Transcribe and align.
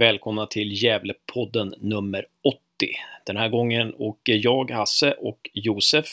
Välkomna 0.00 0.46
till 0.46 0.82
Gävlepodden 0.82 1.74
nummer 1.78 2.26
80. 2.44 2.58
Den 3.26 3.36
här 3.36 3.48
gången 3.48 3.94
åker 3.98 4.40
jag, 4.44 4.70
Hasse 4.70 5.12
och 5.12 5.50
Josef 5.52 6.06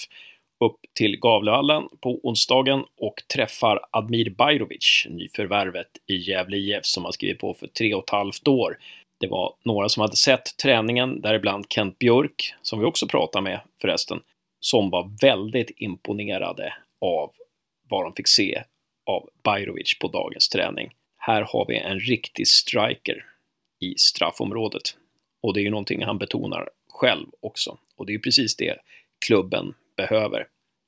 upp 0.66 0.80
till 0.94 1.20
Gavlevallen 1.20 1.84
på 2.02 2.20
onsdagen 2.24 2.86
och 2.98 3.24
träffar 3.34 3.80
Admir 3.92 4.30
Bajrovic, 4.30 5.06
nyförvärvet 5.10 5.88
i 6.08 6.16
Gävle 6.16 6.58
IF 6.58 6.86
som 6.86 7.06
har 7.06 7.12
skrivit 7.12 7.40
på 7.40 7.54
för 7.54 7.68
tre 7.68 7.94
och 7.94 8.04
ett 8.04 8.10
halvt 8.10 8.48
år. 8.48 8.78
Det 9.20 9.28
var 9.28 9.56
några 9.64 9.90
som 9.90 10.02
hade 10.02 10.16
sett 10.16 10.58
träningen, 10.58 11.22
däribland 11.22 11.66
Kent 11.70 12.00
Björk, 12.00 12.56
som 12.62 12.80
vi 12.80 12.86
också 12.86 13.08
pratade 13.08 13.44
med 13.44 13.60
förresten, 13.82 14.20
som 14.60 14.90
var 14.90 15.12
väldigt 15.22 15.72
imponerade 15.78 16.74
av 17.02 17.32
vad 17.90 18.06
de 18.06 18.14
fick 18.14 18.28
se 18.28 18.64
av 19.06 19.30
Bajrovic 19.44 20.00
på 20.00 20.08
dagens 20.08 20.50
träning. 20.50 20.92
Här 21.18 21.42
har 21.42 21.66
vi 21.68 21.78
en 21.78 22.00
riktig 22.00 22.48
striker 22.48 23.33
i 23.84 23.94
straffområdet. 23.98 24.82
Och 25.42 25.54
det 25.54 25.60
är 25.60 25.64
ju 25.64 25.70
någonting 25.70 26.04
han 26.04 26.18
betonar 26.18 26.70
själv 26.90 27.26
också. 27.40 27.78
Och 27.96 28.06
det 28.06 28.12
är 28.12 28.14
ju 28.14 28.20
precis 28.20 28.56
det 28.56 28.76
klubben 29.26 29.74
behöver. 29.98 30.48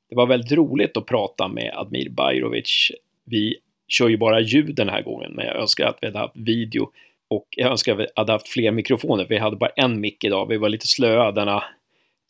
Det 0.09 0.15
var 0.15 0.27
väldigt 0.27 0.51
roligt 0.51 0.97
att 0.97 1.05
prata 1.05 1.47
med 1.47 1.71
Admir 1.75 2.09
Bajrovic. 2.09 2.91
Vi 3.23 3.57
kör 3.87 4.09
ju 4.09 4.17
bara 4.17 4.39
ljud 4.39 4.75
den 4.75 4.89
här 4.89 5.01
gången, 5.01 5.31
men 5.31 5.45
jag 5.45 5.55
önskar 5.55 5.85
att 5.85 5.97
vi 6.01 6.07
hade 6.07 6.19
haft 6.19 6.37
video 6.37 6.91
och 7.27 7.47
jag 7.49 7.71
önskar 7.71 7.93
att 7.93 7.99
vi 7.99 8.07
hade 8.15 8.31
haft 8.31 8.47
fler 8.47 8.71
mikrofoner. 8.71 9.25
Vi 9.29 9.37
hade 9.37 9.55
bara 9.55 9.69
en 9.69 10.01
mick 10.01 10.23
idag. 10.23 10.45
Vi 10.49 10.57
var 10.57 10.69
lite 10.69 10.87
slöa 10.87 11.31
denna 11.31 11.63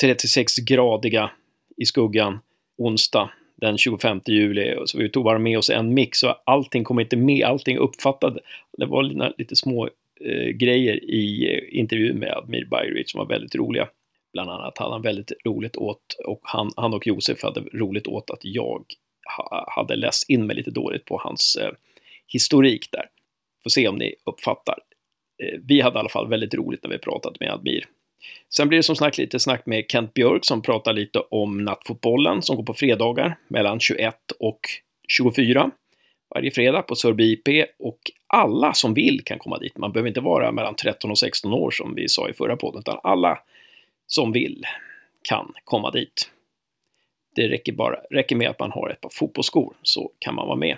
36-gradiga 0.04 1.32
i 1.78 1.86
skuggan 1.86 2.40
onsdag 2.78 3.30
den 3.56 3.78
25 3.78 4.22
juli. 4.26 4.76
Så 4.86 4.98
vi 4.98 5.10
tog 5.10 5.24
bara 5.24 5.40
med 5.40 5.58
oss 5.58 5.70
en 5.70 5.94
mick, 5.94 6.16
så 6.16 6.28
allting 6.44 6.84
kom 6.84 7.00
inte 7.00 7.16
med. 7.16 7.46
Allting 7.46 7.78
uppfattade. 7.78 8.40
Det 8.78 8.86
var 8.86 9.34
lite 9.38 9.56
små 9.56 9.90
eh, 10.26 10.48
grejer 10.48 11.04
i 11.04 11.54
eh, 11.54 11.80
intervjun 11.80 12.20
med 12.20 12.32
Admir 12.32 12.66
Bajrovic 12.66 13.12
som 13.12 13.18
var 13.18 13.26
väldigt 13.28 13.56
roliga. 13.56 13.88
Bland 14.34 14.50
annat 14.50 14.78
hade 14.78 14.92
han 14.92 15.02
väldigt 15.02 15.32
roligt 15.46 15.76
åt, 15.76 16.16
och 16.26 16.40
han, 16.44 16.72
han 16.76 16.94
och 16.94 17.08
Josef 17.08 17.44
hade 17.44 17.62
roligt 17.62 18.08
åt 18.08 18.30
att 18.30 18.40
jag 18.42 18.86
ha, 19.38 19.74
hade 19.76 19.96
läst 19.96 20.30
in 20.30 20.46
mig 20.46 20.56
lite 20.56 20.72
dåligt 20.72 21.06
på 21.06 21.18
hans 21.24 21.56
eh, 21.56 21.72
historik 22.28 22.92
där. 22.92 23.06
Får 23.64 23.70
se 23.70 23.88
om 23.88 23.96
ni 23.96 24.16
uppfattar. 24.26 24.80
Eh, 25.44 25.60
vi 25.64 25.82
hade 25.82 25.98
i 25.98 26.00
alla 26.00 26.10
fall 26.10 26.30
väldigt 26.30 26.54
roligt 26.54 26.84
när 26.84 26.90
vi 26.90 26.98
pratade 26.98 27.38
med 27.40 27.52
Admir. 27.52 27.86
Sen 28.50 28.68
blir 28.68 28.80
det 28.80 28.84
som 28.84 28.96
snack 28.96 29.18
lite 29.18 29.40
snack 29.40 29.66
med 29.66 29.86
Kent 29.90 30.14
Björk 30.14 30.46
som 30.46 30.62
pratar 30.62 30.94
lite 30.94 31.20
om 31.20 31.64
nattfotbollen 31.64 32.42
som 32.42 32.56
går 32.56 32.64
på 32.64 32.74
fredagar 32.74 33.38
mellan 33.48 33.80
21 33.80 34.16
och 34.40 34.60
24 35.08 35.72
varje 36.30 36.52
fredag 36.52 36.82
på 36.82 36.96
Sörby 36.96 37.34
IP 37.34 37.70
och 37.80 38.00
alla 38.28 38.74
som 38.74 38.94
vill 38.94 39.24
kan 39.24 39.40
komma 39.40 39.58
dit. 39.58 39.78
Man 39.78 39.92
behöver 39.92 40.08
inte 40.08 40.22
vara 40.22 40.52
mellan 40.52 40.76
13 40.76 41.12
och 41.12 41.20
16 41.20 41.54
år 41.54 41.72
som 41.72 41.96
vi 41.96 42.10
sa 42.10 42.30
i 42.30 42.34
förra 42.34 42.58
podden, 42.58 42.80
utan 42.80 43.00
alla 43.04 43.40
som 44.08 44.32
vill 44.32 44.64
kan 45.22 45.54
komma 45.64 45.92
dit. 45.92 46.32
Det 47.36 47.48
räcker, 47.48 47.74
bara, 47.74 47.96
räcker 48.12 48.36
med 48.36 48.50
att 48.50 48.60
man 48.60 48.72
har 48.72 48.90
ett 48.90 49.02
par 49.02 49.10
fotbollsskor 49.14 49.74
så 49.82 50.12
kan 50.20 50.36
man 50.36 50.48
vara 50.48 50.58
med. 50.58 50.78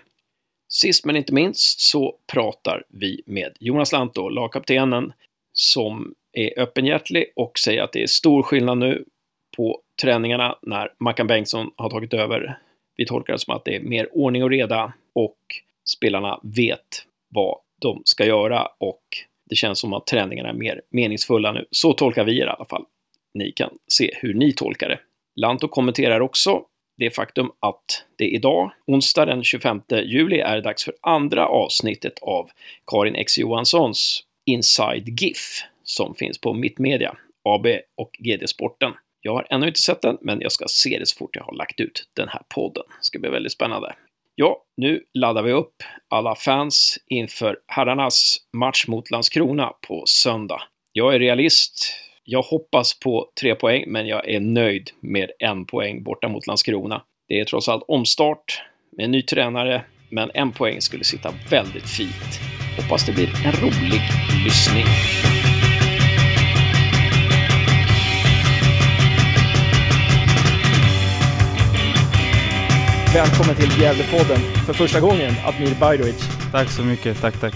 Sist 0.70 1.06
men 1.06 1.16
inte 1.16 1.34
minst 1.34 1.80
så 1.80 2.16
pratar 2.34 2.84
vi 2.90 3.22
med 3.26 3.58
Jonas 3.60 3.92
Lantto, 3.92 4.30
lagkaptenen, 4.30 5.14
som 5.54 6.14
är 6.34 6.60
öppenhjärtig 6.60 7.26
och 7.36 7.60
säger 7.60 7.82
att 7.82 7.92
det 7.92 8.04
är 8.04 8.08
stor 8.08 8.44
skillnad 8.44 8.78
nu 8.78 9.06
på 9.58 9.82
träningarna 10.02 10.58
när 10.62 10.94
Mackan 10.98 11.28
Bengtsson 11.28 11.72
har 11.76 11.90
tagit 11.90 12.14
över. 12.14 12.60
Vi 12.96 13.06
tolkar 13.06 13.34
det 13.34 13.40
som 13.40 13.56
att 13.56 13.66
det 13.66 13.76
är 13.76 13.80
mer 13.80 14.18
ordning 14.18 14.44
och 14.44 14.50
reda 14.50 14.94
och 15.18 15.38
spelarna 15.90 16.40
vet 16.44 17.06
vad 17.30 17.60
de 17.82 18.02
ska 18.06 18.26
göra 18.26 18.68
och 18.80 19.04
det 19.50 19.56
känns 19.56 19.80
som 19.80 19.94
att 19.94 20.08
träningarna 20.08 20.50
är 20.50 20.54
mer 20.54 20.82
meningsfulla 20.90 21.52
nu. 21.52 21.66
Så 21.72 21.94
tolkar 21.94 22.24
vi 22.24 22.32
det 22.32 22.38
i 22.38 22.50
alla 22.50 22.66
fall. 22.66 22.86
Ni 23.34 23.52
kan 23.52 23.70
se 23.88 24.12
hur 24.16 24.34
ni 24.34 24.54
tolkar 24.54 24.90
det. 24.90 25.00
Lanto 25.36 25.68
kommenterar 25.68 26.20
också 26.20 26.62
det 26.98 27.16
faktum 27.16 27.52
att 27.60 28.06
det 28.18 28.26
idag, 28.26 28.72
onsdag 28.88 29.26
den 29.26 29.44
25 29.44 29.82
juli, 29.90 30.40
är 30.40 30.62
dags 30.62 30.86
för 30.86 30.94
andra 31.02 31.48
avsnittet 31.48 32.20
av 32.22 32.50
Karin 32.92 33.16
X 33.16 33.38
Johanssons 33.38 34.24
Inside 34.46 35.22
GIF 35.22 35.62
som 35.84 36.16
finns 36.16 36.42
på 36.42 36.54
Mittmedia, 36.54 37.18
AB 37.44 37.68
och 37.96 38.18
GD 38.20 38.50
Sporten. 38.50 38.94
Jag 39.22 39.34
har 39.34 39.48
ännu 39.50 39.68
inte 39.68 39.80
sett 39.80 40.02
den, 40.02 40.18
men 40.22 40.42
jag 40.42 40.52
ska 40.52 40.66
se 40.68 41.00
det 41.00 41.06
så 41.06 41.18
fort 41.18 41.36
jag 41.36 41.44
har 41.44 41.54
lagt 41.54 41.80
ut 41.80 42.10
den 42.14 42.30
här 42.30 42.42
podden. 42.50 42.84
Det 42.88 43.06
ska 43.06 43.20
bli 43.20 43.30
väldigt 43.30 43.52
spännande. 43.52 43.96
Ja, 44.40 44.64
nu 44.78 45.04
laddar 45.14 45.44
vi 45.44 45.52
upp 45.52 45.76
alla 46.10 46.36
fans 46.36 46.98
inför 47.08 47.58
herrarnas 47.68 48.38
match 48.58 48.88
mot 48.88 49.12
Landskrona 49.12 49.74
på 49.88 50.04
söndag. 50.06 50.62
Jag 50.92 51.16
är 51.16 51.20
realist. 51.20 51.94
Jag 52.24 52.42
hoppas 52.42 53.00
på 53.00 53.32
tre 53.42 53.56
poäng, 53.56 53.84
men 53.88 54.08
jag 54.08 54.30
är 54.30 54.40
nöjd 54.40 54.92
med 55.02 55.32
en 55.40 55.66
poäng 55.66 56.04
borta 56.04 56.28
mot 56.28 56.48
Landskrona. 56.48 57.02
Det 57.28 57.40
är 57.40 57.46
trots 57.46 57.70
allt 57.70 57.84
omstart 57.88 58.62
med 58.92 59.06
en 59.06 59.12
ny 59.12 59.22
tränare, 59.22 59.86
men 60.10 60.32
en 60.34 60.52
poäng 60.52 60.82
skulle 60.82 61.04
sitta 61.04 61.34
väldigt 61.50 61.90
fint. 61.90 62.40
Hoppas 62.82 63.06
det 63.06 63.12
blir 63.12 63.30
en 63.46 63.52
rolig 63.52 64.02
lyssning. 64.46 64.86
Välkommen 73.14 73.56
till 73.56 73.82
Gävlepodden 73.82 74.40
för 74.66 74.74
första 74.74 75.00
gången, 75.00 75.34
Admir 75.46 75.80
Bajrovic. 75.80 76.30
Tack 76.52 76.70
så 76.70 76.82
mycket, 76.82 77.22
tack 77.22 77.40
tack. 77.40 77.54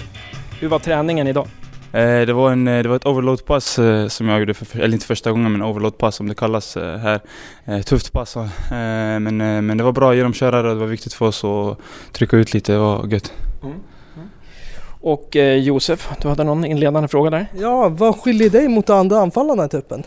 Hur 0.59 0.67
var 0.67 0.79
träningen 0.79 1.28
idag? 1.28 1.47
Eh, 1.94 2.22
det, 2.22 2.34
var 2.34 2.51
en, 2.51 2.66
det 2.66 2.88
var 2.88 2.95
ett 2.95 3.06
overload-pass 3.06 3.79
eh, 3.79 4.07
som 4.07 4.29
jag 4.29 4.39
gjorde, 4.39 4.53
för, 4.53 4.79
eller 4.79 4.94
inte 4.94 5.06
första 5.06 5.31
gången 5.31 5.51
men 5.51 5.62
overload-pass 5.62 6.16
som 6.16 6.28
det 6.28 6.35
kallas 6.35 6.78
eh, 6.78 6.97
här. 6.97 7.19
Eh, 7.66 7.81
tufft 7.81 8.12
pass 8.12 8.35
eh, 8.35 8.44
men, 9.19 9.41
eh, 9.41 9.62
men 9.62 9.78
det 9.78 9.84
var 9.84 9.91
bra 9.91 10.16
genomkörare 10.16 10.69
och 10.69 10.75
det 10.75 10.79
var 10.79 10.88
viktigt 10.88 11.13
för 11.13 11.25
oss 11.25 11.44
att 11.44 11.78
trycka 12.12 12.38
ut 12.38 12.53
lite, 12.53 12.72
det 12.72 12.79
var 12.79 13.07
gött. 13.07 13.33
Mm. 13.63 13.75
Mm. 14.16 14.29
Och 15.01 15.35
Josef, 15.59 16.09
du 16.22 16.28
hade 16.28 16.44
någon 16.44 16.66
inledande 16.66 17.07
fråga 17.07 17.29
där? 17.29 17.45
Ja, 17.59 17.89
vad 17.89 18.19
skiljer 18.19 18.50
dig 18.50 18.68
mot 18.68 18.88
de 18.88 18.94
andra 18.94 19.19
anfallarna 19.19 19.66
i 19.66 19.69
truppen? 19.69 20.03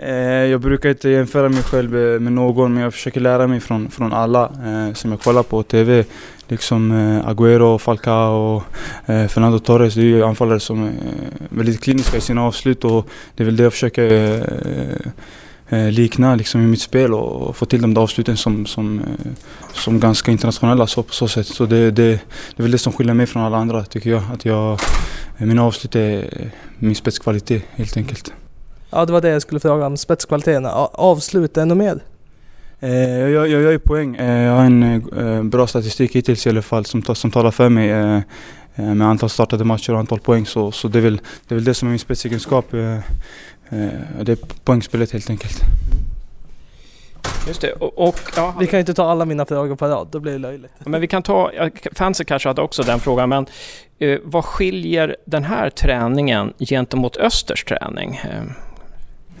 Eh, 0.00 0.14
jag 0.50 0.60
brukar 0.60 0.88
inte 0.88 1.08
jämföra 1.08 1.48
mig 1.48 1.62
själv 1.62 1.96
eh, 1.96 2.20
med 2.20 2.32
någon 2.32 2.74
men 2.74 2.82
jag 2.82 2.92
försöker 2.94 3.20
lära 3.20 3.46
mig 3.46 3.60
från, 3.60 3.90
från 3.90 4.12
alla 4.12 4.44
eh, 4.44 4.94
som 4.94 5.10
jag 5.10 5.20
kollar 5.20 5.42
på 5.42 5.62
TV. 5.62 6.04
Liksom 6.48 6.92
eh, 6.92 7.28
Agüero, 7.28 7.78
Falcao, 7.78 8.62
eh, 9.06 9.26
Fernando 9.26 9.58
Torres. 9.58 9.94
Det 9.94 10.00
är 10.00 10.04
ju 10.04 10.24
anfallare 10.24 10.60
som 10.60 10.84
är 10.84 10.92
väldigt 11.48 11.82
kliniska 11.82 12.16
i 12.16 12.20
sina 12.20 12.42
avslut 12.42 12.84
och 12.84 13.08
det 13.34 13.42
är 13.42 13.44
väl 13.44 13.56
det 13.56 13.62
jag 13.62 13.72
försöker 13.72 14.10
eh, 15.68 15.90
likna 15.90 16.34
liksom, 16.34 16.62
i 16.62 16.66
mitt 16.66 16.82
spel 16.82 17.14
och 17.14 17.56
få 17.56 17.66
till 17.66 17.82
de 17.82 17.94
där 17.94 18.02
avsluten 18.02 18.36
som, 18.36 18.66
som, 18.66 19.02
som 19.72 20.00
ganska 20.00 20.30
internationella 20.30 20.86
så, 20.86 21.02
på 21.02 21.12
så 21.12 21.28
sätt. 21.28 21.46
Så 21.46 21.66
det, 21.66 21.90
det, 21.90 22.10
det 22.10 22.20
är 22.56 22.62
väl 22.62 22.70
det 22.70 22.78
som 22.78 22.92
skiljer 22.92 23.14
mig 23.14 23.26
från 23.26 23.42
alla 23.42 23.56
andra 23.56 23.84
tycker 23.84 24.10
jag. 24.10 24.22
Att 24.32 24.44
jag 24.44 24.80
mina 25.36 25.62
avslut 25.62 25.96
är 25.96 26.30
min 26.78 26.94
spetskvalitet 26.94 27.62
helt 27.76 27.96
enkelt. 27.96 28.32
Ja, 28.90 29.04
det 29.04 29.12
var 29.12 29.20
det 29.20 29.28
jag 29.28 29.42
skulle 29.42 29.60
fråga 29.60 29.86
om 29.86 29.96
spetskvaliteten. 29.96 30.66
Avsluta 30.92 31.62
ännu 31.62 31.74
mer? 31.74 32.00
Eh, 32.80 33.18
jag, 33.18 33.30
jag, 33.30 33.48
jag 33.48 33.62
gör 33.62 33.70
ju 33.70 33.78
poäng. 33.78 34.16
Eh, 34.16 34.42
jag 34.42 34.52
har 34.52 34.64
en 34.64 34.82
eh, 35.18 35.42
bra 35.42 35.66
statistik 35.66 36.16
hittills 36.16 36.46
i 36.46 36.50
alla 36.50 36.62
fall 36.62 36.84
som, 36.84 37.02
som 37.02 37.30
talar 37.30 37.50
för 37.50 37.68
mig. 37.68 38.22
Med 38.74 39.02
antal 39.02 39.30
startade 39.30 39.64
matcher 39.64 39.92
och 39.92 39.98
antal 39.98 40.20
poäng. 40.20 40.46
Så, 40.46 40.72
så 40.72 40.88
det, 40.88 40.98
är 40.98 41.02
väl, 41.02 41.20
det 41.48 41.54
är 41.54 41.56
väl 41.56 41.64
det 41.64 41.74
som 41.74 41.88
är 41.88 41.90
min 41.90 41.98
spetsegenskap. 41.98 42.66
Det 42.70 44.32
är 44.32 44.36
poängspelet 44.64 45.12
helt 45.12 45.30
enkelt. 45.30 45.60
Just 47.46 47.60
det. 47.60 47.72
Och, 47.72 48.08
och 48.08 48.20
ja, 48.36 48.54
vi 48.60 48.66
kan 48.66 48.76
ju 48.76 48.80
inte 48.80 48.94
ta 48.94 49.10
alla 49.10 49.24
mina 49.24 49.44
frågor 49.44 49.76
på 49.76 49.86
rad, 49.86 50.08
då 50.10 50.20
blir 50.20 50.32
det 50.32 50.38
löjligt. 50.38 50.72
Men 50.78 51.00
vi 51.00 51.06
kan 51.06 51.22
ta, 51.22 51.50
fansen 51.92 52.26
kanske 52.26 52.48
hade 52.48 52.62
också 52.62 52.82
den 52.82 53.00
frågan, 53.00 53.28
men 53.28 53.46
eh, 53.98 54.18
vad 54.24 54.44
skiljer 54.44 55.16
den 55.24 55.44
här 55.44 55.70
träningen 55.70 56.52
gentemot 56.58 57.16
Östers 57.16 57.64
träning? 57.64 58.20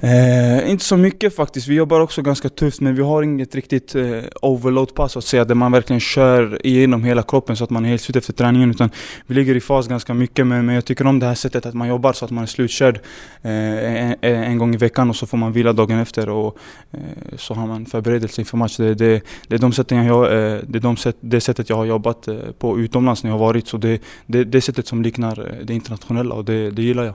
Eh, 0.00 0.70
inte 0.70 0.84
så 0.84 0.96
mycket 0.96 1.36
faktiskt. 1.36 1.68
Vi 1.68 1.74
jobbar 1.74 2.00
också 2.00 2.22
ganska 2.22 2.48
tufft 2.48 2.80
men 2.80 2.94
vi 2.94 3.02
har 3.02 3.22
inget 3.22 3.54
riktigt 3.54 3.94
eh, 3.94 4.22
overload-pass 4.42 5.16
att 5.16 5.24
säga 5.24 5.44
där 5.44 5.54
man 5.54 5.72
verkligen 5.72 6.00
kör 6.00 6.66
igenom 6.66 7.04
hela 7.04 7.22
kroppen 7.22 7.56
så 7.56 7.64
att 7.64 7.70
man 7.70 7.84
är 7.84 7.88
helt 7.88 8.02
slut 8.02 8.16
efter 8.16 8.32
träningen. 8.32 8.70
Utan 8.70 8.90
vi 9.26 9.34
ligger 9.34 9.54
i 9.54 9.60
fas 9.60 9.88
ganska 9.88 10.14
mycket 10.14 10.46
men, 10.46 10.66
men 10.66 10.74
jag 10.74 10.84
tycker 10.84 11.06
om 11.06 11.18
det 11.18 11.26
här 11.26 11.34
sättet 11.34 11.66
att 11.66 11.74
man 11.74 11.88
jobbar 11.88 12.12
så 12.12 12.24
att 12.24 12.30
man 12.30 12.42
är 12.42 12.46
slutkörd 12.46 13.00
eh, 13.42 13.52
en, 13.52 14.16
en, 14.20 14.58
gång 14.58 14.74
i 14.74 14.76
veckan 14.76 15.10
och 15.10 15.16
så 15.16 15.26
får 15.26 15.38
man 15.38 15.52
vila 15.52 15.72
dagen 15.72 15.98
efter 15.98 16.28
och 16.28 16.58
eh, 16.90 17.00
så 17.36 17.54
har 17.54 17.66
man 17.66 17.86
förberedelse 17.86 18.40
inför 18.40 18.56
match. 18.56 18.76
Det, 18.76 18.94
det, 18.94 19.22
det 19.48 19.54
är 19.54 19.58
de 19.58 19.72
sätten 19.72 20.04
jag, 20.04 20.24
eh, 20.24 20.58
det, 20.66 20.78
är 20.78 20.82
de 20.82 20.96
sätt, 20.96 21.16
det 21.20 21.40
sättet 21.40 21.68
jag 21.68 21.76
har 21.76 21.84
jobbat 21.84 22.28
eh, 22.28 22.36
på 22.58 22.78
utomlands 22.78 23.24
när 23.24 23.30
jag 23.30 23.38
har 23.38 23.46
varit. 23.46 23.68
Så 23.68 23.76
det, 23.76 24.00
det, 24.26 24.44
det 24.44 24.60
sättet 24.60 24.86
som 24.86 25.02
liknar 25.02 25.46
eh, 25.46 25.66
det 25.66 25.74
internationella 25.74 26.34
och 26.34 26.44
det, 26.44 26.70
det 26.70 26.82
gillar 26.82 27.04
jag. 27.04 27.14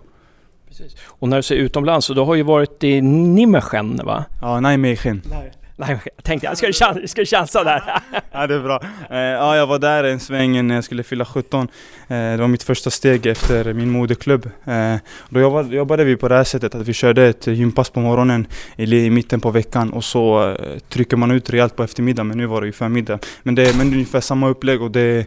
Precis. 0.77 0.95
Och 1.05 1.29
när 1.29 1.37
du 1.37 1.43
säger 1.43 1.61
utomlands, 1.61 2.05
så 2.07 2.13
du 2.13 2.21
har 2.21 2.35
ju 2.35 2.43
varit 2.43 2.83
i 2.83 3.01
Nijmegen 3.01 4.01
va? 4.05 4.25
Ja, 4.41 4.59
Nijmegen. 4.59 5.21
Nej, 5.87 5.99
jag 6.15 6.23
tänkte 6.23 6.47
jag 6.47 6.57
skulle, 6.57 6.73
chans, 6.73 7.11
skulle 7.11 7.25
chansa 7.25 7.63
där. 7.63 7.83
ja, 8.31 8.47
det 8.47 8.55
är 8.55 8.59
bra. 8.59 8.81
Eh, 9.09 9.17
ja, 9.17 9.55
jag 9.55 9.67
var 9.67 9.79
där 9.79 10.03
en 10.03 10.19
sväng 10.19 10.67
när 10.67 10.75
jag 10.75 10.83
skulle 10.83 11.03
fylla 11.03 11.25
17. 11.25 11.67
Eh, 12.07 12.17
det 12.17 12.37
var 12.37 12.47
mitt 12.47 12.63
första 12.63 12.89
steg 12.89 13.25
efter 13.25 13.73
min 13.73 13.89
moderklubb. 13.89 14.49
Eh, 14.65 14.95
då 15.29 15.39
jobbade, 15.39 15.75
jobbade 15.75 16.03
vi 16.03 16.15
på 16.15 16.27
det 16.27 16.35
här 16.35 16.43
sättet 16.43 16.75
att 16.75 16.87
vi 16.87 16.93
körde 16.93 17.27
ett 17.27 17.47
gympass 17.47 17.89
på 17.89 17.99
morgonen 17.99 18.47
i, 18.75 18.95
i 18.95 19.09
mitten 19.09 19.39
på 19.41 19.51
veckan 19.51 19.93
och 19.93 20.03
så 20.03 20.57
trycker 20.89 21.17
man 21.17 21.31
ut 21.31 21.49
rejält 21.49 21.75
på 21.75 21.83
eftermiddagen, 21.83 22.27
men 22.27 22.37
nu 22.37 22.45
var 22.45 22.61
det 22.61 22.67
ju 22.67 22.73
förmiddag. 22.73 23.19
Men 23.43 23.55
det, 23.55 23.77
men 23.77 23.89
det 23.89 23.93
är 23.93 23.97
ungefär 23.97 24.21
samma 24.21 24.49
upplägg 24.49 24.81
och 24.81 24.91
det, 24.91 25.25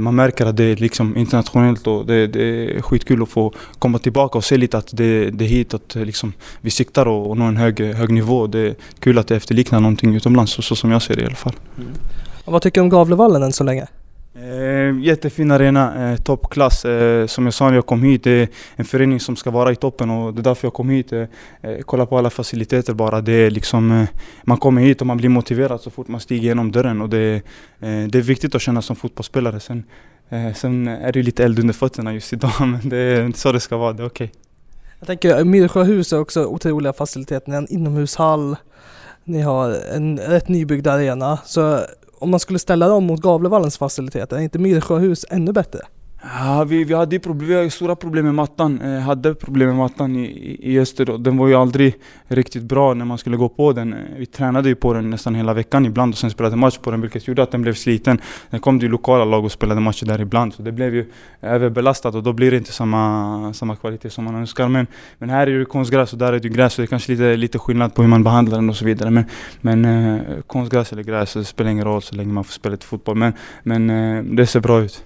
man 0.00 0.14
märker 0.14 0.46
att 0.46 0.56
det 0.56 0.64
är 0.64 0.76
liksom 0.76 1.16
internationellt 1.16 1.86
och 1.86 2.06
det, 2.06 2.26
det, 2.26 2.76
är 2.76 2.82
skitkul 2.82 3.22
att 3.22 3.28
få 3.28 3.52
komma 3.78 3.98
tillbaka 3.98 4.38
och 4.38 4.44
se 4.44 4.56
lite 4.56 4.78
att 4.78 4.96
det, 4.96 5.30
det 5.30 5.44
är 5.44 5.48
hitåt 5.48 5.94
liksom, 5.94 6.32
vi 6.60 6.70
siktar 6.70 7.08
och, 7.08 7.30
och 7.30 7.36
nå 7.36 7.44
en 7.44 7.56
hög, 7.56 7.80
hög 7.80 8.10
nivå. 8.10 8.46
Det 8.46 8.58
är 8.58 8.74
kul 8.98 9.18
att 9.18 9.28
det 9.28 9.36
efterliknar 9.36 9.80
någonting 9.94 10.16
utomlands, 10.16 10.52
så, 10.52 10.62
så 10.62 10.76
som 10.76 10.90
jag 10.90 11.02
ser 11.02 11.16
det 11.16 11.22
i 11.22 11.26
alla 11.26 11.34
fall. 11.34 11.54
Mm. 11.78 11.90
vad 12.44 12.62
tycker 12.62 12.80
du 12.80 12.82
om 12.82 12.88
Gavlevallen 12.88 13.42
än 13.42 13.52
så 13.52 13.64
länge? 13.64 13.86
Eh, 14.36 14.98
jättefin 15.00 15.50
arena, 15.50 16.12
eh, 16.12 16.16
toppklass. 16.16 16.84
Eh, 16.84 17.26
som 17.26 17.44
jag 17.44 17.54
sa 17.54 17.68
när 17.68 17.74
jag 17.74 17.86
kom 17.86 18.02
hit, 18.02 18.24
det 18.24 18.30
är 18.30 18.48
en 18.76 18.84
förening 18.84 19.20
som 19.20 19.36
ska 19.36 19.50
vara 19.50 19.72
i 19.72 19.76
toppen 19.76 20.10
och 20.10 20.34
det 20.34 20.40
är 20.40 20.42
därför 20.42 20.66
jag 20.66 20.74
kom 20.74 20.90
hit. 20.90 21.12
Eh, 21.12 21.20
eh 21.62 21.78
kolla 21.84 22.06
på 22.06 22.18
alla 22.18 22.30
faciliteter 22.30 22.94
bara. 22.94 23.20
Det 23.20 23.32
är 23.32 23.50
liksom, 23.50 23.92
eh, 23.92 24.08
man 24.44 24.58
kommer 24.58 24.82
hit 24.82 25.00
och 25.00 25.06
man 25.06 25.16
blir 25.16 25.28
motiverad 25.28 25.80
så 25.80 25.90
fort 25.90 26.08
man 26.08 26.20
stiger 26.20 26.48
genom 26.48 26.72
dörren 26.72 27.02
och 27.02 27.08
det, 27.08 27.34
eh, 27.80 28.08
det 28.08 28.18
är 28.18 28.22
viktigt 28.22 28.54
att 28.54 28.62
känna 28.62 28.82
som 28.82 28.96
fotbollsspelare. 28.96 29.60
Sen, 29.60 29.84
sen 30.54 30.88
är 30.88 31.12
det 31.12 31.22
lite 31.22 31.44
eld 31.44 31.58
under 31.58 31.74
fötterna 31.74 32.14
just 32.14 32.32
idag 32.32 32.52
men 32.60 32.88
det 32.88 32.96
är 32.96 33.32
så 33.34 33.52
det 33.52 33.60
ska 33.60 33.76
vara, 33.76 33.92
det 33.92 34.02
är 34.02 34.06
okej. 34.06 34.24
Okay. 34.24 34.40
Jag 34.98 35.06
tänker 35.06 35.44
Myrsjöhus 35.44 36.12
är 36.12 36.20
också 36.20 36.44
otroliga 36.44 36.92
faciliteter, 36.92 37.52
en 37.52 37.66
inomhushall, 37.72 38.56
ni 39.24 39.40
har 39.40 39.70
en 39.70 40.18
rätt 40.18 40.48
nybyggd 40.48 40.86
arena. 40.86 41.38
Så 41.44 41.80
om 42.18 42.30
man 42.30 42.40
skulle 42.40 42.58
ställa 42.58 42.88
dem 42.88 43.04
mot 43.04 43.20
Gavlevallens 43.20 43.78
faciliteter, 43.78 44.36
är 44.36 44.40
inte 44.40 44.58
Myrsjöhus 44.58 45.24
ännu 45.30 45.52
bättre? 45.52 45.80
Ja, 46.32 46.64
vi, 46.64 46.84
vi 46.84 46.94
hade 46.94 47.18
problem, 47.18 47.48
vi 47.48 47.54
hade 47.54 47.70
stora 47.70 47.96
problem 47.96 48.24
med 48.24 48.34
mattan. 48.34 48.80
Eh, 48.80 49.00
hade 49.00 49.34
problem 49.34 49.68
med 49.68 49.76
mattan 49.76 50.16
i, 50.16 50.58
i 50.62 50.78
öster. 50.78 51.18
Den 51.18 51.36
var 51.36 51.48
ju 51.48 51.54
aldrig 51.54 51.94
riktigt 52.28 52.62
bra 52.62 52.94
när 52.94 53.04
man 53.04 53.18
skulle 53.18 53.36
gå 53.36 53.48
på 53.48 53.72
den. 53.72 53.92
Eh, 53.92 53.98
vi 54.18 54.26
tränade 54.26 54.68
ju 54.68 54.74
på 54.74 54.94
den 54.94 55.10
nästan 55.10 55.34
hela 55.34 55.54
veckan 55.54 55.86
ibland 55.86 56.12
och 56.12 56.18
sen 56.18 56.30
spelade 56.30 56.56
match 56.56 56.78
på 56.78 56.90
den 56.90 57.00
vilket 57.00 57.28
gjorde 57.28 57.42
att 57.42 57.50
den 57.50 57.62
blev 57.62 57.74
sliten. 57.74 58.20
Sen 58.50 58.60
kom 58.60 58.78
det 58.78 58.86
ju 58.86 58.92
lokala 58.92 59.24
lag 59.24 59.44
och 59.44 59.52
spelade 59.52 59.80
matcher 59.80 60.06
där 60.06 60.20
ibland 60.20 60.54
så 60.54 60.62
det 60.62 60.72
blev 60.72 60.94
ju 60.94 61.06
överbelastat 61.42 62.14
och 62.14 62.22
då 62.22 62.32
blir 62.32 62.50
det 62.50 62.56
inte 62.56 62.72
samma, 62.72 63.52
samma 63.52 63.76
kvalitet 63.76 64.10
som 64.10 64.24
man 64.24 64.34
önskar. 64.34 64.68
Men, 64.68 64.86
men 65.18 65.30
här 65.30 65.46
är 65.46 65.58
det 65.58 65.64
konstgräs 65.64 66.12
och 66.12 66.18
där 66.18 66.32
är 66.32 66.38
det 66.38 66.48
gräs 66.48 66.74
så 66.74 66.80
det 66.82 66.84
är 66.84 66.86
kanske 66.86 67.12
lite, 67.12 67.36
lite 67.36 67.58
skillnad 67.58 67.94
på 67.94 68.02
hur 68.02 68.08
man 68.08 68.24
behandlar 68.24 68.58
den 68.58 68.70
och 68.70 68.76
så 68.76 68.84
vidare. 68.84 69.10
Men, 69.10 69.24
men 69.60 69.84
eh, 69.84 70.20
konstgräs 70.46 70.92
eller 70.92 71.02
gräs, 71.02 71.34
det 71.34 71.44
spelar 71.44 71.70
ingen 71.70 71.84
roll 71.84 72.02
så 72.02 72.16
länge 72.16 72.32
man 72.32 72.44
får 72.44 72.52
spela 72.52 72.72
lite 72.72 72.86
fotboll. 72.86 73.16
Men, 73.16 73.32
men 73.62 73.90
eh, 73.90 74.22
det 74.22 74.46
ser 74.46 74.60
bra 74.60 74.80
ut. 74.80 75.04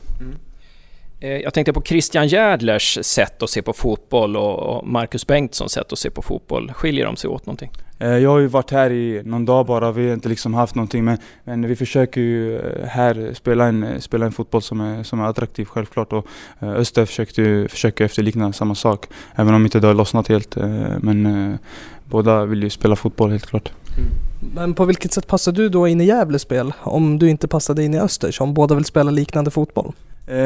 Eh, 1.20 1.30
jag 1.30 1.54
tänkte 1.54 1.72
på 1.72 1.82
Christian 1.82 2.28
Järdlers 2.28 2.98
sätt 3.02 3.42
att 3.42 3.50
se 3.50 3.62
på 3.62 3.72
fotboll 3.72 4.36
och 4.36 4.86
Marcus 4.86 5.26
Bengtssons 5.26 5.72
sätt 5.72 5.92
att 5.92 5.98
se 5.98 6.10
på 6.10 6.22
fotboll. 6.22 6.72
Skiljer 6.72 7.06
de 7.06 7.16
sig 7.16 7.30
åt 7.30 7.46
någonting? 7.46 7.70
Eh, 7.98 8.08
jag 8.08 8.30
har 8.30 8.38
ju 8.38 8.46
varit 8.46 8.70
här 8.70 8.90
i 8.90 9.22
någon 9.24 9.44
dag 9.44 9.66
bara, 9.66 9.92
vi 9.92 10.06
har 10.06 10.14
inte 10.14 10.28
liksom 10.28 10.54
haft 10.54 10.74
någonting 10.74 11.04
men, 11.04 11.18
men 11.44 11.68
vi 11.68 11.76
försöker 11.76 12.20
ju 12.20 12.58
eh, 12.58 12.86
här 12.86 13.30
spela 13.34 13.66
en, 13.66 14.00
spela 14.00 14.26
en 14.26 14.32
fotboll 14.32 14.62
som 14.62 14.80
är, 14.80 15.02
som 15.02 15.20
är 15.20 15.24
attraktiv 15.24 15.64
självklart 15.64 16.12
och 16.12 16.26
Öster 16.60 17.04
försökte, 17.04 17.66
försöker 17.70 18.04
efterlikna 18.04 18.52
samma 18.52 18.74
sak. 18.74 19.06
Även 19.34 19.54
om 19.54 19.64
inte 19.64 19.80
det 19.80 19.86
har 19.86 19.94
lossnat 19.94 20.28
helt. 20.28 20.56
Men 21.00 21.58
båda 22.04 22.44
vill 22.44 22.62
ju 22.62 22.70
spela 22.70 22.96
fotboll 22.96 23.30
helt 23.30 23.46
klart. 23.46 23.72
Mm. 23.96 24.10
Men 24.54 24.74
på 24.74 24.84
vilket 24.84 25.12
sätt 25.12 25.26
passar 25.26 25.52
du 25.52 25.68
då 25.68 25.88
in 25.88 26.00
i 26.00 26.04
Gävles 26.04 26.42
spel 26.42 26.72
om 26.80 27.18
du 27.18 27.30
inte 27.30 27.48
passade 27.48 27.84
in 27.84 27.94
i 27.94 27.98
Östers, 27.98 28.40
om 28.40 28.54
båda 28.54 28.74
vill 28.74 28.84
spela 28.84 29.10
liknande 29.10 29.50
fotboll? 29.50 29.92
Eh, 30.30 30.38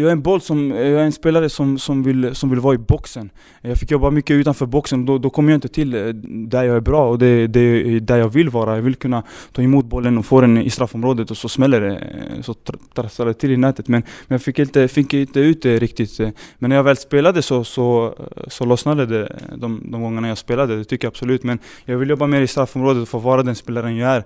är 0.00 0.12
en 0.12 0.22
boll 0.22 0.40
som, 0.40 0.72
eh, 0.72 0.88
jag 0.88 1.00
är 1.00 1.04
en 1.04 1.12
spelare 1.12 1.48
som, 1.48 1.78
som, 1.78 2.02
vill, 2.02 2.34
som 2.34 2.50
vill 2.50 2.60
vara 2.60 2.74
i 2.74 2.78
boxen. 2.78 3.30
Eh, 3.62 3.70
jag 3.70 3.78
fick 3.78 3.90
jobba 3.90 4.10
mycket 4.10 4.34
utanför 4.34 4.66
boxen, 4.66 5.06
då, 5.06 5.18
då 5.18 5.30
kommer 5.30 5.52
jag 5.52 5.56
inte 5.56 5.68
till 5.68 5.94
eh, 5.94 6.06
där 6.24 6.64
jag 6.64 6.76
är 6.76 6.80
bra 6.80 7.08
och 7.08 7.18
det, 7.18 7.46
det 7.46 7.60
är 7.60 8.00
där 8.00 8.18
jag 8.18 8.28
vill 8.28 8.50
vara. 8.50 8.74
Jag 8.74 8.82
vill 8.82 8.94
kunna 8.94 9.22
ta 9.52 9.62
emot 9.62 9.84
bollen 9.84 10.18
och 10.18 10.26
få 10.26 10.40
den 10.40 10.58
i 10.58 10.70
straffområdet 10.70 11.30
och 11.30 11.36
så 11.36 11.48
smäller 11.48 11.80
det, 11.80 12.00
så 12.42 12.54
trasslar 12.94 13.26
det 13.26 13.34
till 13.34 13.50
i 13.50 13.56
nätet. 13.56 13.88
Men, 13.88 14.02
men 14.26 14.34
jag 14.34 14.42
fick 14.42 14.58
inte, 14.58 14.88
fick 14.88 15.14
inte 15.14 15.40
ut 15.40 15.62
det 15.62 15.78
riktigt. 15.78 16.18
Men 16.58 16.68
när 16.68 16.76
jag 16.76 16.84
väl 16.84 16.96
spelade 16.96 17.42
så, 17.42 17.64
så, 17.64 18.14
så 18.48 18.64
lossnade 18.64 19.06
det 19.06 19.36
de, 19.56 19.82
de 19.90 20.02
gångerna 20.02 20.28
jag 20.28 20.38
spelade, 20.38 20.76
det 20.76 20.84
tycker 20.84 21.06
jag 21.06 21.10
absolut. 21.10 21.42
Men 21.42 21.58
jag 21.84 21.98
vill 21.98 22.10
jobba 22.10 22.26
mer 22.26 22.40
i 22.40 22.46
straffområdet 22.46 23.02
och 23.02 23.08
få 23.08 23.18
vara 23.18 23.42
den 23.42 23.54
spelaren 23.54 23.96
jag 23.96 24.10
är. 24.10 24.24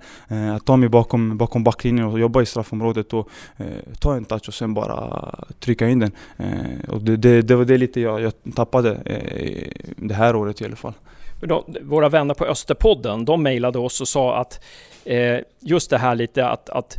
Att 0.56 0.64
ta 0.64 0.76
mig 0.76 0.88
bakom, 0.88 1.38
bakom 1.38 1.64
backlinjen 1.64 2.06
och 2.06 2.20
jobba 2.20 2.42
i 2.42 2.46
straffområdet 2.46 3.12
och 3.12 3.30
ta 4.00 4.16
en 4.16 4.24
touch 4.24 4.48
och 4.48 4.54
sen 4.54 4.74
bara 4.74 4.97
trycka 5.60 5.88
in 5.88 5.98
den. 5.98 6.12
Eh, 6.36 6.90
och 6.90 7.02
det, 7.02 7.16
det, 7.16 7.42
det, 7.42 7.56
var 7.56 7.64
det 7.64 7.78
lite 7.78 8.00
jag, 8.00 8.20
jag 8.20 8.32
tappade 8.54 8.94
eh, 9.04 9.68
det 9.96 10.14
här 10.14 10.36
året 10.36 10.60
i 10.60 10.64
alla 10.64 10.76
fall. 10.76 10.92
Då, 11.40 11.64
våra 11.82 12.08
vänner 12.08 12.34
på 12.34 12.44
Österpodden, 12.44 13.24
de 13.24 13.42
mejlade 13.42 13.78
oss 13.78 14.00
och 14.00 14.08
sa 14.08 14.36
att 14.36 14.64
eh, 15.04 15.38
just 15.60 15.90
det 15.90 15.98
här 15.98 16.14
lite 16.14 16.48
att, 16.48 16.70
att 16.70 16.96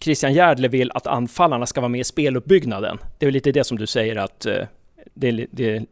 Christian 0.00 0.32
Järdle 0.32 0.68
vill 0.68 0.90
att 0.94 1.06
anfallarna 1.06 1.66
ska 1.66 1.80
vara 1.80 1.88
med 1.88 2.00
i 2.00 2.04
speluppbyggnaden. 2.04 2.98
Det 3.18 3.26
är 3.26 3.30
lite 3.30 3.52
det 3.52 3.64
som 3.64 3.78
du 3.78 3.86
säger 3.86 4.16
att 4.16 4.46
eh, 4.46 4.64
det, 5.14 5.46
det, 5.50 5.84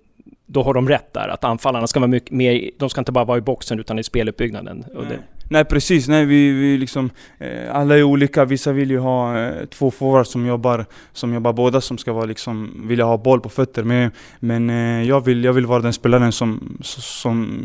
då 0.46 0.62
har 0.62 0.74
de 0.74 0.88
rätt 0.88 1.12
där, 1.12 1.28
att 1.28 1.44
anfallarna 1.44 1.86
ska 1.86 2.00
vara 2.00 2.08
mycket 2.08 2.30
mer, 2.30 2.70
de 2.78 2.90
ska 2.90 3.00
inte 3.00 3.12
bara 3.12 3.24
vara 3.24 3.38
i 3.38 3.40
boxen 3.40 3.80
utan 3.80 3.98
i 3.98 4.02
speluppbyggnaden. 4.02 4.84
Nej. 4.94 5.18
Nej 5.48 5.64
precis, 5.64 6.08
nej 6.08 6.24
vi, 6.24 6.50
vi 6.50 6.78
liksom, 6.78 7.10
eh, 7.38 7.76
alla 7.76 7.98
är 7.98 8.02
olika, 8.02 8.44
vissa 8.44 8.72
vill 8.72 8.90
ju 8.90 8.98
ha 8.98 9.38
eh, 9.38 9.64
två 9.64 9.90
forwards 9.90 10.30
som 10.30 10.46
jobbar, 10.46 10.86
som 11.12 11.34
jobbar 11.34 11.52
båda 11.52 11.80
som 11.80 11.98
ska 11.98 12.12
vara 12.12 12.24
liksom, 12.24 12.82
vilja 12.84 13.04
ha 13.04 13.16
boll 13.16 13.40
på 13.40 13.48
fötter. 13.48 13.84
Men, 13.84 14.10
men 14.40 14.70
eh, 14.70 15.08
jag, 15.08 15.24
vill, 15.24 15.44
jag 15.44 15.52
vill 15.52 15.66
vara 15.66 15.82
den 15.82 15.92
spelaren 15.92 16.32
som, 16.32 16.78
som 16.82 17.60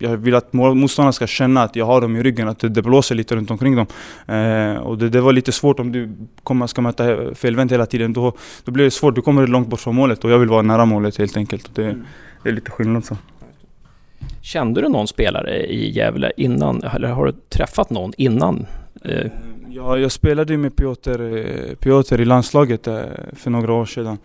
jag 0.00 0.16
vill 0.16 0.34
att 0.34 0.52
motståndarna 0.52 1.12
ska 1.12 1.26
känna 1.26 1.62
att 1.62 1.76
jag 1.76 1.86
har 1.86 2.00
dem 2.00 2.16
i 2.16 2.22
ryggen, 2.22 2.48
att 2.48 2.58
det, 2.58 2.68
det 2.68 2.82
blåser 2.82 3.14
lite 3.14 3.36
runt 3.36 3.50
omkring 3.50 3.76
dem. 3.76 3.86
Eh, 4.26 4.76
och 4.76 4.98
det, 4.98 5.08
det, 5.08 5.20
var 5.20 5.32
lite 5.32 5.52
svårt 5.52 5.80
om 5.80 5.92
du 5.92 6.10
kommer, 6.42 6.66
ska 6.66 6.80
möta 6.80 7.34
felvänt 7.34 7.72
hela 7.72 7.86
tiden, 7.86 8.12
då, 8.12 8.32
då 8.64 8.72
blir 8.72 8.84
det 8.84 8.90
svårt, 8.90 9.14
du 9.14 9.22
kommer 9.22 9.46
långt 9.46 9.68
bort 9.68 9.80
från 9.80 9.94
målet 9.94 10.24
och 10.24 10.30
jag 10.30 10.38
vill 10.38 10.48
vara 10.48 10.62
nära 10.62 10.84
målet 10.84 11.18
helt 11.18 11.36
enkelt. 11.36 11.74
Det, 11.74 11.84
mm. 11.84 12.04
det 12.42 12.48
är 12.48 12.52
lite 12.52 12.70
skillnad 12.70 13.04
så. 13.04 13.16
Kände 14.42 14.80
du 14.80 14.88
någon 14.88 15.08
spelare 15.08 15.66
i 15.66 15.90
Gävle 15.90 16.32
innan, 16.36 16.82
eller 16.82 17.08
har 17.08 17.26
du 17.26 17.32
träffat 17.32 17.90
någon 17.90 18.12
innan? 18.16 18.66
Eh? 19.04 19.26
Ja, 19.70 19.98
jag 19.98 20.12
spelade 20.12 20.56
med 20.56 20.76
Piotr, 20.76 21.36
eh, 21.36 21.74
Piotr 21.74 22.20
i 22.20 22.24
landslaget 22.24 22.86
eh, 22.86 23.00
för 23.32 23.50
några 23.50 23.72
år 23.72 23.86
sedan. 23.86 24.18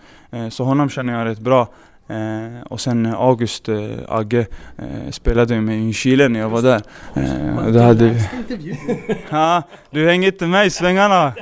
Så 0.52 0.64
honom 0.64 0.90
känner 0.90 1.14
jag 1.14 1.26
rätt 1.26 1.40
bra. 1.40 1.68
Eh, 2.10 2.62
och 2.70 2.82
sen 2.82 3.06
August 3.06 3.70
eh, 3.70 3.76
Agge 4.08 4.46
eh, 4.78 5.12
spelade 5.12 5.62
med 5.62 5.80
i 5.80 5.94
Chile 5.94 6.28
när 6.28 6.40
jag 6.40 6.50
var 6.50 6.62
där. 6.62 6.82
Eh, 7.16 7.72
då 7.72 7.80
hade 7.80 8.16
ja, 9.30 9.64
du 9.90 10.08
hänger 10.08 10.28
inte 10.28 10.48
med 10.48 10.68
i 10.68 10.70
svängarna. 10.70 11.34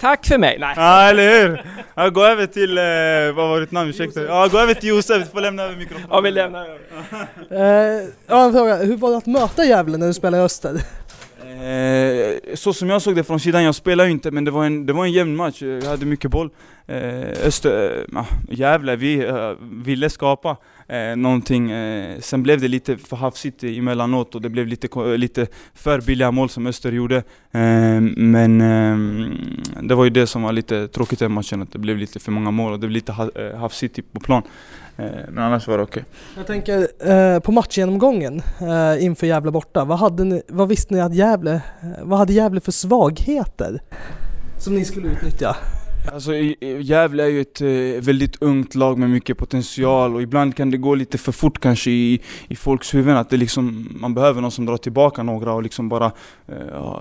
Tack 0.00 0.26
för 0.26 0.38
mig! 0.38 0.56
Nej. 0.60 0.74
Ja, 0.76 1.02
eller 1.02 1.48
hur? 1.48 1.64
Ja, 1.94 2.08
gå 2.08 2.24
över 2.24 2.46
till, 2.46 2.78
eh, 2.78 3.36
vad 3.36 3.48
var 3.48 3.60
ditt 3.60 3.70
namn? 3.70 3.90
Ursäkta. 3.90 4.22
Ja, 4.22 4.48
gå 4.48 4.58
över 4.58 4.74
till 4.74 4.88
Josef, 4.88 5.18
du 5.18 5.30
får 5.30 5.40
lämna 5.40 5.62
över 5.62 5.76
mikrofonen. 5.76 6.08
Ja, 6.10 6.20
vi 6.20 6.30
lämnar 6.30 6.66
över. 6.66 6.78
eh, 8.00 8.08
ja, 8.26 8.44
en 8.44 8.52
fråga. 8.52 8.76
Hur 8.76 8.96
var 8.96 9.10
det 9.10 9.16
att 9.16 9.26
möta 9.26 9.64
Gävle 9.64 9.96
när 9.96 10.06
du 10.06 10.14
spelade 10.14 10.42
i 10.42 10.46
Öster? 10.46 10.80
Eh, 11.50 12.54
så 12.54 12.72
som 12.72 12.90
jag 12.90 13.02
såg 13.02 13.16
det 13.16 13.24
från 13.24 13.40
sidan, 13.40 13.64
jag 13.64 13.74
spelade 13.74 14.08
ju 14.08 14.12
inte 14.12 14.30
men 14.30 14.44
det 14.44 14.50
var 14.50 14.64
en, 14.64 14.86
det 14.86 14.92
var 14.92 15.04
en 15.04 15.12
jämn 15.12 15.36
match, 15.36 15.62
jag 15.62 15.82
hade 15.82 16.06
mycket 16.06 16.30
boll. 16.30 16.50
Eh, 16.86 17.46
Öster, 17.46 18.06
eh, 18.16 18.24
Gävle, 18.50 18.96
vi 18.96 19.26
eh, 19.26 19.52
ville 19.60 20.10
skapa 20.10 20.56
eh, 20.90 21.16
någonting. 21.16 21.70
Eh, 21.70 22.20
sen 22.20 22.42
blev 22.42 22.60
det 22.60 22.68
lite 22.68 22.96
för 22.96 23.16
hafsigt 23.16 23.64
emellanåt 23.64 24.34
och 24.34 24.42
det 24.42 24.48
blev 24.48 24.66
lite, 24.66 25.16
lite 25.16 25.46
för 25.74 26.00
billiga 26.00 26.30
mål 26.30 26.48
som 26.48 26.66
Öster 26.66 26.92
gjorde. 26.92 27.16
Eh, 27.16 28.00
men 28.16 28.60
eh, 28.60 28.96
det 29.82 29.94
var 29.94 30.04
ju 30.04 30.10
det 30.10 30.26
som 30.26 30.42
var 30.42 30.52
lite 30.52 30.88
tråkigt 30.88 31.22
i 31.22 31.28
matchen, 31.28 31.62
att 31.62 31.72
det 31.72 31.78
blev 31.78 31.96
lite 31.96 32.18
för 32.18 32.32
många 32.32 32.50
mål 32.50 32.72
och 32.72 32.80
det 32.80 32.86
blev 32.86 32.90
lite 32.90 33.12
ha, 33.12 33.30
eh, 33.34 33.58
hafsigt 33.58 33.96
typ 33.96 34.12
på 34.12 34.20
plan. 34.20 34.42
Eh, 34.96 35.06
men 35.28 35.44
annars 35.44 35.66
var 35.66 35.78
det 35.78 35.84
okej. 35.84 36.02
Okay. 36.02 36.36
Jag 36.36 36.46
tänker 36.46 36.88
eh, 37.10 37.40
på 37.40 37.52
matchgenomgången 37.52 38.42
eh, 38.60 39.04
inför 39.04 39.26
Gävle 39.26 39.50
borta. 39.50 39.84
Vad, 39.84 39.98
hade 39.98 40.24
ni, 40.24 40.42
vad 40.48 40.68
visste 40.68 40.94
ni 40.94 41.00
att 41.00 41.14
Gävle, 41.14 41.54
eh, 41.54 41.88
vad 42.02 42.18
hade 42.18 42.32
Gävle 42.32 42.60
för 42.60 42.72
svagheter 42.72 43.80
som 44.58 44.74
ni 44.74 44.84
skulle 44.84 45.08
utnyttja? 45.08 45.56
Alltså 46.08 46.34
Gävle 46.80 47.22
är 47.22 47.28
ju 47.28 47.40
ett 47.40 47.60
eh, 47.60 48.04
väldigt 48.04 48.42
ungt 48.42 48.74
lag 48.74 48.98
med 48.98 49.10
mycket 49.10 49.38
potential 49.38 50.14
och 50.14 50.22
ibland 50.22 50.56
kan 50.56 50.70
det 50.70 50.76
gå 50.76 50.94
lite 50.94 51.18
för 51.18 51.32
fort 51.32 51.60
kanske 51.60 51.90
i, 51.90 52.20
i 52.48 52.56
folks 52.56 52.94
huvuden 52.94 53.16
att 53.16 53.30
det 53.30 53.36
liksom, 53.36 53.88
man 54.00 54.14
behöver 54.14 54.40
någon 54.40 54.50
som 54.50 54.66
drar 54.66 54.76
tillbaka 54.76 55.22
några 55.22 55.52
och 55.52 55.62
liksom 55.62 55.88
bara 55.88 56.12
eh, 56.48 57.00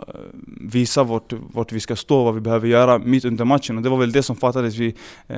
visar 0.61 1.03
vart, 1.03 1.33
vart 1.53 1.71
vi 1.71 1.79
ska 1.79 1.95
stå, 1.95 2.23
vad 2.23 2.35
vi 2.35 2.41
behöver 2.41 2.67
göra 2.67 2.99
mitt 2.99 3.25
under 3.25 3.45
matchen 3.45 3.77
och 3.77 3.83
det 3.83 3.89
var 3.89 3.97
väl 3.97 4.11
det 4.11 4.23
som 4.23 4.35
fattades 4.35 4.75
vid 4.75 4.97
eh, 5.27 5.37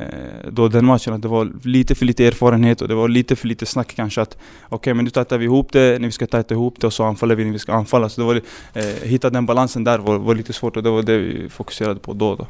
då 0.52 0.68
den 0.68 0.86
matchen, 0.86 1.14
att 1.14 1.22
det 1.22 1.28
var 1.28 1.52
lite 1.64 1.96
för 1.96 2.06
lite 2.06 2.26
erfarenhet 2.26 2.82
och 2.82 2.88
det 2.88 2.96
var 2.96 3.08
lite 3.08 3.36
för 3.36 3.48
lite 3.48 3.66
snack 3.66 3.94
kanske 3.96 4.22
att 4.22 4.38
okej 4.64 4.76
okay, 4.76 4.94
men 4.94 5.06
nu 5.06 5.12
tajtar 5.12 5.38
vi 5.38 5.46
ihop 5.46 5.72
det 5.72 6.00
när 6.00 6.08
vi 6.08 6.12
ska 6.12 6.28
tajta 6.28 6.54
ihop 6.54 6.76
det 6.80 6.88
och 6.88 6.94
så 6.94 7.04
anfaller 7.04 7.36
vi 7.36 7.46
när 7.46 7.52
vi 7.52 7.60
ska 7.60 7.74
anfalla. 7.74 8.10
Så 8.10 8.22
det 8.22 8.28
var, 8.28 8.42
eh, 8.74 8.84
hitta 9.04 9.30
den 9.30 9.46
balansen 9.46 9.84
där 9.84 10.00
var, 10.00 10.18
var 10.18 10.36
lite 10.36 10.54
svårt 10.54 10.78
och 10.78 10.84
det 10.84 10.90
var 10.90 11.04
det 11.04 11.18
vi 11.18 11.50
fokuserade 11.50 12.00
på 12.00 12.14
då. 12.14 12.36
då. 12.36 12.48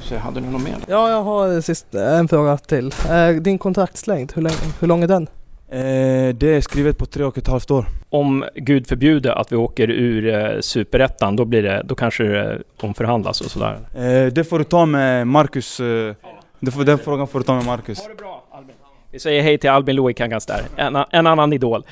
Så 0.00 0.16
hade 0.16 0.40
du 0.40 0.46
något 0.46 0.62
mer? 0.62 0.76
Ja, 0.88 1.10
jag 1.10 1.22
har 1.22 1.60
sist, 1.60 1.94
en 1.94 2.28
fråga 2.28 2.56
till. 2.56 2.92
Din 3.40 3.58
kontraktslängd, 3.58 4.32
hur, 4.34 4.42
länge, 4.42 4.56
hur 4.80 4.88
lång 4.88 5.02
är 5.02 5.08
den? 5.08 5.28
Eh, 5.68 6.34
det 6.34 6.54
är 6.56 6.60
skrivet 6.60 6.98
på 6.98 7.06
tre 7.06 7.24
och 7.24 7.38
ett 7.38 7.46
halvt 7.46 7.70
år. 7.70 7.86
Om 8.10 8.44
Gud 8.54 8.86
förbjuder 8.86 9.30
att 9.30 9.52
vi 9.52 9.56
åker 9.56 9.90
ur 9.90 10.34
eh, 10.34 10.60
superettan, 10.60 11.36
då, 11.36 11.44
blir 11.44 11.62
det, 11.62 11.82
då 11.84 11.94
kanske 11.94 12.24
det 12.24 12.62
omförhandlas 12.80 13.40
och 13.40 13.50
sådär? 13.50 13.78
Eh, 13.94 14.32
det 14.32 14.44
får 14.44 14.58
du 14.58 14.64
ta 14.64 14.86
med 14.86 15.26
Marcus. 15.26 15.80
Eh, 15.80 16.14
det 16.60 16.70
får, 16.70 16.84
den 16.84 16.98
frågan 16.98 17.26
får 17.28 17.38
du 17.38 17.44
ta 17.44 17.54
med 17.54 17.64
Marcus. 17.64 17.98
Ha 18.00 18.08
det 18.08 18.14
bra 18.14 18.44
Albin. 18.50 18.74
Vi 19.10 19.18
säger 19.18 19.42
hej 19.42 19.58
till 19.58 19.70
Albin 19.70 19.96
Loikangas 19.96 20.46
där, 20.46 20.62
en, 20.76 20.96
en 21.10 21.26
annan 21.26 21.52
idol. 21.52 21.86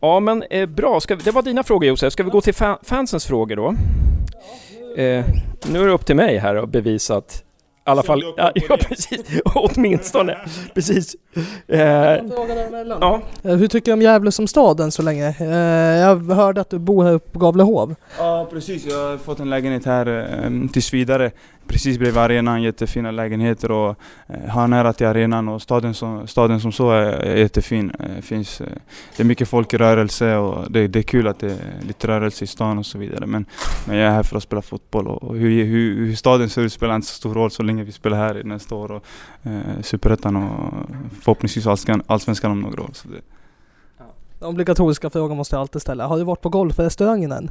Ja 0.00 0.20
men 0.20 0.42
eh, 0.50 0.66
bra, 0.66 1.00
Ska 1.00 1.16
vi, 1.16 1.22
det 1.22 1.30
var 1.30 1.42
dina 1.42 1.62
frågor 1.62 1.88
Josef. 1.88 2.12
Ska 2.12 2.22
vi 2.22 2.30
gå 2.30 2.40
till 2.40 2.54
fa 2.54 2.78
fansens 2.82 3.26
frågor 3.26 3.56
då? 3.56 3.74
Eh, 4.98 5.24
nu 5.72 5.82
är 5.82 5.86
det 5.86 5.92
upp 5.92 6.06
till 6.06 6.16
mig 6.16 6.38
här 6.38 6.54
att 6.54 6.68
bevisa 6.68 7.16
att 7.16 7.44
alla 7.90 8.02
fall, 8.02 8.22
ja, 8.36 8.52
ja 8.68 8.76
precis, 8.76 9.20
åtminstone. 9.44 10.36
precis. 10.74 11.16
Eh, 11.66 11.80
ja. 11.80 13.20
Eh, 13.42 13.56
hur 13.56 13.66
tycker 13.66 13.86
du 13.86 13.92
om 13.92 14.02
Gävle 14.02 14.32
som 14.32 14.46
stad 14.46 14.80
än 14.80 14.92
så 14.92 15.02
länge? 15.02 15.34
Eh, 15.40 16.00
jag 16.00 16.16
hörde 16.16 16.60
att 16.60 16.70
du 16.70 16.78
bor 16.78 17.04
här 17.04 17.12
uppe 17.12 17.30
på 17.30 17.38
Gavlehof. 17.38 17.90
Ja 18.18 18.48
precis, 18.50 18.86
jag 18.86 19.10
har 19.10 19.18
fått 19.18 19.40
en 19.40 19.50
lägenhet 19.50 19.84
här 19.84 20.06
eh, 20.44 20.70
tills 20.72 20.92
vidare 20.92 21.30
precis 21.68 21.98
bredvid 21.98 22.22
arenan, 22.22 22.62
jättefina 22.62 23.10
lägenheter 23.10 23.70
och 23.70 23.96
eh, 24.28 24.50
har 24.50 24.68
nära 24.68 24.92
till 24.92 25.06
arenan 25.06 25.48
och 25.48 25.62
staden 25.62 25.94
som, 25.94 26.26
staden 26.26 26.60
som 26.60 26.72
så 26.72 26.90
är, 26.90 27.04
är 27.04 27.36
jättefin. 27.36 27.92
Eh, 27.98 28.22
finns, 28.22 28.60
eh, 28.60 28.66
det 29.16 29.22
är 29.22 29.24
mycket 29.24 29.48
folk 29.48 29.74
i 29.74 29.76
rörelse 29.76 30.36
och 30.36 30.72
det, 30.72 30.88
det 30.88 30.98
är 30.98 31.02
kul 31.02 31.26
att 31.26 31.38
det 31.38 31.46
är 31.46 31.86
lite 31.86 32.08
rörelse 32.08 32.44
i 32.44 32.46
stan 32.46 32.78
och 32.78 32.86
så 32.86 32.98
vidare. 32.98 33.26
Men, 33.26 33.46
men 33.84 33.96
jag 33.96 34.06
är 34.06 34.10
här 34.10 34.22
för 34.22 34.36
att 34.36 34.42
spela 34.42 34.62
fotboll 34.62 35.06
och 35.06 35.36
hur, 35.36 35.64
hur, 35.64 36.06
hur 36.06 36.14
staden 36.14 36.50
ser 36.50 36.62
ut 36.62 36.72
spelar 36.72 36.94
inte 36.94 37.08
så 37.08 37.14
stor 37.14 37.34
roll 37.34 37.50
så 37.50 37.62
länge 37.62 37.77
vi 37.84 37.92
spelar 37.92 38.16
här 38.16 38.42
nästa 38.44 38.74
år 38.74 38.92
och 38.92 39.04
eh, 39.42 39.82
Superettan 39.82 40.36
och 40.36 40.72
förhoppningsvis 41.20 41.66
Allsvenskan 42.06 42.50
om 42.50 42.60
några 42.60 42.82
år. 42.82 42.90
Så 42.92 43.08
det. 43.08 43.20
Den 44.38 44.48
obligatoriska 44.48 45.10
frågan 45.10 45.36
måste 45.36 45.56
jag 45.56 45.60
alltid 45.60 45.82
ställa. 45.82 46.06
Har 46.06 46.18
du 46.18 46.24
varit 46.24 46.40
på 46.40 46.48
golfrestaurangen 46.48 47.32
än? 47.32 47.50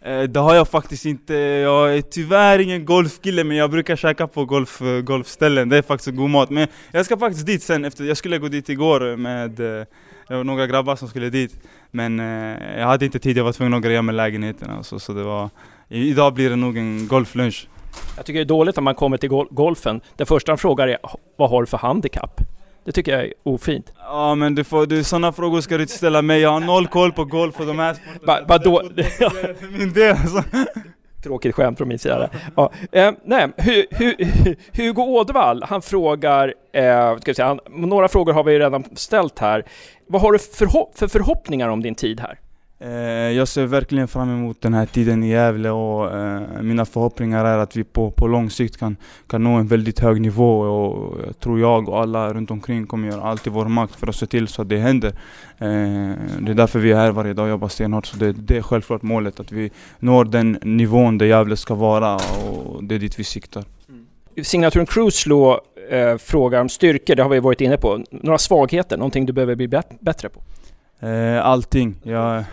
Eh, 0.00 0.22
det 0.22 0.40
har 0.40 0.54
jag 0.54 0.68
faktiskt 0.68 1.04
inte. 1.04 1.34
Jag 1.34 1.96
är 1.96 2.02
tyvärr 2.02 2.58
ingen 2.58 2.84
golfkille 2.84 3.44
men 3.44 3.56
jag 3.56 3.70
brukar 3.70 3.96
käka 3.96 4.26
på 4.26 4.44
golf, 4.44 4.82
eh, 4.82 5.00
golfställen. 5.00 5.68
Det 5.68 5.76
är 5.78 5.82
faktiskt 5.82 6.16
god 6.16 6.30
mat. 6.30 6.50
Men 6.50 6.68
jag 6.92 7.04
ska 7.04 7.16
faktiskt 7.16 7.46
dit 7.46 7.62
sen. 7.62 7.84
Efter, 7.84 8.04
jag 8.04 8.16
skulle 8.16 8.38
gå 8.38 8.48
dit 8.48 8.68
igår 8.68 9.16
med 9.16 9.60
eh, 10.30 10.42
några 10.44 10.66
grabbar 10.66 10.96
som 10.96 11.08
skulle 11.08 11.30
dit. 11.30 11.60
Men 11.90 12.18
jag 12.78 12.86
hade 12.86 13.04
inte 13.04 13.18
tid, 13.18 13.36
jag 13.36 13.44
var 13.44 13.52
tvungen 13.52 13.74
att 13.74 13.82
greja 13.82 14.02
med 14.02 14.14
lägenheten. 14.14 14.70
Alltså, 14.70 14.98
så 14.98 15.12
det 15.12 15.22
var, 15.22 15.50
idag 15.88 16.34
blir 16.34 16.50
det 16.50 16.56
nog 16.56 16.76
en 16.76 17.08
golflunch. 17.08 17.68
Jag 18.16 18.26
tycker 18.26 18.38
det 18.38 18.42
är 18.42 18.44
dåligt 18.44 18.76
när 18.76 18.82
man 18.82 18.94
kommer 18.94 19.16
till 19.16 19.28
golfen. 19.50 20.00
Det 20.16 20.26
första 20.26 20.52
han 20.52 20.58
frågar 20.58 20.88
är 20.88 20.98
vad 21.36 21.50
har 21.50 21.62
du 21.62 21.66
för 21.66 21.78
handikapp? 21.78 22.40
Det 22.84 22.92
tycker 22.92 23.12
jag 23.12 23.24
är 23.24 23.32
ofint. 23.42 23.92
Ja 23.98 24.34
men 24.34 24.54
du 24.54 24.64
får, 24.64 24.86
du, 24.86 25.04
sådana 25.04 25.32
frågor 25.32 25.60
ska 25.60 25.76
du 25.76 25.82
inte 25.82 25.94
ställa 25.94 26.22
mig, 26.22 26.40
jag 26.40 26.50
har 26.50 26.60
noll 26.60 26.86
koll 26.86 27.12
på 27.12 27.24
golf 27.24 27.60
och 27.60 27.66
de 27.66 27.78
här 27.78 27.94
sporterna. 27.94 28.46
Ba, 28.46 28.58
då? 28.58 28.80
för 28.80 29.78
min 29.78 29.92
del 29.92 30.16
alltså. 30.16 30.42
Tråkigt 31.22 31.54
skämt 31.54 31.78
från 31.78 31.88
min 31.88 31.98
sida. 31.98 32.30
Ja, 32.56 32.72
eh, 32.92 33.12
nej, 33.24 33.48
Hu, 33.56 33.86
Hu, 33.90 34.14
Hugo 34.72 35.02
Ådvall, 35.02 35.62
han 35.68 35.82
frågar, 35.82 36.54
eh, 36.72 37.18
ska 37.18 37.34
säga, 37.34 37.48
han, 37.48 37.60
några 37.88 38.08
frågor 38.08 38.32
har 38.32 38.44
vi 38.44 38.58
redan 38.58 38.84
ställt 38.96 39.38
här. 39.38 39.64
Vad 40.06 40.22
har 40.22 40.32
du 40.32 40.38
för, 40.38 40.96
för 40.98 41.08
förhoppningar 41.08 41.68
om 41.68 41.82
din 41.82 41.94
tid 41.94 42.20
här? 42.20 42.38
Eh, 42.78 42.90
jag 43.32 43.48
ser 43.48 43.66
verkligen 43.66 44.08
fram 44.08 44.30
emot 44.30 44.60
den 44.60 44.74
här 44.74 44.86
tiden 44.86 45.24
i 45.24 45.28
Gävle 45.28 45.70
och 45.70 46.16
eh, 46.16 46.62
mina 46.62 46.84
förhoppningar 46.84 47.44
är 47.44 47.58
att 47.58 47.76
vi 47.76 47.84
på, 47.84 48.10
på 48.10 48.26
lång 48.26 48.50
sikt 48.50 48.76
kan, 48.76 48.96
kan 49.26 49.44
nå 49.44 49.50
en 49.50 49.66
väldigt 49.66 49.98
hög 49.98 50.20
nivå 50.20 50.60
och 50.60 51.16
jag 51.26 51.40
tror 51.40 51.60
jag 51.60 51.88
och 51.88 52.00
alla 52.00 52.34
runt 52.34 52.50
omkring 52.50 52.86
kommer 52.86 53.08
göra 53.08 53.22
allt 53.22 53.46
i 53.46 53.50
vår 53.50 53.68
makt 53.68 53.94
för 53.94 54.06
att 54.06 54.16
se 54.16 54.26
till 54.26 54.48
så 54.48 54.62
att 54.62 54.68
det 54.68 54.78
händer. 54.78 55.08
Eh, 55.58 56.12
det 56.38 56.50
är 56.50 56.54
därför 56.54 56.78
vi 56.78 56.92
är 56.92 56.96
här 56.96 57.10
varje 57.10 57.32
dag 57.32 57.44
och 57.44 57.50
jobbar 57.50 57.68
stenhårt. 57.68 58.06
Så 58.06 58.16
det, 58.16 58.32
det 58.32 58.56
är 58.56 58.62
självklart 58.62 59.02
målet 59.02 59.40
att 59.40 59.52
vi 59.52 59.70
når 59.98 60.24
den 60.24 60.58
nivån 60.62 61.18
där 61.18 61.26
Gävle 61.26 61.56
ska 61.56 61.74
vara 61.74 62.14
och 62.14 62.84
det 62.84 62.94
är 62.94 62.98
dit 62.98 63.18
vi 63.18 63.24
siktar. 63.24 63.64
Mm. 63.88 64.06
Signaturen 64.44 64.86
Cruise 64.86 65.30
eh, 65.90 66.16
frågar 66.16 66.60
om 66.60 66.68
styrkor, 66.68 67.14
det 67.14 67.22
har 67.22 67.30
vi 67.30 67.40
varit 67.40 67.60
inne 67.60 67.76
på. 67.76 68.04
Några 68.10 68.38
svagheter, 68.38 68.96
någonting 68.96 69.26
du 69.26 69.32
behöver 69.32 69.54
bli 69.54 69.68
bättre 70.00 70.28
på? 70.28 70.40
Eh, 71.06 71.46
allting. 71.46 71.94
Jag, 72.02 72.44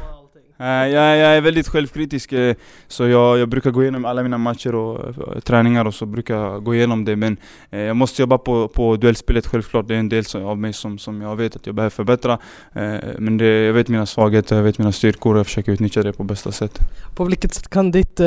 Eh, 0.63 0.87
jag, 0.87 1.17
jag 1.17 1.37
är 1.37 1.41
väldigt 1.41 1.67
självkritisk, 1.67 2.33
eh, 2.33 2.55
så 2.87 3.07
jag, 3.07 3.37
jag 3.37 3.49
brukar 3.49 3.71
gå 3.71 3.81
igenom 3.81 4.05
alla 4.05 4.23
mina 4.23 4.37
matcher 4.37 4.75
och 4.75 5.07
eh, 5.07 5.39
träningar 5.39 5.85
och 5.85 5.93
så 5.93 6.05
brukar 6.05 6.35
jag 6.35 6.63
gå 6.63 6.75
igenom 6.75 7.05
det. 7.05 7.15
Men 7.15 7.37
jag 7.69 7.95
måste 7.95 8.21
jobba 8.21 8.37
på, 8.37 8.67
på 8.67 8.95
duellspelet 8.95 9.47
självklart. 9.47 9.87
Det 9.87 9.95
är 9.95 9.99
en 9.99 10.09
del 10.09 10.23
av 10.33 10.57
mig 10.57 10.73
som, 10.73 10.97
som 10.97 11.21
jag 11.21 11.35
vet 11.35 11.55
att 11.55 11.65
jag 11.65 11.75
behöver 11.75 11.89
förbättra. 11.89 12.39
Men 13.17 13.37
det, 13.37 13.45
jag 13.45 13.73
vet 13.73 13.87
mina 13.87 14.05
svagheter, 14.05 14.55
jag 14.55 14.63
vet 14.63 14.77
mina 14.77 14.91
styrkor 14.91 15.33
och 15.33 15.39
jag 15.39 15.45
försöker 15.45 15.71
utnyttja 15.71 16.03
det 16.03 16.13
på 16.13 16.23
bästa 16.23 16.51
sätt. 16.51 16.79
På 17.15 17.23
vilket 17.23 17.53
sätt 17.53 17.69
kan 17.69 17.91
ditt 17.91 18.19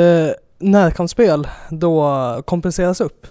närkampsspel 0.59 1.47
då 1.69 2.43
kompenseras 2.45 3.01
upp? 3.01 3.27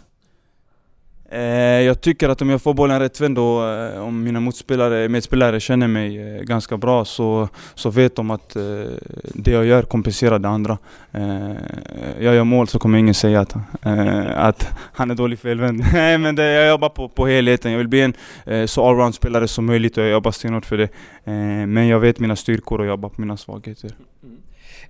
Eh, 1.29 1.41
jag 1.83 2.01
tycker 2.01 2.29
att 2.29 2.43
om 2.43 2.51
jag 2.51 2.63
får 2.63 2.75
bollen 2.75 3.01
rättvänd 3.01 3.39
och 3.39 3.69
eh, 3.69 4.03
om 4.03 4.23
mina 4.23 4.41
motspelare, 4.41 5.09
medspelare 5.09 5.61
känner 5.61 5.89
mig 5.89 6.37
eh, 6.37 6.43
ganska 6.43 6.77
bra 6.77 7.05
så, 7.05 7.49
så 7.75 7.91
vet 7.91 8.17
de 8.17 8.31
att 8.31 8.57
det 9.35 9.51
jag 9.51 9.67
gör 9.67 9.83
kompenserar 9.83 10.39
det 10.39 10.49
andra. 10.49 10.79
jag 12.19 12.35
gör 12.35 12.45
mål 12.45 12.69
så 12.69 12.79
kommer 12.79 12.99
ingen 12.99 13.15
säga 13.15 13.41
att, 13.41 13.57
att 14.35 14.69
han 14.93 15.11
är 15.11 15.15
dålig 15.15 15.39
felvänd. 15.39 15.85
Nej 15.93 16.19
men 16.19 16.35
det, 16.35 16.45
jag 16.45 16.69
jobbar 16.69 16.89
på, 16.89 17.09
på 17.09 17.27
helheten. 17.27 17.71
Jag 17.73 17.79
vill 17.79 17.89
bli 17.89 18.01
en 18.01 18.15
så 18.69 18.89
allround-spelare 18.89 19.49
som 19.49 19.67
möjligt 19.67 19.99
och 19.99 20.05
jag 20.05 20.11
jobbar 20.11 20.31
stenhårt 20.31 20.67
för 20.67 20.77
det. 20.77 20.89
men 21.67 21.89
jag 21.89 22.01
vet 22.01 22.19
mina 22.19 22.37
styrkor 22.37 22.81
och 22.81 22.87
jobbar 22.87 23.09
på 23.09 23.21
mina 23.21 23.37
svagheter. 23.37 23.91
Mm. 24.23 24.37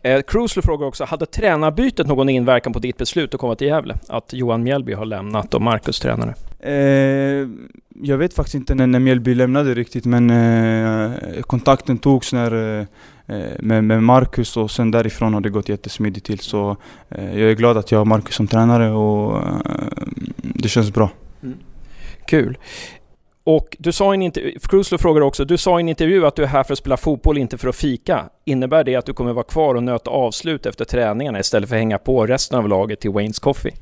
Eh, 0.03 0.23
Cruisler 0.23 0.63
frågar 0.63 0.87
också, 0.87 1.05
hade 1.05 1.27
tränarbytet 1.27 2.07
någon 2.07 2.29
inverkan 2.29 2.73
på 2.73 2.79
ditt 2.79 2.99
beslut 2.99 3.35
att 3.35 3.41
komma 3.41 3.55
till 3.55 3.67
Gävle? 3.67 3.95
Att 4.09 4.33
Johan 4.33 4.63
Mjällby 4.63 4.93
har 4.93 5.05
lämnat 5.05 5.55
och 5.55 5.63
Marcus 5.63 6.01
tränare? 6.01 6.35
Eh, 6.61 7.49
jag 8.03 8.19
vet 8.19 8.35
faktiskt 8.35 8.55
inte 8.55 8.75
när, 8.75 8.87
när 8.87 8.99
Mjällby 8.99 9.35
lämnade 9.35 9.75
riktigt 9.75 10.05
men 10.05 10.31
eh, 10.31 11.43
kontakten 11.43 11.99
togs 11.99 12.33
när 12.33 12.81
eh, 12.81 12.87
med, 13.59 13.85
med 13.85 14.03
Marcus 14.03 14.57
och 14.57 14.71
sen 14.71 14.91
därifrån 14.91 15.35
har 15.35 15.41
det 15.41 15.51
gått 15.51 15.69
jättesmidigt 15.69 16.27
till 16.27 16.39
så 16.39 16.77
eh, 17.09 17.39
jag 17.41 17.51
är 17.51 17.55
glad 17.55 17.77
att 17.77 17.93
jag 17.93 17.99
har 17.99 18.05
Marcus 18.05 18.35
som 18.35 18.47
tränare 18.47 18.91
och 18.91 19.37
eh, 19.37 19.55
det 20.37 20.69
känns 20.69 20.91
bra. 20.91 21.11
Mm. 21.43 21.57
Kul. 22.27 22.59
Och 23.47 23.77
du 23.79 23.93
sa 23.93 24.13
i 24.13 24.15
en 24.15 24.23
intervju, 24.23 24.59
Cruisler 24.63 24.99
frågar 24.99 25.21
också, 25.21 25.45
du 25.45 25.59
sa 25.59 25.79
i 25.79 25.83
en 25.83 25.89
intervju 25.89 26.27
att 26.27 26.37
du 26.37 26.43
är 26.43 26.47
här 26.47 26.63
för 26.63 26.73
att 26.73 26.79
spela 26.79 26.97
fotboll, 26.97 27.39
inte 27.39 27.59
för 27.59 27.69
att 27.69 27.77
fika. 27.77 28.29
Innebär 28.45 28.85
det 28.85 28.97
att 28.97 29.07
du 29.07 29.13
kommer 29.13 29.33
vara 29.33 29.45
kvar 29.45 29.75
och 29.75 29.83
nöta 29.83 30.11
avslut 30.11 30.67
efter 30.67 30.85
träningarna 30.85 31.41
istället 31.41 31.69
för 31.69 31.77
att 31.77 31.81
hänga 31.81 31.99
på 31.99 32.27
resten 32.27 32.59
av 32.59 32.69
laget 32.69 33.01
till 33.01 33.11
Waynes 33.11 33.39
Coffee? 33.39 33.75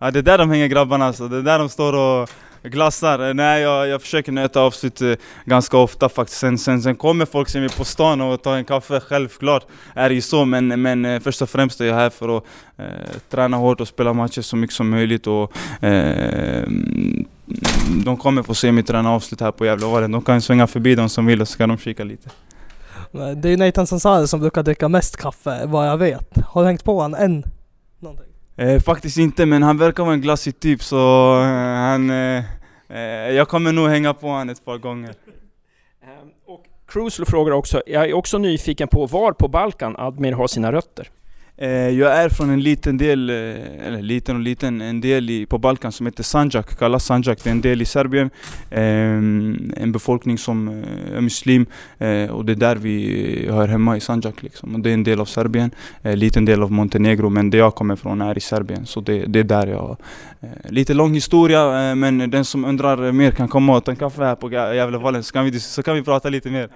Ja 0.00 0.10
det 0.10 0.18
är 0.18 0.22
där 0.22 0.38
de 0.38 0.50
hänger 0.50 0.66
grabbarna 0.66 1.06
alltså, 1.06 1.28
det 1.28 1.36
är 1.36 1.42
där 1.42 1.58
de 1.58 1.68
står 1.68 1.92
och 1.92 2.28
glassar. 2.62 3.34
Nej 3.34 3.62
jag, 3.62 3.88
jag 3.88 4.02
försöker 4.02 4.32
nöta 4.32 4.60
avslut 4.60 5.00
eh, 5.00 5.12
ganska 5.44 5.76
ofta 5.76 6.08
faktiskt. 6.08 6.38
Sen, 6.40 6.58
sen, 6.58 6.82
sen 6.82 6.96
kommer 6.96 7.26
folk 7.26 7.48
som 7.48 7.62
är 7.62 7.78
på 7.78 7.84
stan 7.84 8.20
och 8.20 8.42
tar 8.42 8.56
en 8.56 8.64
kaffe, 8.64 9.00
självklart 9.00 9.66
är 9.94 10.08
det 10.08 10.14
ju 10.14 10.20
så. 10.20 10.44
Men, 10.44 10.82
men 10.82 11.04
eh, 11.04 11.20
först 11.20 11.42
och 11.42 11.50
främst 11.50 11.80
är 11.80 11.84
jag 11.84 11.94
här 11.94 12.10
för 12.10 12.36
att 12.36 12.44
eh, 12.78 12.86
träna 13.30 13.56
hårt 13.56 13.80
och 13.80 13.88
spela 13.88 14.12
matcher 14.12 14.42
så 14.42 14.56
mycket 14.56 14.76
som 14.76 14.90
möjligt. 14.90 15.26
Och, 15.26 15.56
eh, 15.84 16.64
de 18.04 18.16
kommer 18.16 18.42
få 18.42 18.54
se 18.54 18.72
mitt 18.72 18.86
träna 18.86 19.10
avslut 19.10 19.40
här 19.40 19.52
på 19.52 19.66
Gävlevallen. 19.66 20.12
De 20.12 20.22
kan 20.22 20.40
svänga 20.40 20.66
förbi 20.66 20.94
de 20.94 21.08
som 21.08 21.26
vill 21.26 21.40
och 21.40 21.48
så 21.48 21.58
kan 21.58 21.68
de 21.68 21.78
kika 21.78 22.04
lite. 22.04 22.30
Det 23.36 23.48
är 23.48 23.56
Nathan 23.56 23.86
Sansari 23.86 24.28
som 24.28 24.40
brukar 24.40 24.62
dricka 24.62 24.88
mest 24.88 25.16
kaffe, 25.16 25.66
vad 25.66 25.88
jag 25.88 25.96
vet. 25.96 26.36
Har 26.46 26.62
du 26.62 26.66
hängt 26.66 26.84
på 26.84 27.00
honom 27.00 27.20
än? 27.20 27.44
Någonting? 27.98 28.26
Eh, 28.56 28.80
faktiskt 28.80 29.18
inte, 29.18 29.46
men 29.46 29.62
han 29.62 29.78
verkar 29.78 30.02
vara 30.02 30.14
en 30.14 30.20
glassig 30.20 30.60
typ 30.60 30.82
så 30.82 31.32
eh, 31.40 31.46
han... 31.74 32.10
Eh, 32.10 32.44
eh, 32.88 33.00
jag 33.30 33.48
kommer 33.48 33.72
nog 33.72 33.88
hänga 33.88 34.14
på 34.14 34.26
honom 34.26 34.48
ett 34.48 34.64
par 34.64 34.78
gånger. 34.78 35.14
Um, 36.02 36.54
och 36.54 36.64
Crucial 36.88 37.26
frågar 37.26 37.52
också, 37.52 37.82
jag 37.86 38.08
är 38.08 38.14
också 38.14 38.38
nyfiken 38.38 38.88
på 38.88 39.06
var 39.06 39.32
på 39.32 39.48
Balkan 39.48 39.96
Admir 39.96 40.32
har 40.32 40.46
sina 40.46 40.72
rötter? 40.72 41.10
Eh, 41.58 41.70
jag 41.70 42.16
är 42.16 42.28
från 42.28 42.50
en 42.50 42.62
liten 42.62 42.98
del, 42.98 43.30
eh, 43.30 43.86
eller 43.86 44.02
liten 44.02 44.36
och 44.36 44.42
liten, 44.42 44.80
en 44.80 45.00
del 45.00 45.30
i, 45.30 45.46
på 45.46 45.58
Balkan 45.58 45.92
som 45.92 46.06
heter 46.06 46.22
Sanjak, 46.22 46.78
kallas 46.78 47.04
Sanjak. 47.04 47.44
Det 47.44 47.50
är 47.50 47.52
en 47.52 47.60
del 47.60 47.82
i 47.82 47.84
Serbien. 47.84 48.30
Eh, 48.70 48.82
en 49.82 49.92
befolkning 49.92 50.38
som 50.38 50.68
eh, 50.68 51.16
är 51.16 51.20
muslim 51.20 51.66
eh, 51.98 52.30
och 52.30 52.44
det 52.44 52.52
är 52.52 52.56
där 52.56 52.76
vi 52.76 53.48
hör 53.50 53.68
hemma 53.68 53.96
i 53.96 54.00
Sanjak 54.00 54.42
liksom. 54.42 54.74
Och 54.74 54.80
det 54.80 54.90
är 54.90 54.94
en 54.94 55.04
del 55.04 55.20
av 55.20 55.24
Serbien, 55.24 55.70
en 56.02 56.18
liten 56.18 56.44
del 56.44 56.62
av 56.62 56.72
Montenegro 56.72 57.28
men 57.28 57.50
det 57.50 57.56
jag 57.56 57.74
kommer 57.74 57.94
ifrån 57.94 58.20
är 58.20 58.38
i 58.38 58.40
Serbien. 58.40 58.86
Så 58.86 59.00
det, 59.00 59.26
det 59.26 59.38
är 59.38 59.44
där 59.44 59.66
jag... 59.66 59.96
lite 60.68 60.94
lång 60.94 61.14
historia 61.14 61.94
men 61.94 62.30
den 62.30 62.44
som 62.44 62.64
undrar 62.64 63.12
mer 63.12 63.30
kan 63.30 63.48
komma 63.48 63.76
och 63.76 63.84
ta 63.84 63.90
en 63.90 63.96
kaffe 63.96 64.24
här 64.24 64.34
på 64.34 64.50
Gävlevallen 64.50 65.22
så 65.22 65.32
kan 65.32 65.44
vi, 65.44 65.60
så 65.60 65.82
kan 65.82 65.94
vi 65.94 66.02
prata 66.02 66.28
lite 66.28 66.50
mer. 66.50 66.68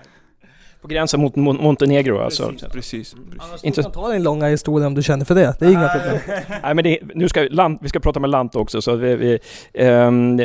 På 0.83 0.89
gränsen 0.89 1.21
mot 1.21 1.37
Montenegro 1.37 2.19
alltså? 2.19 2.47
Precis, 2.47 2.73
precis. 2.73 3.15
precis. 3.31 3.65
Inte... 3.65 3.83
kan 3.83 3.93
ta 3.93 4.13
din 4.13 4.23
långa 4.23 4.47
historia 4.47 4.87
om 4.87 4.95
du 4.95 5.03
känner 5.03 5.25
för 5.25 5.35
det. 5.35 5.55
Det 5.59 5.67
är 5.67 5.71
inga 5.71 5.89
problem. 5.89 6.19
Nej 6.63 6.75
men 6.75 6.85
det, 6.85 6.99
nu 7.15 7.29
ska 7.29 7.41
vi, 7.41 7.77
vi 7.81 7.89
ska 7.89 8.01
prata 8.01 8.21
med 8.21 8.31
Lant 8.31 8.57
också 8.57 8.83
så 8.83 8.97
vi, 8.97 9.17
vi 9.17 9.39
um, 9.85 10.41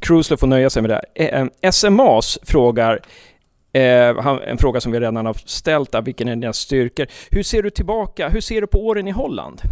Cruisler 0.00 0.36
får 0.36 0.46
nöja 0.46 0.70
sig 0.70 0.82
med 0.82 0.90
det. 0.90 1.30
Um, 1.40 1.50
ehm, 1.62 1.72
SMAs 1.72 2.38
frågar 2.42 3.00
Eh, 3.72 4.26
en 4.46 4.58
fråga 4.58 4.80
som 4.80 4.92
vi 4.92 5.00
redan 5.00 5.26
har 5.26 5.36
ställt, 5.44 5.92
där, 5.92 6.02
vilken 6.02 6.28
är 6.28 6.36
dina 6.36 6.52
styrkor? 6.52 7.06
Hur 7.30 7.42
ser 7.42 7.62
du 7.62 7.70
tillbaka, 7.70 8.28
hur 8.28 8.40
ser 8.40 8.60
du 8.60 8.66
på 8.66 8.86
åren 8.86 9.08
i 9.08 9.10
Holland? 9.10 9.62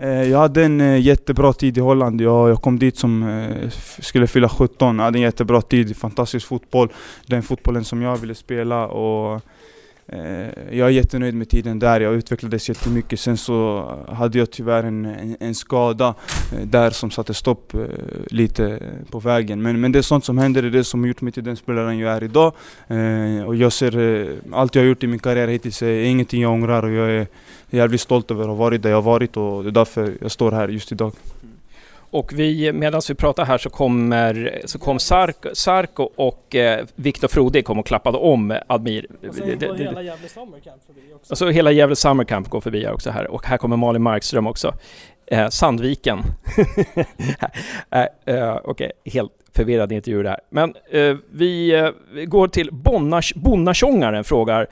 Eh, 0.00 0.22
jag 0.30 0.38
hade 0.38 0.64
en 0.64 0.80
eh, 0.80 1.00
jättebra 1.00 1.52
tid 1.52 1.78
i 1.78 1.80
Holland. 1.80 2.20
Jag, 2.20 2.50
jag 2.50 2.62
kom 2.62 2.78
dit 2.78 2.96
som 2.96 3.22
eh, 3.22 3.68
skulle 4.00 4.26
fylla 4.26 4.48
17. 4.48 4.96
Jag 4.96 5.04
hade 5.04 5.18
en 5.18 5.22
jättebra 5.22 5.62
tid, 5.62 5.96
fantastisk 5.96 6.46
fotboll. 6.46 6.88
Den 7.26 7.42
fotbollen 7.42 7.84
som 7.84 8.02
jag 8.02 8.16
ville 8.16 8.34
spela. 8.34 8.86
Och 8.86 9.42
Eh, 10.12 10.76
jag 10.78 10.88
är 10.88 10.92
jättenöjd 10.92 11.34
med 11.34 11.48
tiden 11.48 11.78
där, 11.78 12.00
jag 12.00 12.14
utvecklades 12.14 12.68
jättemycket. 12.68 13.20
Sen 13.20 13.36
så 13.36 13.88
hade 14.08 14.38
jag 14.38 14.50
tyvärr 14.50 14.84
en, 14.84 15.04
en, 15.04 15.36
en 15.40 15.54
skada 15.54 16.14
eh, 16.52 16.66
där 16.66 16.90
som 16.90 17.10
satte 17.10 17.34
stopp 17.34 17.74
eh, 17.74 17.80
lite 18.26 18.78
på 19.10 19.18
vägen. 19.18 19.62
Men, 19.62 19.80
men 19.80 19.92
det 19.92 19.98
är 19.98 20.02
sånt 20.02 20.24
som 20.24 20.38
händer, 20.38 20.62
det 20.62 20.68
är 20.68 20.70
det 20.70 20.84
som 20.84 21.00
har 21.00 21.08
gjort 21.08 21.20
mig 21.20 21.32
till 21.32 21.44
den 21.44 21.56
spelaren 21.56 21.98
jag 21.98 22.12
är 22.12 22.24
idag. 22.24 22.52
Och 23.46 23.56
jag 23.56 23.72
ser, 23.72 23.92
allt 24.52 24.74
jag 24.74 24.82
har 24.82 24.88
gjort 24.88 25.02
i 25.02 25.06
min 25.06 25.18
karriär 25.18 25.48
hittills 25.48 25.82
är 25.82 26.04
ingenting 26.04 26.42
jag 26.42 26.52
ångrar 26.52 26.82
och 26.82 26.90
jag 26.90 27.10
är 27.10 27.26
jävligt 27.70 28.00
stolt 28.00 28.30
över 28.30 28.42
att 28.42 28.48
ha 28.48 28.54
varit 28.54 28.82
där 28.82 28.90
jag 28.90 28.96
har 28.96 29.02
varit 29.02 29.36
och 29.36 29.62
det 29.62 29.70
är 29.70 29.72
därför 29.72 30.14
jag 30.20 30.30
står 30.30 30.52
här 30.52 30.68
just 30.68 30.92
idag. 30.92 31.12
Och 32.10 32.32
vi, 32.32 32.72
medan 32.72 33.02
vi 33.08 33.14
pratar 33.14 33.44
här 33.44 33.58
så 33.58 33.70
kommer 33.70 34.60
så 34.64 34.78
kom 34.78 34.98
Sarko, 34.98 35.48
Sarko 35.52 36.02
och 36.16 36.54
eh, 36.54 36.86
Viktor 36.94 37.28
Frode 37.28 37.62
kom 37.62 37.78
och 37.78 37.86
klappade 37.86 38.18
om 38.18 38.58
Admir. 38.66 39.06
Och 39.28 39.34
sen 39.34 39.58
går 39.58 39.74
hela 39.76 40.02
Gävle 40.02 40.28
Summer 40.28 40.60
Camp 40.60 40.82
förbi 40.86 41.14
också. 41.14 41.48
Hela 41.48 41.70
Gävle 41.70 41.96
Summer 41.96 42.24
Camp 42.24 42.48
går 42.48 42.60
förbi 42.60 42.84
här 42.84 42.92
också 42.92 43.10
här 43.10 43.26
och 43.26 43.46
här 43.46 43.56
kommer 43.56 43.76
Malin 43.76 44.02
Markström 44.02 44.46
också. 44.46 44.74
Eh, 45.26 45.48
Sandviken. 45.48 46.18
eh, 47.90 48.00
eh, 48.24 48.56
Okej, 48.56 48.60
okay. 48.64 48.90
helt 49.04 49.32
förvirrad 49.56 49.92
intervju 49.92 50.22
där. 50.22 50.40
Men 50.50 50.74
eh, 50.90 51.16
vi, 51.30 51.74
eh, 51.74 51.90
går 52.24 52.48
till 52.48 52.68
Bonnasångaren 53.34 54.24
frågar 54.24 54.66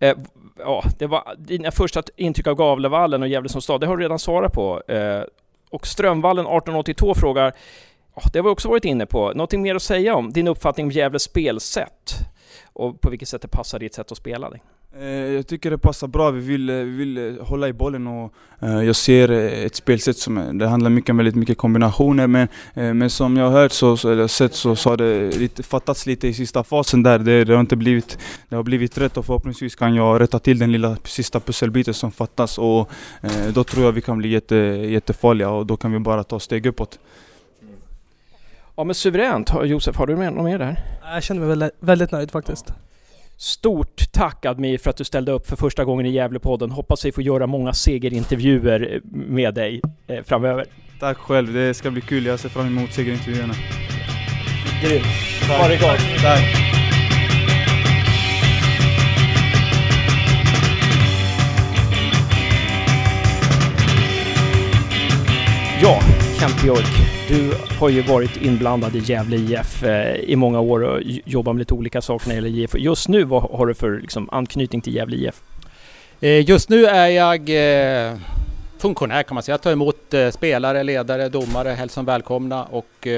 eh, 0.00 0.16
ja, 0.58 0.84
det 0.98 1.06
var 1.06 1.34
dina 1.38 1.70
första 1.70 2.02
intryck 2.16 2.46
av 2.46 2.54
Gavlevallen 2.54 3.22
och 3.22 3.28
Gävle 3.28 3.48
som 3.48 3.62
stad, 3.62 3.80
det 3.80 3.86
har 3.86 3.96
du 3.96 4.02
redan 4.02 4.18
svarat 4.18 4.52
på. 4.52 4.82
Och 5.70 5.86
Strömvallen 5.86 6.44
1882 6.46 7.14
frågar, 7.14 7.54
det 8.32 8.38
har 8.38 8.44
vi 8.44 8.50
också 8.50 8.68
varit 8.68 8.84
inne 8.84 9.06
på, 9.06 9.32
någonting 9.32 9.62
mer 9.62 9.74
att 9.74 9.82
säga 9.82 10.14
om 10.14 10.32
din 10.32 10.48
uppfattning 10.48 10.86
om 10.86 10.90
Gävles 10.90 11.22
spelsätt 11.22 12.14
och 12.72 13.00
på 13.00 13.10
vilket 13.10 13.28
sätt 13.28 13.42
det 13.42 13.48
passar 13.48 13.78
ditt 13.78 13.94
sätt 13.94 14.12
att 14.12 14.18
spela 14.18 14.50
det. 14.50 14.60
Eh, 15.00 15.06
jag 15.08 15.46
tycker 15.46 15.70
det 15.70 15.78
passar 15.78 16.06
bra, 16.06 16.30
vi 16.30 16.40
vill, 16.40 16.70
vi 16.70 16.84
vill 16.84 17.38
hålla 17.40 17.68
i 17.68 17.72
bollen 17.72 18.06
och 18.06 18.32
jag 18.60 18.96
ser 18.96 19.30
ett 19.30 19.74
spelsätt 19.74 20.16
som, 20.16 20.58
det 20.58 20.66
handlar 20.66 20.90
mycket 20.90 21.10
om 21.10 21.16
väldigt 21.16 21.34
mycket 21.34 21.58
kombinationer 21.58 22.26
men, 22.26 22.48
men 22.74 23.10
som 23.10 23.36
jag 23.36 23.50
har 23.50 23.60
hört 23.60 23.72
så, 23.72 24.08
eller 24.08 24.26
sett 24.26 24.54
så, 24.54 24.76
så 24.76 24.90
har 24.90 24.96
det 24.96 25.38
lite, 25.38 25.62
fattats 25.62 26.06
lite 26.06 26.28
i 26.28 26.34
sista 26.34 26.64
fasen 26.64 27.02
där. 27.02 27.18
Det, 27.18 27.44
det, 27.44 27.52
har 27.52 27.60
inte 27.60 27.76
blivit, 27.76 28.18
det 28.48 28.56
har 28.56 28.62
blivit 28.62 28.98
rätt 28.98 29.16
och 29.16 29.26
förhoppningsvis 29.26 29.74
kan 29.74 29.94
jag 29.94 30.20
rätta 30.20 30.38
till 30.38 30.58
den 30.58 30.72
lilla 30.72 30.96
sista 31.04 31.40
pusselbiten 31.40 31.94
som 31.94 32.12
fattas 32.12 32.58
och 32.58 32.90
då 33.54 33.64
tror 33.64 33.84
jag 33.84 33.92
vi 33.92 34.00
kan 34.00 34.18
bli 34.18 34.28
jätte, 34.28 34.56
jättefarliga 34.56 35.50
och 35.50 35.66
då 35.66 35.76
kan 35.76 35.92
vi 35.92 35.98
bara 35.98 36.24
ta 36.24 36.40
steg 36.40 36.66
uppåt. 36.66 36.98
Ja 38.76 38.84
men 38.84 38.94
suveränt. 38.94 39.50
Josef, 39.64 39.96
har 39.96 40.06
du 40.06 40.16
något 40.16 40.44
mer 40.44 40.58
där? 40.58 40.84
Jag 41.02 41.22
känner 41.22 41.40
mig 41.40 41.48
väldigt, 41.48 41.72
väldigt 41.80 42.12
nöjd 42.12 42.30
faktiskt. 42.30 42.64
Ja. 42.68 42.74
Stort 43.38 44.12
tack 44.12 44.46
Admir 44.46 44.78
för 44.78 44.90
att 44.90 44.96
du 44.96 45.04
ställde 45.04 45.32
upp 45.32 45.46
för 45.46 45.56
första 45.56 45.84
gången 45.84 46.06
i 46.06 46.10
Gävlepodden. 46.10 46.70
Hoppas 46.70 47.04
vi 47.04 47.12
får 47.12 47.24
göra 47.24 47.46
många 47.46 47.72
segerintervjuer 47.72 49.00
med 49.12 49.54
dig 49.54 49.80
eh, 50.06 50.24
framöver. 50.24 50.64
Tack 51.00 51.18
själv, 51.18 51.52
det 51.52 51.74
ska 51.74 51.90
bli 51.90 52.00
kul. 52.00 52.26
Jag 52.26 52.40
ser 52.40 52.48
fram 52.48 52.66
emot 52.66 52.92
segerintervjuerna. 52.92 53.54
Grymt. 54.82 55.04
Ha 55.48 55.68
det 55.68 55.76
gott. 55.76 56.22
Tack. 56.22 56.67
Kent 66.48 66.62
Björk. 66.62 66.86
Du 67.28 67.52
har 67.80 67.88
ju 67.88 68.02
varit 68.02 68.36
inblandad 68.36 68.96
i 68.96 68.98
Gävle 68.98 69.36
IF 69.36 69.82
eh, 69.82 70.14
i 70.14 70.36
många 70.36 70.60
år 70.60 70.80
och 70.84 71.00
jobbat 71.24 71.54
med 71.54 71.58
lite 71.58 71.74
olika 71.74 72.02
saker 72.02 72.28
när 72.28 72.34
det 72.34 72.48
gäller 72.48 72.64
IF. 72.64 72.74
Just 72.74 73.08
nu, 73.08 73.24
vad 73.24 73.42
har 73.42 73.66
du 73.66 73.74
för 73.74 74.00
liksom, 74.00 74.28
anknytning 74.32 74.80
till 74.80 74.94
Gävle 74.94 75.16
IF? 75.16 75.42
Eh, 76.20 76.48
just 76.48 76.68
nu 76.68 76.86
är 76.86 77.06
jag 77.06 77.40
eh, 77.50 78.16
funktionär 78.78 79.22
kan 79.22 79.34
man 79.34 79.42
säga. 79.42 79.52
Jag 79.52 79.62
tar 79.62 79.72
emot 79.72 80.14
spelare, 80.32 80.82
ledare, 80.82 81.28
domare, 81.28 81.68
hälsar 81.68 82.02
välkomna 82.02 82.64
och 82.64 83.08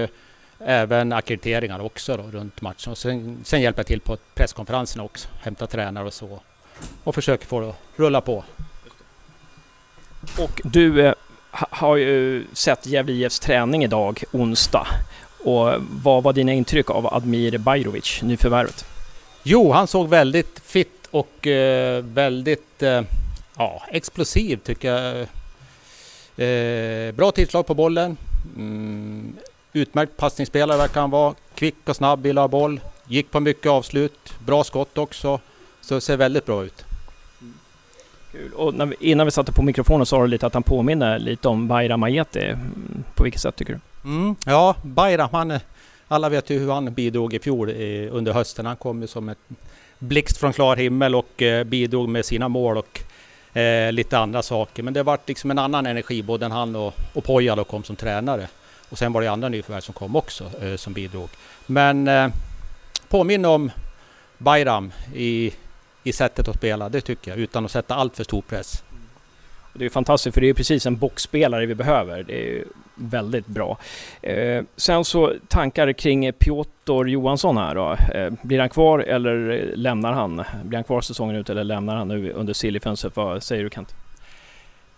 även 0.58 1.12
akkrediteringar 1.12 1.80
också 1.80 2.16
då, 2.16 2.22
runt 2.38 2.62
matchen. 2.62 2.90
Och 2.90 2.98
sen, 2.98 3.38
sen 3.44 3.60
hjälper 3.60 3.80
jag 3.80 3.86
till 3.86 4.00
på 4.00 4.16
presskonferenserna 4.34 5.04
också, 5.04 5.28
hämtar 5.42 5.66
tränare 5.66 6.06
och 6.06 6.14
så. 6.14 6.40
Och 7.04 7.14
försöker 7.14 7.46
få 7.46 7.60
det 7.60 7.68
att 7.68 7.76
rulla 7.96 8.20
på. 8.20 8.44
Och 10.38 10.60
du 10.64 11.14
har 11.52 11.96
ju 11.96 12.46
sett 12.52 12.86
Gävle 12.86 13.12
IFs 13.12 13.40
träning 13.40 13.84
idag, 13.84 14.22
onsdag. 14.32 14.86
Och 15.44 15.72
vad 16.02 16.22
var 16.22 16.32
dina 16.32 16.52
intryck 16.52 16.90
av 16.90 17.14
Admir 17.14 17.58
Bajrovic, 17.58 18.22
nyförvärvet? 18.22 18.84
Jo, 19.42 19.72
han 19.72 19.86
såg 19.86 20.08
väldigt 20.08 20.60
fit 20.64 21.08
och 21.10 21.46
eh, 21.46 22.04
väldigt 22.04 22.82
eh, 22.82 23.02
ja, 23.56 23.82
explosiv 23.88 24.56
tycker 24.56 24.92
jag. 24.92 25.26
Eh, 26.36 27.12
bra 27.12 27.30
tillslag 27.30 27.66
på 27.66 27.74
bollen. 27.74 28.16
Mm, 28.56 29.36
utmärkt 29.72 30.16
passningsspelare 30.16 30.78
verkar 30.78 31.00
han 31.00 31.10
vara. 31.10 31.34
Kvick 31.54 31.88
och 31.88 31.96
snabb, 31.96 32.22
vill 32.22 32.38
ha 32.38 32.48
boll. 32.48 32.80
Gick 33.06 33.30
på 33.30 33.40
mycket 33.40 33.66
avslut. 33.66 34.32
Bra 34.46 34.64
skott 34.64 34.98
också. 34.98 35.40
Så 35.80 35.94
det 35.94 36.00
ser 36.00 36.16
väldigt 36.16 36.46
bra 36.46 36.64
ut. 36.64 36.84
Kul. 38.32 38.52
Och 38.52 38.74
vi, 38.90 39.10
innan 39.10 39.26
vi 39.26 39.30
satte 39.30 39.52
på 39.52 39.62
mikrofonen 39.62 40.06
sa 40.06 40.20
du 40.20 40.26
lite 40.26 40.46
att 40.46 40.54
han 40.54 40.62
påminner 40.62 41.18
lite 41.18 41.48
om 41.48 41.68
Bayram 41.68 42.02
Ayeti. 42.02 42.44
Mm, 42.44 43.04
på 43.14 43.22
vilket 43.24 43.40
sätt 43.40 43.56
tycker 43.56 43.72
du? 43.72 44.08
Mm, 44.10 44.36
ja, 44.46 44.76
Bayram, 44.82 45.28
han, 45.32 45.58
alla 46.08 46.28
vet 46.28 46.50
ju 46.50 46.58
hur 46.58 46.72
han 46.72 46.94
bidrog 46.94 47.34
i 47.34 47.38
fjol 47.38 47.70
i, 47.70 48.08
under 48.12 48.32
hösten. 48.32 48.66
Han 48.66 48.76
kom 48.76 49.00
ju 49.00 49.06
som 49.06 49.28
ett 49.28 49.38
blixt 49.98 50.36
från 50.36 50.52
klar 50.52 50.76
himmel 50.76 51.14
och 51.14 51.42
eh, 51.42 51.64
bidrog 51.64 52.08
med 52.08 52.24
sina 52.24 52.48
mål 52.48 52.76
och 52.76 53.00
eh, 53.58 53.92
lite 53.92 54.18
andra 54.18 54.42
saker. 54.42 54.82
Men 54.82 54.94
det 54.94 55.02
vart 55.02 55.28
liksom 55.28 55.50
en 55.50 55.58
annan 55.58 55.86
energi, 55.86 56.22
både 56.22 56.46
han 56.46 56.76
och, 56.76 56.94
och 57.12 57.24
Poja 57.24 57.64
kom 57.64 57.84
som 57.84 57.96
tränare. 57.96 58.48
Och 58.88 58.98
sen 58.98 59.12
var 59.12 59.22
det 59.22 59.28
andra 59.28 59.48
nyförvärv 59.48 59.80
som 59.80 59.94
kom 59.94 60.16
också 60.16 60.50
eh, 60.62 60.76
som 60.76 60.92
bidrog. 60.92 61.28
Men 61.66 62.08
eh, 62.08 62.28
påminner 63.08 63.48
om 63.48 63.70
Bayram 64.38 64.92
i 65.14 65.52
i 66.04 66.12
sättet 66.12 66.48
att 66.48 66.56
spela, 66.56 66.88
det 66.88 67.00
tycker 67.00 67.30
jag, 67.30 67.40
utan 67.40 67.64
att 67.64 67.70
sätta 67.70 67.94
allt 67.94 68.16
för 68.16 68.24
stor 68.24 68.42
press. 68.42 68.84
Det 69.72 69.84
är 69.84 69.90
fantastiskt 69.90 70.34
för 70.34 70.40
det 70.40 70.48
är 70.48 70.54
precis 70.54 70.86
en 70.86 70.96
boxspelare 70.96 71.66
vi 71.66 71.74
behöver. 71.74 72.22
Det 72.22 72.58
är 72.58 72.64
väldigt 72.94 73.46
bra. 73.46 73.78
Eh, 74.22 74.64
sen 74.76 75.04
så 75.04 75.34
tankar 75.48 75.92
kring 75.92 76.32
Piotr 76.32 77.08
Johansson 77.08 77.56
här 77.56 77.74
då. 77.74 77.96
Eh, 78.14 78.32
blir 78.42 78.58
han 78.58 78.68
kvar 78.68 78.98
eller 78.98 79.64
lämnar 79.76 80.12
han? 80.12 80.44
Blir 80.64 80.76
han 80.76 80.84
kvar 80.84 81.00
säsongen 81.00 81.36
ut 81.36 81.50
eller 81.50 81.64
lämnar 81.64 81.96
han 81.96 82.08
nu 82.08 82.32
under 82.32 82.52
sillyfönstret? 82.52 83.16
Vad 83.16 83.42
säger 83.42 83.64
du 83.64 83.70
Kent? 83.70 83.94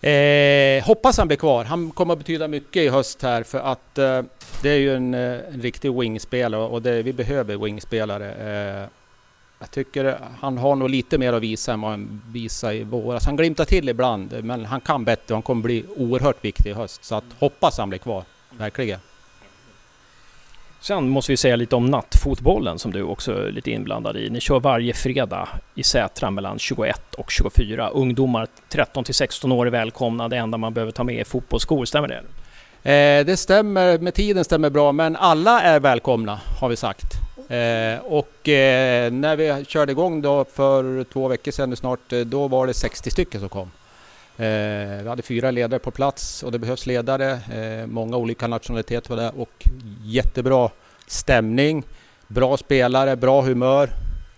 Eh, 0.00 0.84
hoppas 0.84 1.18
han 1.18 1.26
blir 1.26 1.38
kvar. 1.38 1.64
Han 1.64 1.90
kommer 1.90 2.12
att 2.12 2.18
betyda 2.18 2.48
mycket 2.48 2.82
i 2.82 2.88
höst 2.88 3.22
här 3.22 3.42
för 3.42 3.58
att 3.58 3.98
eh, 3.98 4.22
det 4.62 4.70
är 4.70 4.78
ju 4.78 4.96
en, 4.96 5.14
en 5.14 5.62
riktig 5.62 5.92
wingspelare 5.98 6.62
och 6.62 6.82
det, 6.82 7.02
vi 7.02 7.12
behöver 7.12 7.56
wingspelare. 7.56 8.88
Jag 9.62 9.70
tycker 9.70 10.18
han 10.40 10.58
har 10.58 10.76
nog 10.76 10.90
lite 10.90 11.18
mer 11.18 11.32
att 11.32 11.42
visa 11.42 11.72
än 11.72 11.80
vad 11.80 11.90
han 11.90 12.22
visade 12.32 12.74
i 12.74 12.84
våras. 12.84 13.24
Han 13.24 13.36
glimtar 13.36 13.64
till 13.64 13.88
ibland, 13.88 14.44
men 14.44 14.64
han 14.64 14.80
kan 14.80 15.04
bättre. 15.04 15.34
Han 15.34 15.42
kommer 15.42 15.62
bli 15.62 15.84
oerhört 15.96 16.44
viktig 16.44 16.70
i 16.70 16.72
höst. 16.72 17.04
Så 17.04 17.14
att 17.14 17.24
hoppas 17.38 17.78
han 17.78 17.88
blir 17.88 17.98
kvar, 17.98 18.24
verkligen. 18.50 18.98
Sen 20.80 21.08
måste 21.08 21.32
vi 21.32 21.36
säga 21.36 21.56
lite 21.56 21.76
om 21.76 21.86
nattfotbollen 21.86 22.78
som 22.78 22.92
du 22.92 23.02
också 23.02 23.32
är 23.32 23.52
lite 23.52 23.70
inblandad 23.70 24.16
i. 24.16 24.30
Ni 24.30 24.40
kör 24.40 24.60
varje 24.60 24.94
fredag 24.94 25.48
i 25.74 25.82
Sätra 25.82 26.30
mellan 26.30 26.58
21 26.58 27.14
och 27.14 27.30
24. 27.30 27.88
Ungdomar 27.88 28.46
13 28.68 29.04
till 29.04 29.14
16 29.14 29.52
år 29.52 29.66
är 29.66 29.70
välkomna. 29.70 30.28
Det 30.28 30.36
enda 30.36 30.58
man 30.58 30.74
behöver 30.74 30.92
ta 30.92 31.04
med 31.04 31.20
är 31.20 31.24
fotbollsskor, 31.24 31.84
stämmer 31.84 32.08
det? 32.08 32.22
Eh, 32.92 33.26
det 33.26 33.36
stämmer, 33.36 33.98
med 33.98 34.14
tiden 34.14 34.44
stämmer 34.44 34.70
bra, 34.70 34.92
men 34.92 35.16
alla 35.16 35.62
är 35.62 35.80
välkomna 35.80 36.40
har 36.60 36.68
vi 36.68 36.76
sagt. 36.76 37.21
Eh, 37.52 37.98
och 37.98 38.48
eh, 38.48 39.12
när 39.12 39.36
vi 39.36 39.64
körde 39.64 39.92
igång 39.92 40.22
då 40.22 40.44
för 40.44 41.04
två 41.04 41.28
veckor 41.28 41.52
sedan 41.52 41.76
snart, 41.76 42.12
eh, 42.12 42.20
då 42.20 42.48
var 42.48 42.66
det 42.66 42.74
60 42.74 43.10
stycken 43.10 43.40
som 43.40 43.48
kom. 43.48 43.70
Eh, 44.36 45.02
vi 45.02 45.08
hade 45.08 45.22
fyra 45.22 45.50
ledare 45.50 45.80
på 45.80 45.90
plats 45.90 46.42
och 46.42 46.52
det 46.52 46.58
behövs 46.58 46.86
ledare. 46.86 47.30
Eh, 47.30 47.86
många 47.86 48.16
olika 48.16 48.46
nationaliteter 48.46 49.10
var 49.10 49.16
där 49.16 49.40
och 49.40 49.68
jättebra 50.04 50.70
stämning, 51.06 51.82
bra 52.26 52.56
spelare, 52.56 53.16
bra 53.16 53.42
humör. 53.42 53.90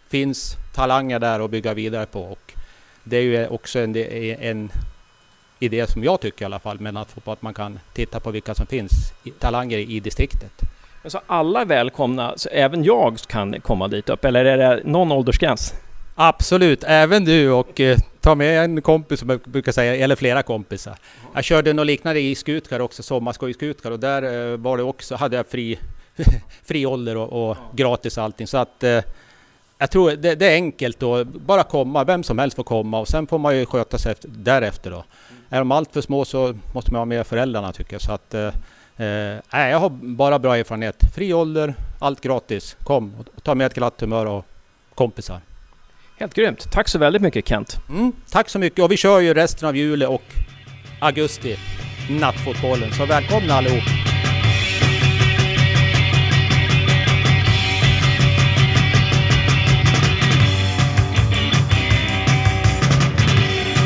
Finns 0.09 0.57
talanger 0.74 1.18
där 1.18 1.40
att 1.40 1.50
bygga 1.50 1.74
vidare 1.74 2.07
på 2.07 2.22
och 2.22 2.53
det 3.05 3.16
är 3.16 3.22
ju 3.22 3.46
också 3.46 3.79
en, 3.79 3.96
en 3.96 4.70
idé 5.59 5.87
som 5.87 6.05
jag 6.05 6.20
tycker 6.20 6.44
i 6.44 6.46
alla 6.46 6.59
fall, 6.59 6.81
men 6.81 6.96
att, 6.96 7.29
att 7.29 7.42
man 7.42 7.55
kan 7.55 7.79
titta 7.92 8.20
på 8.20 8.31
vilka 8.31 8.55
som 8.55 8.66
finns 8.66 8.90
talanger 9.40 9.79
i 9.79 10.00
distriktet. 10.00 10.73
Alltså 11.04 11.20
alla 11.26 11.60
är 11.60 11.64
välkomna, 11.64 12.32
så 12.36 12.48
även 12.48 12.84
jag 12.84 13.18
kan 13.18 13.60
komma 13.60 13.88
dit 13.88 14.08
upp, 14.08 14.24
eller 14.24 14.44
är 14.44 14.58
det 14.58 14.82
någon 14.84 15.12
åldersgräns? 15.12 15.74
Absolut, 16.14 16.84
även 16.86 17.24
du 17.24 17.50
och 17.50 17.80
eh, 17.80 17.98
ta 18.20 18.34
med 18.34 18.64
en 18.64 18.82
kompis 18.82 19.20
som 19.20 19.30
jag 19.30 19.40
brukar 19.40 19.72
säga, 19.72 19.96
eller 19.96 20.16
flera 20.16 20.42
kompisar. 20.42 20.96
Jag 21.34 21.44
körde 21.44 21.72
något 21.72 21.86
liknande 21.86 22.20
i 22.20 22.34
Skutkar 22.34 22.80
också, 22.80 23.02
sommarskoj 23.02 23.50
i 23.50 23.54
Skutkar 23.54 23.90
och 23.90 24.00
där 24.00 24.52
eh, 24.52 24.56
var 24.56 24.76
det 24.76 24.82
också, 24.82 25.14
hade 25.14 25.36
jag 25.36 25.46
fri, 25.46 25.78
fri 26.64 26.86
ålder 26.86 27.16
och, 27.16 27.50
och 27.50 27.56
gratis 27.72 28.18
allting. 28.18 28.46
Så 28.46 28.58
att 28.58 28.82
eh, 28.84 29.00
jag 29.78 29.90
tror 29.90 30.10
det, 30.10 30.34
det, 30.34 30.46
är 30.46 30.54
enkelt 30.54 31.00
då, 31.00 31.24
bara 31.24 31.62
komma, 31.62 32.04
vem 32.04 32.22
som 32.22 32.38
helst 32.38 32.56
får 32.56 32.64
komma 32.64 33.00
och 33.00 33.08
sen 33.08 33.26
får 33.26 33.38
man 33.38 33.56
ju 33.56 33.66
sköta 33.66 33.98
sig 33.98 34.12
efter, 34.12 34.28
därefter 34.28 34.90
då. 34.90 35.04
Är 35.48 35.58
de 35.58 35.72
allt 35.72 35.92
för 35.92 36.00
små 36.00 36.24
så 36.24 36.54
måste 36.74 36.92
man 36.92 36.98
ha 36.98 37.04
med 37.04 37.26
föräldrarna 37.26 37.72
tycker 37.72 37.94
jag. 37.94 38.02
Så 38.02 38.12
att, 38.12 38.34
eh, 38.96 39.07
eh, 39.07 39.70
jag 39.70 39.78
har 39.78 39.90
bara 39.90 40.38
bra 40.38 40.57
erfarenhet. 40.57 40.96
Fri 41.14 41.33
ålder, 41.33 41.74
allt 41.98 42.20
gratis. 42.20 42.76
Kom 42.85 43.14
och 43.14 43.42
ta 43.42 43.54
med 43.54 43.66
ett 43.66 43.74
glatt 43.74 44.00
humör 44.00 44.26
och 44.26 44.44
kompisar. 44.94 45.40
Helt 46.18 46.35
grymt. 46.35 46.70
Tack 46.72 46.88
så 46.88 46.98
väldigt 46.98 47.22
mycket 47.22 47.48
Kent. 47.48 47.80
Mm, 47.88 48.12
tack 48.30 48.48
så 48.48 48.59
mycket 48.59 48.85
och 48.85 48.92
vi 48.92 48.96
kör 48.96 49.20
ju 49.20 49.35
resten 49.35 49.68
av 49.68 49.76
juli 49.76 50.07
och 50.07 50.22
augusti 51.00 51.57
nattfotbollen. 52.11 52.92
Så 52.92 53.07
välkomna 53.07 53.54
allihop! 53.54 53.83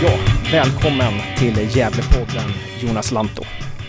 Ja, 0.03 0.19
välkommen 0.53 1.13
till 1.37 1.77
Gävlepodden 1.77 2.51
Jonas 2.81 3.13
Lanto. 3.13 3.43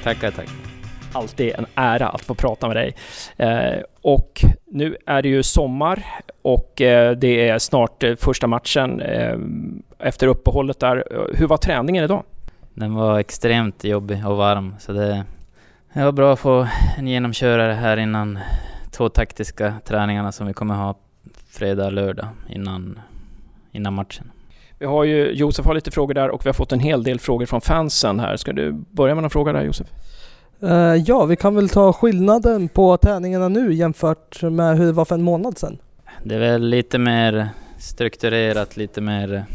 Tackar, 0.03 0.31
tackar 0.31 0.68
alltid 1.11 1.53
en 1.55 1.65
ära 1.75 2.09
att 2.09 2.21
få 2.21 2.35
prata 2.35 2.67
med 2.67 2.75
dig. 2.75 2.95
Eh, 3.37 3.79
och 4.01 4.41
nu 4.65 4.97
är 5.05 5.21
det 5.21 5.29
ju 5.29 5.43
sommar 5.43 6.03
och 6.41 6.81
eh, 6.81 7.11
det 7.11 7.49
är 7.49 7.59
snart 7.59 8.03
eh, 8.03 8.15
första 8.15 8.47
matchen 8.47 9.01
eh, 9.01 9.37
efter 9.99 10.27
uppehållet 10.27 10.79
där. 10.79 11.03
Hur 11.33 11.47
var 11.47 11.57
träningen 11.57 12.03
idag? 12.03 12.23
Den 12.73 12.93
var 12.93 13.19
extremt 13.19 13.83
jobbig 13.83 14.27
och 14.27 14.37
varm 14.37 14.75
så 14.79 14.91
det, 14.91 15.23
det 15.93 16.03
var 16.03 16.11
bra 16.11 16.33
att 16.33 16.39
få 16.39 16.67
en 16.97 17.07
genomkörare 17.07 17.73
här 17.73 17.97
innan 17.97 18.39
två 18.91 19.09
taktiska 19.09 19.73
träningarna 19.85 20.31
som 20.31 20.47
vi 20.47 20.53
kommer 20.53 20.75
ha 20.75 20.95
fredag 21.49 21.85
och 21.85 21.93
lördag 21.93 22.27
innan, 22.49 22.99
innan 23.71 23.93
matchen. 23.93 24.31
Vi 24.79 24.85
har 24.85 25.03
ju, 25.03 25.31
Josef 25.31 25.65
har 25.65 25.73
lite 25.73 25.91
frågor 25.91 26.13
där 26.13 26.29
och 26.29 26.45
vi 26.45 26.49
har 26.49 26.53
fått 26.53 26.71
en 26.71 26.79
hel 26.79 27.03
del 27.03 27.19
frågor 27.19 27.45
från 27.45 27.61
fansen 27.61 28.19
här. 28.19 28.37
Ska 28.37 28.53
du 28.53 28.71
börja 28.71 29.15
med 29.15 29.21
någon 29.21 29.29
fråga 29.29 29.53
där 29.53 29.63
Josef? 29.63 29.87
Uh, 30.63 30.95
ja, 30.95 31.25
vi 31.25 31.35
kan 31.35 31.55
väl 31.55 31.69
ta 31.69 31.93
skillnaden 31.93 32.69
på 32.69 32.97
träningarna 32.97 33.47
nu 33.47 33.73
jämfört 33.73 34.41
med 34.41 34.77
hur 34.77 34.85
det 34.85 34.91
var 34.91 35.05
för 35.05 35.15
en 35.15 35.23
månad 35.23 35.57
sedan. 35.57 35.77
Det 36.23 36.35
är 36.35 36.39
väl 36.39 36.69
lite 36.69 36.97
mer 36.97 37.49
strukturerat, 37.77 38.77
lite 38.77 39.01
mer... 39.01 39.45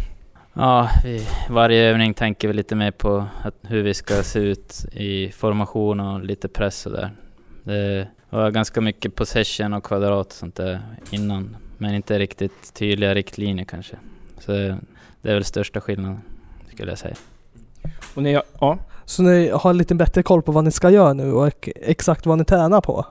Ja, 0.55 0.91
vi, 1.05 1.27
varje 1.51 1.91
övning 1.91 2.15
tänker 2.15 2.49
vi 2.49 2.55
lite 2.55 2.75
mer 2.75 2.91
på 2.91 3.25
att, 3.43 3.55
hur 3.63 3.83
vi 3.83 3.95
ska 3.95 4.23
se 4.23 4.39
ut 4.39 4.85
i 4.93 5.31
formation 5.31 6.01
och 6.01 6.25
lite 6.25 6.49
press 6.49 6.87
och 6.87 6.93
där. 6.93 7.11
Det 7.65 8.09
var 8.31 8.51
ganska 8.51 8.81
mycket 8.81 9.15
possession 9.15 9.75
och 9.75 9.85
kvadrat 9.85 10.27
och 10.27 10.33
sånt 10.33 10.55
där 10.55 10.81
innan, 11.11 11.57
men 11.79 11.95
inte 11.95 12.19
riktigt 12.19 12.75
tydliga 12.75 13.15
riktlinjer 13.15 13.65
kanske. 13.65 13.97
Så 14.39 14.53
det 15.23 15.31
är 15.31 15.35
väl 15.35 15.45
största 15.45 15.81
skillnaden, 15.81 16.21
skulle 16.73 16.91
jag 16.91 16.99
säga. 16.99 17.15
Och 18.15 18.23
ni, 18.23 18.41
ja, 18.61 18.79
så 19.05 19.23
ni 19.23 19.49
har 19.49 19.75
lite 19.75 19.95
bättre 19.95 20.23
koll 20.23 20.43
på 20.43 20.53
vad 20.53 20.65
ni 20.65 20.71
ska 20.71 20.91
göra 20.91 21.13
nu 21.13 21.33
och 21.33 21.69
exakt 21.77 22.27
vad 22.27 22.39
ni 22.39 22.45
tränar 22.45 22.81
på? 22.81 23.07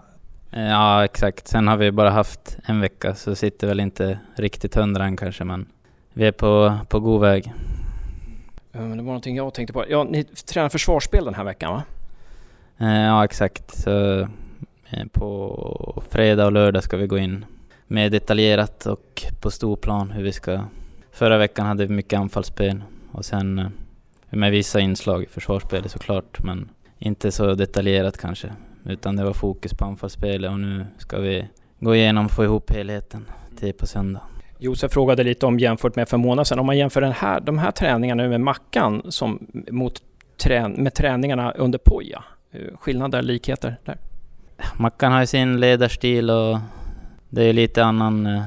Ja, 0.56 1.06
exakt. 1.06 1.48
Sen 1.48 1.68
har 1.68 1.78
vi 1.78 1.92
bara 1.92 2.10
haft 2.10 2.58
en 2.66 2.82
vecka 2.82 3.16
så 3.16 3.36
sitter 3.36 3.68
väl 3.68 3.80
inte 3.80 4.20
riktigt 4.36 4.76
hundra 4.76 5.06
än 5.06 5.18
kanske, 5.18 5.44
men 5.44 5.66
vi 6.14 6.26
är 6.26 6.32
på, 6.32 6.78
på 6.90 7.00
god 7.00 7.22
väg. 7.22 7.54
det 8.72 8.80
var 8.80 8.96
någonting 8.96 9.36
jag 9.36 9.54
tänkte 9.54 9.74
på. 9.74 9.86
Ja, 9.90 10.04
ni 10.04 10.24
tränar 10.24 10.70
försvarsspel 10.70 11.26
den 11.26 11.34
här 11.34 11.44
veckan 11.44 11.74
va? 11.74 11.84
Ja, 12.88 13.26
exakt. 13.26 13.78
Så 13.78 14.20
eh, 14.90 15.06
på 15.12 16.04
fredag 16.10 16.46
och 16.46 16.52
lördag 16.52 16.84
ska 16.84 16.98
vi 16.98 17.08
gå 17.08 17.18
in 17.18 17.46
mer 17.88 18.10
detaljerat 18.10 18.86
och 18.86 19.24
på 19.42 19.52
stor 19.52 19.76
plan 19.76 20.12
hur 20.12 20.24
vi 20.24 20.32
ska... 20.32 20.62
Förra 21.12 21.38
veckan 21.38 21.66
hade 21.66 21.86
vi 21.86 21.96
mycket 21.96 22.20
anfallsspel 22.20 22.84
och 23.12 23.26
sen 23.26 23.60
eh, 23.60 23.68
med 24.36 24.52
vissa 24.52 24.80
inslag 24.80 25.24
i 25.24 25.26
försvarsspelet 25.26 25.91
såklart, 25.91 26.43
men 26.43 26.69
inte 27.00 27.32
så 27.32 27.56
detaljerat 27.56 28.17
kanske. 28.17 28.54
Utan 28.86 29.15
det 29.15 29.24
var 29.24 29.34
fokus 29.34 29.74
på 29.74 29.86
anfallsspelet 29.86 30.52
och 30.52 30.60
nu 30.60 30.86
ska 30.98 31.19
vi 31.19 31.48
gå 31.80 31.96
igenom 31.96 32.26
och 32.26 32.32
få 32.32 32.43
ihop 32.43 32.72
helheten 32.72 33.26
till 33.60 33.74
på 33.74 33.88
söndag. 33.88 34.22
Josef 34.60 34.91
frågade 34.91 35.24
lite 35.24 35.46
om 35.46 35.60
jämfört 35.60 35.96
med 35.96 36.10
för 36.10 36.17
månader 36.17 36.43
sedan. 36.43 36.60
Om 36.60 36.65
man 36.65 36.78
jämför 36.78 37.02
den 37.02 37.12
här, 37.12 37.39
de 37.39 37.58
här 37.58 37.72
träningarna 37.72 38.28
med 38.28 38.41
Mackan 38.41 39.02
som, 39.12 39.48
mot 39.72 40.02
trän, 40.43 40.72
med 40.72 40.93
träningarna 40.93 41.52
under 41.52 41.80
Poja. 41.80 42.24
Skillnader, 42.76 43.22
likheter 43.22 43.76
där? 43.86 43.98
Mackan 44.78 45.12
har 45.12 45.19
ju 45.19 45.28
sin 45.28 45.60
ledarstil 45.60 46.30
och 46.30 46.60
det 47.30 47.43
är 47.43 47.54
lite 47.54 47.86
annan, 47.86 48.26
eh, 48.26 48.43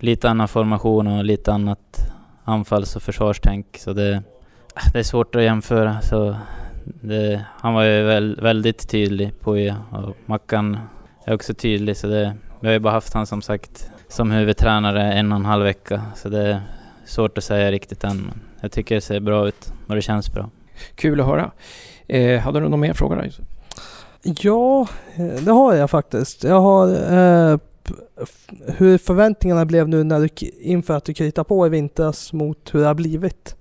lite 0.00 0.30
annan 0.30 0.48
formation 0.48 1.06
och 1.06 1.24
lite 1.24 1.52
annat 1.52 2.12
anfalls 2.44 2.96
och 2.96 3.02
försvarstänk. 3.02 3.78
Så 3.78 3.92
det, 3.92 4.22
det 4.92 4.98
är 4.98 5.02
svårt 5.02 5.34
att 5.34 5.42
jämföra. 5.42 6.00
Så 6.00 6.36
det, 6.84 7.44
han 7.58 7.74
var 7.74 7.82
ju 7.82 8.02
väl, 8.02 8.40
väldigt 8.42 8.88
tydlig 8.88 9.40
på 9.40 9.54
det 9.54 9.76
och 9.90 10.16
Mackan 10.26 10.78
är 11.24 11.34
också 11.34 11.54
tydlig. 11.54 11.96
Så 11.96 12.06
det, 12.06 12.34
vi 12.60 12.66
har 12.66 12.72
ju 12.72 12.78
bara 12.78 12.92
haft 12.92 13.14
han 13.14 13.26
som 13.26 13.42
sagt 13.42 13.90
som 14.08 14.30
huvudtränare 14.30 15.12
en 15.12 15.32
och 15.32 15.36
en 15.36 15.44
halv 15.44 15.64
vecka. 15.64 16.02
Så 16.16 16.28
det 16.28 16.42
är 16.42 16.60
svårt 17.04 17.38
att 17.38 17.44
säga 17.44 17.70
riktigt 17.70 18.04
än. 18.04 18.16
Men 18.16 18.40
jag 18.60 18.72
tycker 18.72 18.94
det 18.94 19.00
ser 19.00 19.20
bra 19.20 19.48
ut 19.48 19.72
och 19.86 19.94
det 19.94 20.02
känns 20.02 20.32
bra. 20.32 20.50
Kul 20.94 21.20
att 21.20 21.26
höra. 21.26 21.50
Eh, 22.06 22.40
hade 22.40 22.60
du 22.60 22.68
någon 22.68 22.80
mer 22.80 22.92
fråga 22.92 23.16
där? 23.16 23.32
Ja, 24.22 24.88
det 25.44 25.50
har 25.50 25.74
jag 25.74 25.90
faktiskt. 25.90 26.44
Jag 26.44 26.60
har 26.60 26.88
eh, 26.88 27.58
hur 28.66 28.98
förväntningarna 28.98 29.64
blev 29.64 29.88
nu 29.88 30.04
när 30.04 30.20
du, 30.20 30.28
inför 30.60 30.94
att 30.94 31.04
du 31.04 31.14
kritade 31.14 31.48
på 31.48 31.66
i 31.66 31.70
vintras 31.70 32.32
mot 32.32 32.74
hur 32.74 32.80
det 32.80 32.86
har 32.86 32.94
blivit. 32.94 33.56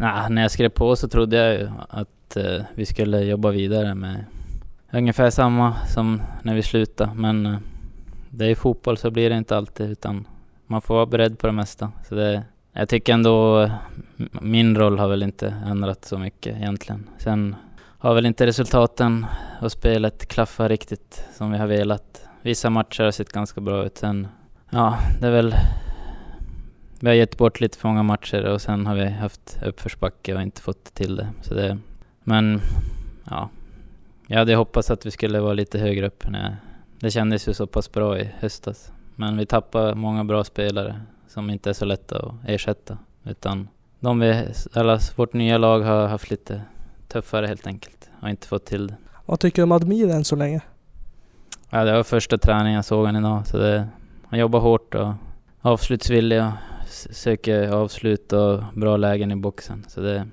Nah, 0.00 0.30
när 0.30 0.42
jag 0.42 0.50
skrev 0.50 0.68
på 0.68 0.96
så 0.96 1.08
trodde 1.08 1.36
jag 1.36 1.54
ju 1.54 1.68
att 1.88 2.36
eh, 2.36 2.62
vi 2.74 2.86
skulle 2.86 3.20
jobba 3.20 3.50
vidare 3.50 3.94
med 3.94 4.24
ungefär 4.92 5.30
samma 5.30 5.74
som 5.86 6.22
när 6.42 6.54
vi 6.54 6.62
slutade. 6.62 7.10
Men 7.14 7.46
eh, 7.46 7.58
det 8.30 8.44
är 8.44 8.48
ju 8.48 8.54
fotboll 8.54 8.96
så 8.96 9.10
blir 9.10 9.30
det 9.30 9.36
inte 9.36 9.56
alltid 9.56 9.90
utan 9.90 10.26
man 10.66 10.80
får 10.80 10.94
vara 10.94 11.06
beredd 11.06 11.38
på 11.38 11.46
det 11.46 11.52
mesta. 11.52 11.92
Så 12.08 12.14
det, 12.14 12.42
jag 12.72 12.88
tycker 12.88 13.14
ändå 13.14 13.60
eh, 13.62 13.72
min 14.40 14.76
roll 14.76 14.98
har 14.98 15.08
väl 15.08 15.22
inte 15.22 15.54
ändrats 15.66 16.08
så 16.08 16.18
mycket 16.18 16.56
egentligen. 16.56 17.08
Sen 17.18 17.56
har 17.98 18.14
väl 18.14 18.26
inte 18.26 18.46
resultaten 18.46 19.26
och 19.60 19.72
spelet 19.72 20.28
klaffat 20.28 20.68
riktigt 20.68 21.24
som 21.36 21.52
vi 21.52 21.58
har 21.58 21.66
velat. 21.66 22.28
Vissa 22.42 22.70
matcher 22.70 23.04
har 23.04 23.10
sett 23.10 23.32
ganska 23.32 23.60
bra 23.60 23.84
ut. 23.84 23.98
Sen, 23.98 24.28
ja, 24.70 24.98
det 25.20 25.26
är 25.26 25.30
väl 25.30 25.54
vi 27.00 27.08
har 27.08 27.14
gett 27.14 27.38
bort 27.38 27.60
lite 27.60 27.78
för 27.78 27.88
många 27.88 28.02
matcher 28.02 28.44
och 28.44 28.60
sen 28.60 28.86
har 28.86 28.94
vi 28.94 29.06
haft 29.08 29.58
uppförsbacke 29.66 30.34
och 30.34 30.42
inte 30.42 30.62
fått 30.62 30.94
till 30.94 31.16
det. 31.16 31.28
Så 31.42 31.54
det 31.54 31.78
men 32.28 32.60
ja, 33.24 33.48
jag 34.26 34.38
hade 34.38 34.54
hoppats 34.54 34.90
att 34.90 35.06
vi 35.06 35.10
skulle 35.10 35.40
vara 35.40 35.52
lite 35.52 35.78
högre 35.78 36.06
upp. 36.06 36.28
När 36.28 36.56
det 37.00 37.10
kändes 37.10 37.48
ju 37.48 37.54
så 37.54 37.66
pass 37.66 37.92
bra 37.92 38.18
i 38.18 38.30
höstas. 38.38 38.92
Men 39.14 39.36
vi 39.36 39.46
tappar 39.46 39.94
många 39.94 40.24
bra 40.24 40.44
spelare 40.44 41.00
som 41.28 41.50
inte 41.50 41.70
är 41.70 41.74
så 41.74 41.84
lätta 41.84 42.18
att 42.18 42.34
ersätta. 42.46 42.98
Utan 43.24 43.68
de 44.00 44.20
vi, 44.20 44.44
alla, 44.72 44.98
vårt 45.16 45.32
nya 45.32 45.58
lag 45.58 45.80
har 45.80 46.06
haft 46.08 46.30
lite 46.30 46.62
tuffare 47.08 47.46
helt 47.46 47.66
enkelt 47.66 48.10
och 48.22 48.28
inte 48.28 48.46
fått 48.46 48.66
till 48.66 48.86
det. 48.86 48.96
Vad 49.26 49.40
tycker 49.40 49.56
du 49.56 49.62
om 49.62 49.72
Admir 49.72 50.10
än 50.10 50.24
så 50.24 50.36
länge? 50.36 50.60
Ja, 51.70 51.84
det 51.84 51.92
var 51.92 52.02
första 52.02 52.38
träningen 52.38 52.72
jag 52.72 52.84
såg 52.84 53.06
honom 53.06 53.24
idag. 53.24 53.46
Så 53.46 53.58
det, 53.58 53.88
han 54.28 54.38
jobbar 54.38 54.60
hårt 54.60 54.94
och 54.94 55.12
avslutsvillig 55.60 56.42
och 56.42 56.50
söker 56.88 57.68
avslut 57.68 58.32
och 58.32 58.62
bra 58.74 58.96
lägen 58.96 59.32
i 59.32 59.36
boxen. 59.36 59.84
Så 59.88 60.00
det, 60.00 60.26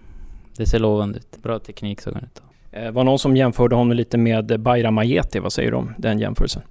det 0.57 0.65
ser 0.65 0.79
lovande 0.79 1.17
ut. 1.17 1.37
Bra 1.43 1.59
teknik 1.59 2.01
såg 2.01 2.13
han 2.13 2.23
ut. 2.23 2.41
Det 2.71 2.91
var 2.91 3.03
någon 3.03 3.19
som 3.19 3.37
jämförde 3.37 3.75
honom 3.75 3.97
lite 3.97 4.17
med 4.17 4.59
Bayram 4.59 4.97
Ajeti. 4.97 5.39
Vad 5.39 5.53
säger 5.53 5.71
du 5.71 5.77
om 5.77 5.93
den 5.97 6.19
jämförelsen? 6.19 6.61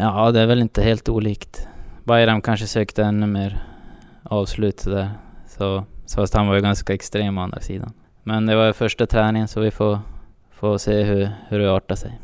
Ja, 0.00 0.30
det 0.30 0.40
är 0.40 0.46
väl 0.46 0.60
inte 0.60 0.82
helt 0.82 1.08
olikt. 1.08 1.68
Bayram 2.04 2.40
kanske 2.40 2.66
sökte 2.66 3.04
ännu 3.04 3.26
mer 3.26 3.62
avslut 4.22 4.80
sådär. 4.80 5.10
Så, 5.48 5.84
så 6.06 6.16
fast 6.16 6.34
han 6.34 6.46
var 6.46 6.54
ju 6.54 6.60
ganska 6.60 6.94
extrem 6.94 7.38
å 7.38 7.42
andra 7.42 7.60
sidan. 7.60 7.92
Men 8.22 8.46
det 8.46 8.56
var 8.56 8.72
första 8.72 9.06
träningen 9.06 9.48
så 9.48 9.60
vi 9.60 9.70
får, 9.70 9.98
får 10.50 10.78
se 10.78 11.02
hur, 11.02 11.30
hur 11.48 11.58
det 11.58 11.72
artar 11.72 11.94
sig. 11.94 12.18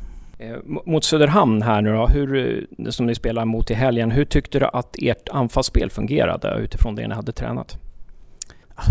Eh, 0.44 0.57
mot 0.64 1.04
Söderhamn 1.04 1.62
här 1.62 1.83
nu 1.83 1.92
då, 1.92 2.07
hur, 2.07 2.59
eh, 2.78 2.90
som 2.90 3.07
ni 3.07 3.14
spelar 3.14 3.44
mot 3.44 3.70
i 3.70 3.74
helgen. 3.74 4.11
Hur 4.11 4.24
tyckte 4.24 4.59
du 4.59 4.66
att 4.66 4.96
ert 4.98 5.28
anfallsspel 5.28 5.90
fungerade 5.90 6.59
utifrån 6.59 6.94
det 6.94 7.09
ni 7.09 7.14
hade 7.14 7.33
tränat? 7.33 7.78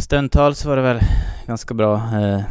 Stundtals 0.01 0.65
var 0.65 0.75
det 0.75 0.81
väl 0.81 0.99
ganska 1.47 1.73
bra. 1.73 1.95
Eh, 1.95 2.41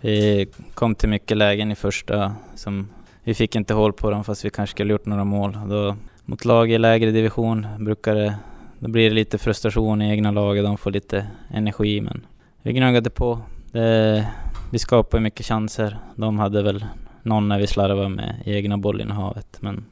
vi 0.00 0.46
kom 0.74 0.94
till 0.94 1.08
mycket 1.08 1.36
lägen 1.36 1.72
i 1.72 1.74
första 1.74 2.34
som 2.54 2.88
vi 3.24 3.34
fick 3.34 3.56
inte 3.56 3.74
hål 3.74 3.92
på 3.92 4.10
dem 4.10 4.24
fast 4.24 4.44
vi 4.44 4.50
kanske 4.50 4.74
skulle 4.74 4.92
gjort 4.92 5.06
några 5.06 5.24
mål. 5.24 5.58
Då, 5.68 5.96
mot 6.24 6.44
lag 6.44 6.70
i 6.70 6.78
lägre 6.78 7.10
division 7.10 7.66
brukar 7.78 8.14
det, 8.14 8.34
då 8.78 8.88
blir 8.88 9.08
det 9.08 9.14
lite 9.14 9.38
frustration 9.38 10.02
i 10.02 10.10
egna 10.10 10.30
laget, 10.30 10.64
de 10.64 10.76
får 10.76 10.90
lite 10.90 11.26
energi 11.50 12.00
men 12.00 12.26
vi 12.62 12.72
gnuggade 12.72 13.10
på. 13.10 13.40
Det, 13.72 14.28
vi 14.72 14.78
skapade 14.78 15.22
mycket 15.22 15.46
chanser. 15.46 15.98
De 16.16 16.38
hade 16.38 16.62
väl 16.62 16.84
någon 17.28 17.48
när 17.48 17.58
vi 17.58 17.66
slarvade 17.66 18.08
med 18.08 18.42
egna 18.44 18.78
bollinnehavet 18.78 19.58
men 19.60 19.84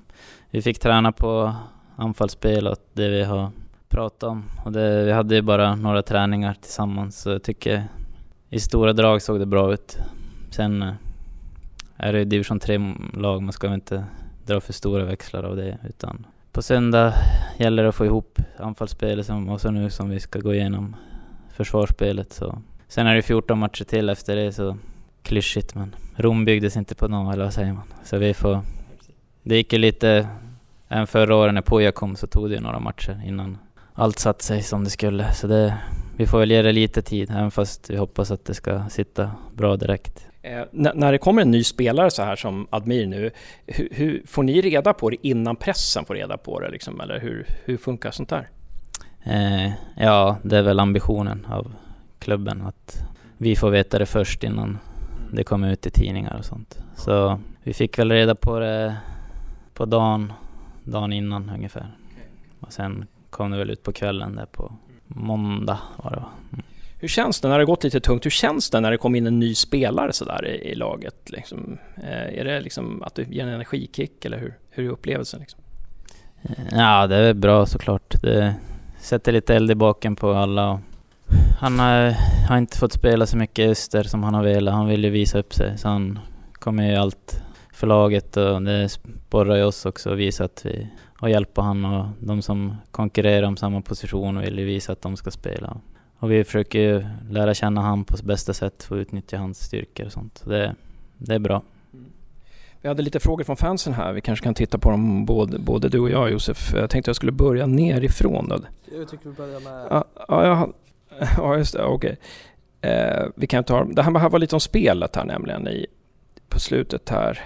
vi 0.51 0.63
fick 0.63 0.79
träna 0.79 1.13
på 1.13 1.55
anfallsspel 1.97 2.67
och 2.67 2.77
det 2.93 3.09
vi 3.09 3.25
har 3.25 3.51
pratat 3.89 4.23
om. 4.23 4.45
Och 4.65 4.73
det, 4.73 5.05
vi 5.05 5.13
hade 5.13 5.35
ju 5.35 5.43
bara 5.43 5.75
några 5.75 6.03
träningar 6.03 6.55
tillsammans 6.55 7.21
så 7.21 7.31
jag 7.31 7.43
tycker 7.43 7.85
i 8.51 8.61
stora 8.61 8.93
drag 8.93 9.23
såg 9.23 9.39
det 9.39 9.47
bra 9.47 9.73
ut. 9.73 9.99
Sen 10.51 10.83
eh, 10.83 10.93
är 11.97 12.13
det 12.13 12.19
ju 12.19 12.25
division 12.25 12.61
3-lag, 12.61 13.43
man 13.43 13.53
ska 13.53 13.67
väl 13.67 13.75
inte 13.75 14.05
dra 14.47 14.61
för 14.61 14.73
stora 14.73 15.05
växlar 15.05 15.43
av 15.43 15.57
det 15.57 15.79
utan 15.89 16.27
på 16.53 16.63
söndag 16.63 17.15
gäller 17.59 17.83
det 17.83 17.89
att 17.89 17.95
få 17.95 18.05
ihop 18.05 18.39
anfallsspelet 18.59 19.31
och 19.49 19.61
så 19.61 19.71
nu 19.71 19.91
som 19.91 20.11
vi 20.11 20.21
ska 20.21 20.39
gå 20.39 20.55
igenom 20.55 20.97
försvarsspelet 21.53 22.33
så. 22.33 22.59
Sen 22.89 23.07
är 23.07 23.15
det 23.15 23.23
14 23.23 23.59
matcher 23.59 23.85
till 23.85 24.09
efter 24.09 24.37
det 24.37 24.53
så 24.53 24.77
klyschigt 25.27 25.75
men 25.75 25.95
Rom 26.17 26.45
byggdes 26.45 26.77
inte 26.77 26.95
på 26.95 27.09
någon, 27.09 27.33
eller 27.33 27.45
vad 27.45 27.53
säger 27.53 27.73
man? 27.73 27.83
Så 28.05 28.19
vi 28.19 28.35
får... 28.35 28.61
Det 29.43 29.57
gick 29.57 29.73
ju 29.73 29.79
lite... 29.79 30.29
Även 30.89 31.07
förra 31.07 31.37
året 31.37 31.55
när 31.55 31.63
Poja 31.63 31.93
kom 31.93 32.17
så 32.17 32.27
tog 32.27 32.51
det 32.51 32.61
några 32.61 32.81
matcher 32.81 33.23
innan 33.27 33.59
allt 33.95 34.19
satt 34.19 34.43
sig 34.43 34.63
som 34.63 34.85
det 34.85 34.91
skulle. 34.91 35.33
Så 35.33 35.47
det, 35.47 35.79
vi 36.17 36.27
får 36.27 36.39
väl 36.39 36.51
ge 36.51 36.63
det 36.63 36.73
lite 36.73 37.03
tid, 37.03 37.31
även 37.31 37.51
fast 37.51 37.91
vi 37.91 37.97
hoppas 37.97 38.31
att 38.31 38.45
det 38.45 38.55
ska 38.55 38.89
sitta 38.89 39.31
bra 39.55 39.77
direkt. 39.77 40.27
Eh, 40.43 40.65
när 40.73 41.13
det 41.13 41.19
kommer 41.19 41.43
en 41.43 41.51
ny 41.51 41.65
spelare 41.65 42.11
så 42.11 42.23
här 42.23 42.37
som 42.37 42.67
Admir 42.71 43.07
nu, 43.07 43.31
hur, 43.67 43.89
hur, 43.93 44.23
får 44.27 44.43
ni 44.43 44.61
reda 44.61 44.93
på 44.93 45.11
det 45.11 45.17
innan 45.27 45.57
pressen 45.57 46.05
får 46.05 46.15
reda 46.15 46.37
på 46.37 46.61
det? 46.61 46.71
Liksom, 46.71 47.01
eller 47.01 47.21
hur, 47.21 47.47
hur 47.65 47.77
funkar 47.77 48.11
sånt 48.11 48.29
där? 48.29 48.49
Eh, 49.25 49.73
ja, 49.97 50.37
det 50.43 50.59
är 50.59 50.63
väl 50.63 50.81
ambitionen 50.81 51.47
av 51.51 51.73
klubben 52.19 52.63
att 52.63 53.03
vi 53.39 53.57
får 53.57 53.71
veta 53.71 53.99
det 53.99 54.07
först 54.07 54.45
innan 54.45 54.79
det 55.37 55.45
kommer 55.45 55.73
ut 55.73 55.87
i 55.87 55.91
tidningar 55.91 56.37
och 56.39 56.45
sånt. 56.45 56.79
Så 56.97 57.41
vi 57.63 57.75
fick 57.75 57.99
väl 57.99 58.13
reda 58.13 58.35
på 58.35 58.59
det 58.59 58.97
på 59.75 59.85
dagen, 59.85 60.33
dagen 60.85 61.13
innan 61.13 61.51
ungefär. 61.51 61.97
Och 62.61 62.73
sen 62.73 63.07
kom 63.31 63.51
det 63.51 63.59
väl 63.59 63.71
ut 63.71 63.83
på 63.83 63.93
kvällen 63.93 64.37
där 64.37 64.47
på 64.47 64.73
måndag 65.07 65.79
var 65.97 66.11
det 66.11 66.17
va? 66.17 66.29
Mm. 66.53 66.65
Hur 66.99 67.09
känns 67.09 67.41
det 67.41 67.49
när 67.49 67.59
det 67.59 67.65
gått 67.65 67.85
lite 67.85 68.01
tungt? 68.01 68.25
Hur 68.25 68.31
känns 68.31 68.71
det 68.71 68.81
när 68.81 68.91
det 68.91 68.97
kom 68.97 69.15
in 69.15 69.27
en 69.27 69.39
ny 69.39 69.55
spelare 69.55 70.13
sådär 70.13 70.47
i, 70.47 70.71
i 70.71 70.75
laget? 70.75 71.31
Liksom, 71.31 71.79
eh, 71.97 72.39
är 72.39 72.45
det 72.45 72.61
liksom 72.61 73.03
att 73.03 73.15
det 73.15 73.23
ger 73.23 73.43
en 73.43 73.49
energikick 73.49 74.25
eller 74.25 74.39
hur, 74.39 74.59
hur 74.71 74.85
är 74.85 74.91
upplevelsen? 74.91 75.41
Liksom? 75.41 75.61
Ja, 76.73 77.07
det 77.07 77.17
är 77.17 77.35
bra 77.35 77.67
såklart. 77.67 78.23
Det 78.23 78.55
sätter 79.01 79.33
lite 79.33 79.55
eld 79.55 79.71
i 79.71 79.75
baken 79.75 80.17
på 80.17 80.33
alla. 80.33 80.71
Och 80.71 80.81
han 81.61 81.79
har, 81.79 82.11
har, 82.49 82.59
inte 82.59 82.79
fått 82.79 82.93
spela 82.93 83.27
så 83.27 83.37
mycket 83.37 83.71
öster 83.71 84.03
som 84.03 84.23
han 84.23 84.35
har 84.35 84.43
velat. 84.43 84.75
Han 84.75 84.89
vill 84.89 85.05
ju 85.05 85.11
visa 85.11 85.39
upp 85.39 85.55
sig. 85.55 85.79
Så 85.79 85.89
han 85.89 86.19
kommer 86.53 86.91
ju 86.91 86.97
allt 86.97 87.43
för 87.73 87.87
laget 87.87 88.37
och 88.37 88.63
det 88.63 88.89
sporrar 88.89 89.57
ju 89.57 89.63
oss 89.63 89.87
också 89.87 90.13
att 90.13 90.19
visa 90.19 90.45
att 90.45 90.67
vi 90.67 90.89
och 91.21 91.31
hjälpa 91.31 91.63
han 91.63 91.85
och 91.85 92.07
de 92.21 92.43
som 92.43 92.77
konkurrerar 92.91 93.47
om 93.47 93.57
samma 93.57 93.81
position 93.81 94.41
vill 94.41 94.59
ju 94.59 94.65
visa 94.65 94.93
att 94.93 95.03
de 95.03 95.17
ska 95.17 95.31
spela. 95.31 95.81
Och 96.19 96.31
vi 96.31 96.45
försöker 96.45 96.79
ju 96.79 97.05
lära 97.31 97.55
känna 97.55 97.81
han 97.81 98.05
på 98.05 98.17
bästa 98.23 98.53
sätt, 98.53 98.83
få 98.83 98.97
utnyttja 98.97 99.39
hans 99.39 99.65
styrkor 99.65 100.07
och 100.07 100.13
sånt. 100.13 100.39
Så 100.39 100.51
det, 100.51 100.75
det 101.19 101.35
är 101.35 101.39
bra. 101.39 101.63
Vi 102.81 102.89
hade 102.89 103.03
lite 103.03 103.21
frågor 103.21 103.45
från 103.45 103.57
fansen 103.57 103.93
här. 103.93 104.13
Vi 104.13 104.21
kanske 104.21 104.45
kan 104.45 104.55
titta 104.55 104.79
på 104.79 104.91
dem 104.91 105.25
både, 105.25 105.59
både 105.59 105.89
du 105.89 105.99
och 105.99 106.11
jag 106.11 106.31
Josef. 106.31 106.73
Jag 106.75 106.91
tänkte 106.91 107.09
jag 107.09 107.17
skulle 107.17 107.33
börja 107.33 107.67
nerifrån. 107.67 108.49
Då. 108.49 108.59
Jag 108.99 109.09
tycker 109.09 109.29
vi 109.29 109.35
börjar 109.35 109.61
med... 109.61 109.87
Ja, 109.91 110.05
ja, 110.29 110.69
ja 111.37 111.57
just 111.57 111.73
det. 111.75 111.85
Okej. 111.85 112.17
Okay. 112.81 112.91
Eh, 112.91 113.27
vi 113.37 113.47
kan 113.47 113.65
ta 113.65 113.85
Det 113.85 114.03
här 114.03 114.29
var 114.29 114.39
lite 114.39 114.57
om 114.57 114.61
spelet 114.61 115.17
här 115.17 115.25
nämligen 115.25 115.69
i, 115.69 115.87
på 116.49 116.61
slutet 116.61 117.09
här. 117.09 117.41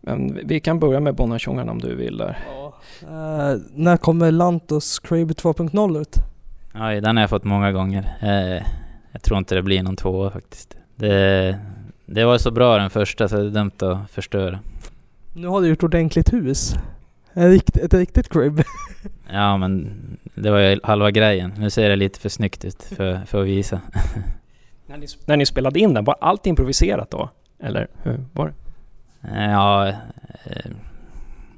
Men 0.00 0.38
vi 0.44 0.60
kan 0.60 0.78
börja 0.78 1.00
med 1.00 1.14
Bonnachongan 1.14 1.68
om 1.68 1.78
du 1.78 1.94
vill 1.94 2.16
där. 2.16 2.38
Ja. 2.48 2.74
Uh, 3.02 3.60
när 3.70 3.96
kommer 3.96 4.32
Lantos 4.32 4.98
Crave 4.98 5.24
2.0 5.24 6.00
ut? 6.00 6.16
Ja, 6.74 7.00
den 7.00 7.16
har 7.16 7.22
jag 7.22 7.30
fått 7.30 7.44
många 7.44 7.72
gånger. 7.72 8.18
Uh, 8.22 8.62
jag 9.12 9.22
tror 9.22 9.38
inte 9.38 9.54
det 9.54 9.62
blir 9.62 9.82
någon 9.82 9.96
tvåa 9.96 10.30
faktiskt. 10.30 10.76
Det, 10.96 11.58
det 12.06 12.24
var 12.24 12.38
så 12.38 12.50
bra 12.50 12.78
den 12.78 12.90
första 12.90 13.28
så 13.28 13.36
det 13.36 13.46
är 13.46 13.50
dumt 13.50 13.70
att 13.78 14.10
förstöra. 14.10 14.58
Nu 15.32 15.46
har 15.46 15.60
du 15.60 15.68
gjort 15.68 15.82
ordentligt 15.82 16.32
hus. 16.32 16.74
Ett 17.34 17.44
riktigt, 17.44 17.82
ett 17.82 17.94
riktigt 17.94 18.28
crib. 18.28 18.62
Ja 19.32 19.56
men 19.56 19.92
det 20.34 20.50
var 20.50 20.58
ju 20.58 20.80
halva 20.82 21.10
grejen. 21.10 21.54
Nu 21.58 21.70
ser 21.70 21.88
det 21.88 21.96
lite 21.96 22.20
för 22.20 22.28
snyggt 22.28 22.64
ut 22.64 22.82
för, 22.82 23.20
för 23.26 23.40
att 23.40 23.46
visa. 23.46 23.80
när, 24.86 24.96
ni, 24.96 25.06
när 25.26 25.36
ni 25.36 25.46
spelade 25.46 25.80
in 25.80 25.94
den, 25.94 26.04
var 26.04 26.16
allt 26.20 26.46
improviserat 26.46 27.10
då? 27.10 27.30
Eller 27.58 27.88
hur 28.02 28.24
var 28.32 28.46
det? 28.46 28.54
Eh, 29.28 29.50
ja, 29.50 29.88
eh, 29.88 30.70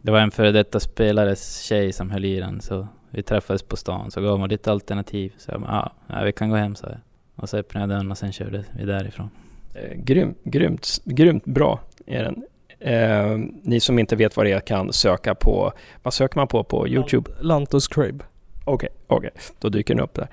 det 0.02 0.10
var 0.10 0.20
en 0.20 0.30
före 0.30 0.52
detta 0.52 0.80
spelares 0.80 1.60
tjej 1.62 1.92
som 1.92 2.10
höll 2.10 2.24
i 2.24 2.40
den 2.40 2.60
så 2.60 2.88
vi 3.10 3.22
träffades 3.22 3.62
på 3.62 3.76
stan 3.76 4.10
så 4.10 4.20
gav 4.20 4.38
hon 4.38 4.48
lite 4.48 4.72
alternativ. 4.72 5.32
Så 5.38 5.50
jag 5.50 5.60
bara, 5.60 5.92
ja, 6.06 6.24
vi 6.24 6.32
kan 6.32 6.50
gå 6.50 6.56
hem 6.56 6.74
sa 6.74 6.86
jag. 6.86 6.98
Och 7.34 7.48
så 7.48 7.56
öppnade 7.56 7.82
jag 7.82 7.88
dörren 7.88 8.10
och 8.10 8.18
sen 8.18 8.32
körde 8.32 8.64
vi 8.72 8.84
därifrån. 8.84 9.30
Eh, 9.74 9.96
grymt, 9.96 10.38
grymt, 10.44 11.00
grymt 11.04 11.44
bra 11.44 11.80
är 12.06 12.24
den. 12.24 12.44
Eh, 12.80 13.36
ni 13.62 13.80
som 13.80 13.98
inte 13.98 14.16
vet 14.16 14.36
vad 14.36 14.46
det 14.46 14.52
är 14.52 14.60
kan 14.60 14.92
söka 14.92 15.34
på, 15.34 15.72
vad 16.02 16.14
söker 16.14 16.36
man 16.36 16.48
på 16.48 16.64
på 16.64 16.88
Youtube? 16.88 17.30
Lantos 17.40 17.88
Crib. 17.88 18.22
Okej, 18.64 18.74
okay, 18.74 18.88
okej, 19.06 19.30
okay. 19.34 19.42
då 19.58 19.68
dyker 19.68 19.94
den 19.94 20.04
upp 20.04 20.14
där. 20.14 20.28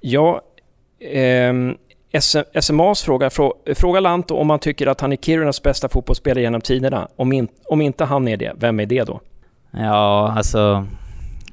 Ja, 0.00 0.40
eh, 1.00 1.52
SMAs 2.60 3.02
fråga, 3.02 3.30
fråga 3.74 4.00
Lanto 4.00 4.36
om 4.36 4.50
han 4.50 4.58
tycker 4.58 4.86
att 4.86 5.00
han 5.00 5.12
är 5.12 5.16
Kirunas 5.16 5.62
bästa 5.62 5.88
fotbollsspelare 5.88 6.42
genom 6.42 6.60
tiderna. 6.60 7.08
Om, 7.16 7.32
in, 7.32 7.48
om 7.64 7.80
inte 7.80 8.04
han 8.04 8.28
är 8.28 8.36
det, 8.36 8.52
vem 8.56 8.80
är 8.80 8.86
det 8.86 9.04
då? 9.04 9.20
Ja, 9.70 10.34
alltså 10.36 10.86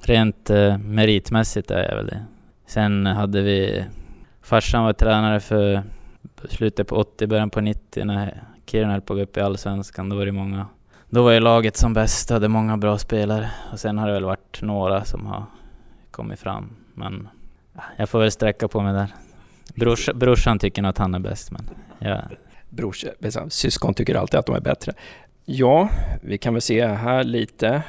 rent 0.01 0.49
eh, 0.49 0.77
meritmässigt 0.77 1.71
är 1.71 1.89
jag 1.89 1.95
väl 1.95 2.07
det. 2.07 2.25
Sen 2.67 3.05
hade 3.05 3.41
vi... 3.41 3.85
Farsan 4.43 4.83
var 4.83 4.93
tränare 4.93 5.39
för 5.39 5.83
slutet 6.49 6.87
på 6.87 6.95
80, 6.95 7.27
början 7.27 7.49
på 7.49 7.61
90 7.61 8.05
när 8.05 8.43
Kiruna 8.71 8.91
höll 8.91 9.01
på 9.01 9.13
att 9.13 9.17
gå 9.17 9.23
upp 9.23 9.37
i 9.37 9.41
Allsvenskan. 9.41 10.09
Då 10.09 10.15
var 10.15 10.25
det 10.25 10.31
många... 10.31 10.67
Då 11.09 11.23
var 11.23 11.31
ju 11.31 11.39
laget 11.39 11.77
som 11.77 11.93
bäst, 11.93 12.29
hade 12.29 12.47
många 12.47 12.77
bra 12.77 12.97
spelare. 12.97 13.51
Och 13.71 13.79
sen 13.79 13.97
har 13.97 14.07
det 14.07 14.13
väl 14.13 14.23
varit 14.23 14.61
några 14.61 15.05
som 15.05 15.25
har 15.25 15.43
kommit 16.11 16.39
fram. 16.39 16.69
Men 16.93 17.29
jag 17.97 18.09
får 18.09 18.19
väl 18.19 18.31
sträcka 18.31 18.67
på 18.67 18.81
mig 18.81 18.93
där. 18.93 19.07
Brors, 19.75 20.09
brorsan 20.15 20.59
tycker 20.59 20.81
nog 20.81 20.89
att 20.89 20.97
han 20.97 21.15
är 21.15 21.19
bäst, 21.19 21.51
men 21.51 21.69
ja. 21.99 22.21
Brors, 22.69 23.05
liksom, 23.19 23.49
syskon 23.49 23.93
tycker 23.93 24.15
alltid 24.15 24.39
att 24.39 24.45
de 24.45 24.55
är 24.55 24.61
bättre. 24.61 24.93
Ja, 25.45 25.89
vi 26.21 26.37
kan 26.37 26.53
väl 26.53 26.61
se 26.61 26.85
här 26.85 27.23
lite. 27.23 27.83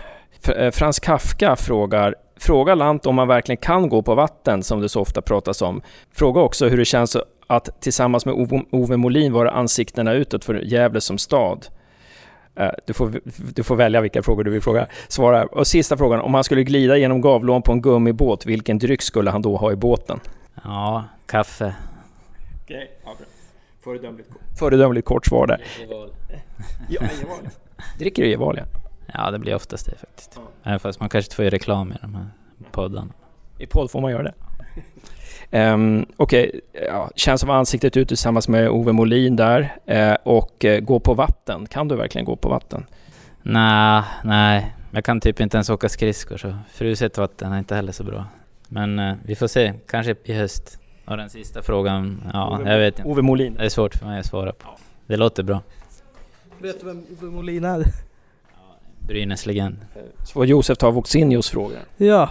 Eh, 0.48 0.70
Frans 0.70 1.00
Kafka 1.00 1.56
frågar 1.56 2.14
Fråga 2.36 2.74
Lant 2.74 3.06
om 3.06 3.14
man 3.14 3.28
verkligen 3.28 3.56
kan 3.56 3.88
gå 3.88 4.02
på 4.02 4.14
vatten 4.14 4.62
som 4.62 4.80
det 4.80 4.88
så 4.88 5.00
ofta 5.00 5.22
pratas 5.22 5.62
om. 5.62 5.82
Fråga 6.12 6.40
också 6.40 6.68
hur 6.68 6.78
det 6.78 6.84
känns 6.84 7.16
att 7.46 7.80
tillsammans 7.80 8.26
med 8.26 8.34
Ove 8.70 8.96
Molin 8.96 9.32
vara 9.32 9.50
ansiktena 9.50 10.12
utåt 10.12 10.44
för 10.44 10.54
Gävle 10.54 11.00
som 11.00 11.18
stad. 11.18 11.66
Eh, 12.54 12.70
du 12.86 12.92
får, 12.92 13.20
du 13.54 13.62
får 13.62 13.76
välja 13.76 14.00
vilka 14.00 14.22
frågor 14.22 14.44
du 14.44 14.50
vill 14.50 14.62
fråga. 14.62 14.86
Svara. 15.08 15.44
Och 15.44 15.66
sista 15.66 15.96
frågan, 15.96 16.20
om 16.20 16.34
han 16.34 16.44
skulle 16.44 16.62
glida 16.62 16.96
genom 16.96 17.20
Gavlån 17.20 17.62
på 17.62 17.72
en 17.72 17.82
gummibåt, 17.82 18.46
vilken 18.46 18.78
dryck 18.78 19.02
skulle 19.02 19.30
han 19.30 19.42
då 19.42 19.56
ha 19.56 19.72
i 19.72 19.76
båten? 19.76 20.20
Ja, 20.64 21.04
kaffe. 21.26 21.74
Okej, 22.64 22.90
ja, 23.04 23.14
Föredömligt, 23.84 24.28
föredömligt 24.58 25.06
kort 25.08 25.26
svar 25.26 25.46
där. 25.46 25.62
ja, 26.88 27.00
Dricker 27.98 28.22
du 28.22 28.28
Gevalia? 28.28 28.66
Ja, 29.14 29.30
det 29.30 29.38
blir 29.38 29.54
oftast 29.54 29.86
det 29.86 29.98
faktiskt. 29.98 30.38
Även 30.62 30.80
fast 30.80 31.00
man 31.00 31.08
kanske 31.08 31.26
inte 31.26 31.36
får 31.36 31.44
göra 31.44 31.54
reklam 31.54 31.92
i 31.92 31.96
de 32.00 32.14
här 32.14 32.26
poddarna. 32.70 33.12
I 33.58 33.66
podd 33.66 33.90
får 33.90 34.00
man 34.00 34.10
göra 34.10 34.22
det. 34.22 34.34
Um, 35.54 36.06
Okej, 36.16 36.48
okay. 36.48 36.86
ja, 36.88 37.10
känns 37.16 37.40
som 37.40 37.50
ansiktet 37.50 37.96
ut 37.96 38.08
tillsammans 38.08 38.48
med 38.48 38.70
Ove 38.70 38.92
Molin 38.92 39.36
där 39.36 39.76
uh, 39.90 40.16
och 40.22 40.64
uh, 40.64 40.78
gå 40.78 41.00
på 41.00 41.14
vatten. 41.14 41.66
Kan 41.66 41.88
du 41.88 41.96
verkligen 41.96 42.24
gå 42.24 42.36
på 42.36 42.48
vatten? 42.48 42.86
Nej, 43.42 44.02
nej. 44.24 44.74
Jag 44.90 45.04
kan 45.04 45.20
typ 45.20 45.40
inte 45.40 45.56
ens 45.56 45.70
åka 45.70 45.88
skridskor 45.88 46.36
så 46.36 46.54
fruset 46.72 47.18
vatten 47.18 47.52
är 47.52 47.58
inte 47.58 47.74
heller 47.74 47.92
så 47.92 48.04
bra. 48.04 48.24
Men 48.68 48.98
uh, 48.98 49.14
vi 49.24 49.34
får 49.34 49.46
se, 49.46 49.74
kanske 49.88 50.14
i 50.24 50.32
höst. 50.32 50.78
Och 51.04 51.16
den 51.16 51.30
sista 51.30 51.62
frågan, 51.62 52.22
ja, 52.32 52.58
Ove, 52.58 52.72
jag 52.72 52.78
vet 52.78 52.98
inte. 52.98 53.08
Ove 53.08 53.22
Molin. 53.22 53.54
Det 53.54 53.64
är 53.64 53.68
svårt 53.68 53.94
för 53.94 54.06
mig 54.06 54.20
att 54.20 54.26
svara 54.26 54.52
på. 54.52 54.68
Det 55.06 55.16
låter 55.16 55.42
bra. 55.42 55.60
Vet 56.58 56.80
du 56.80 56.86
vem 56.86 57.04
Ove 57.20 57.30
Molin 57.30 57.64
är? 57.64 57.84
Brynäs 59.06 59.46
legend. 59.46 59.76
Så 60.24 60.32
får 60.32 60.46
Josef 60.46 60.78
ta 60.78 60.90
Voxinios 60.90 61.50
fråga. 61.50 61.76
Ja. 61.96 62.30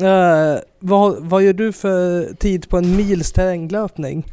Eh, 0.00 0.60
vad, 0.78 1.16
vad 1.20 1.42
gör 1.42 1.52
du 1.52 1.72
för 1.72 2.34
tid 2.34 2.68
på 2.68 2.78
en 2.78 2.96
mils 2.96 3.32
terränglöpning? 3.32 4.24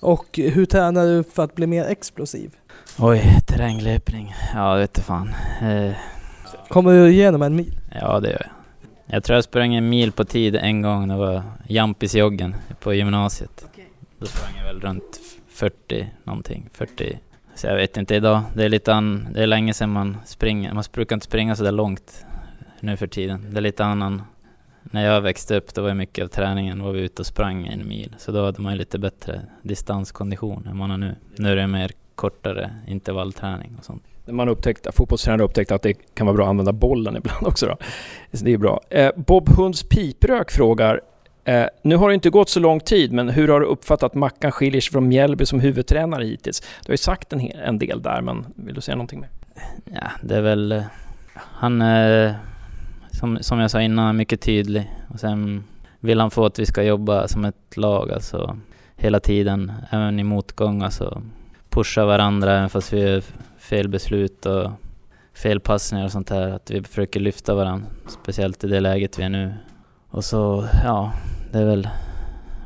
Och 0.00 0.26
hur 0.38 0.66
tränar 0.66 1.06
du 1.06 1.24
för 1.24 1.44
att 1.44 1.54
bli 1.54 1.66
mer 1.66 1.84
explosiv? 1.84 2.50
Oj, 2.98 3.22
terränglöpning. 3.46 4.34
Ja, 4.54 4.74
det 4.74 4.80
vet 4.80 4.98
fan. 4.98 5.28
Eh, 5.62 5.92
Kommer 6.68 6.92
du 6.92 7.10
igenom 7.10 7.42
en 7.42 7.56
mil? 7.56 7.78
ja, 8.00 8.20
det 8.20 8.28
gör 8.28 8.40
jag. 8.40 8.50
Jag 9.14 9.24
tror 9.24 9.34
jag 9.34 9.44
sprang 9.44 9.74
en 9.74 9.88
mil 9.88 10.12
på 10.12 10.24
tid 10.24 10.56
en 10.56 10.82
gång. 10.82 11.08
Det 11.08 11.16
var 11.16 11.42
Jampisjoggen 11.68 12.56
på 12.80 12.94
gymnasiet. 12.94 13.66
Då 14.18 14.26
sprang 14.26 14.52
jag 14.58 14.64
väl 14.64 14.80
runt 14.80 15.20
40 15.48 16.06
någonting. 16.24 16.68
40. 16.72 17.18
Så 17.56 17.66
jag 17.66 17.76
vet 17.76 17.96
inte 17.96 18.14
idag. 18.14 18.42
Det 18.54 18.64
är 18.64 18.68
lite 18.68 18.94
an, 18.94 19.28
Det 19.34 19.42
är 19.42 19.46
länge 19.46 19.74
sedan 19.74 19.90
man 19.90 20.16
springer. 20.24 20.74
Man 20.74 20.84
brukar 20.92 21.16
inte 21.16 21.26
springa 21.26 21.56
så 21.56 21.64
där 21.64 21.72
långt 21.72 22.26
nu 22.80 22.96
för 22.96 23.06
tiden. 23.06 23.46
Det 23.50 23.56
är 23.58 23.60
lite 23.60 23.84
annan... 23.84 24.22
När 24.82 25.04
jag 25.04 25.20
växte 25.20 25.56
upp 25.56 25.74
då 25.74 25.82
var 25.82 25.94
mycket 25.94 26.24
av 26.24 26.28
träningen 26.28 26.82
var 26.82 26.92
vi 26.92 27.00
ute 27.00 27.22
och 27.22 27.26
sprang 27.26 27.66
en 27.66 27.88
mil. 27.88 28.14
Så 28.18 28.32
då 28.32 28.44
hade 28.44 28.62
man 28.62 28.72
ju 28.72 28.78
lite 28.78 28.98
bättre 28.98 29.40
distanskondition 29.62 30.66
än 30.66 30.76
man 30.76 30.90
har 30.90 30.98
nu. 30.98 31.14
Nu 31.36 31.52
är 31.52 31.56
det 31.56 31.66
mer 31.66 31.90
kortare 32.14 32.70
intervallträning 32.86 33.76
och 33.78 33.84
sånt. 33.84 34.02
Man 34.26 34.48
upptäckte, 34.48 34.92
fotbollstränare 34.92 35.42
upptäckte 35.42 35.74
att 35.74 35.82
det 35.82 35.94
kan 36.14 36.26
vara 36.26 36.36
bra 36.36 36.44
att 36.44 36.50
använda 36.50 36.72
bollen 36.72 37.16
ibland 37.16 37.46
också 37.46 37.66
då. 37.66 37.76
Så 38.32 38.44
det 38.44 38.52
är 38.52 38.58
bra. 38.58 38.80
Eh, 38.90 39.10
Bob 39.16 39.48
Hunds 39.48 39.82
piprök 39.82 40.50
frågar 40.50 41.00
Eh, 41.46 41.66
nu 41.82 41.96
har 41.96 42.08
det 42.08 42.14
inte 42.14 42.30
gått 42.30 42.48
så 42.48 42.60
lång 42.60 42.80
tid, 42.80 43.12
men 43.12 43.28
hur 43.28 43.48
har 43.48 43.60
du 43.60 43.66
uppfattat 43.66 44.02
att 44.02 44.14
Mackan 44.14 44.52
skiljer 44.52 44.80
sig 44.80 44.92
från 44.92 45.08
Mjällby 45.08 45.46
som 45.46 45.60
huvudtränare 45.60 46.24
hittills? 46.24 46.60
Du 46.60 46.88
har 46.88 46.92
ju 46.92 46.96
sagt 46.98 47.32
en, 47.32 47.50
en 47.50 47.78
del 47.78 48.02
där, 48.02 48.20
men 48.20 48.46
vill 48.54 48.74
du 48.74 48.80
säga 48.80 48.96
någonting 48.96 49.20
mer? 49.20 49.30
Ja, 49.84 50.10
det 50.22 50.36
är 50.36 50.42
väl... 50.42 50.72
Eh, 50.72 50.82
han 51.34 51.82
är, 51.82 52.34
som, 53.10 53.38
som 53.40 53.60
jag 53.60 53.70
sa 53.70 53.82
innan, 53.82 54.16
mycket 54.16 54.40
tydlig. 54.40 54.92
Och 55.08 55.20
sen 55.20 55.64
vill 56.00 56.20
han 56.20 56.30
få 56.30 56.44
att 56.44 56.58
vi 56.58 56.66
ska 56.66 56.82
jobba 56.82 57.28
som 57.28 57.44
ett 57.44 57.76
lag, 57.76 58.12
alltså 58.12 58.58
hela 58.96 59.20
tiden, 59.20 59.72
även 59.90 60.20
i 60.20 60.24
motgång, 60.24 60.82
alltså 60.82 61.22
pusha 61.70 62.04
varandra 62.04 62.56
även 62.56 62.68
fast 62.68 62.92
vi 62.92 63.00
gör 63.00 63.22
fel 63.58 63.88
beslut 63.88 64.46
och 64.46 64.70
fel 65.34 65.60
passningar 65.60 66.04
och 66.04 66.12
sånt 66.12 66.28
där. 66.28 66.48
Att 66.48 66.70
vi 66.70 66.82
försöker 66.82 67.20
lyfta 67.20 67.54
varandra, 67.54 67.88
speciellt 68.22 68.64
i 68.64 68.66
det 68.66 68.80
läget 68.80 69.18
vi 69.18 69.22
är 69.22 69.28
nu. 69.28 69.54
Och 70.10 70.24
så, 70.24 70.68
ja, 70.84 71.12
det 71.56 71.62
är 71.62 71.66
väl 71.66 71.88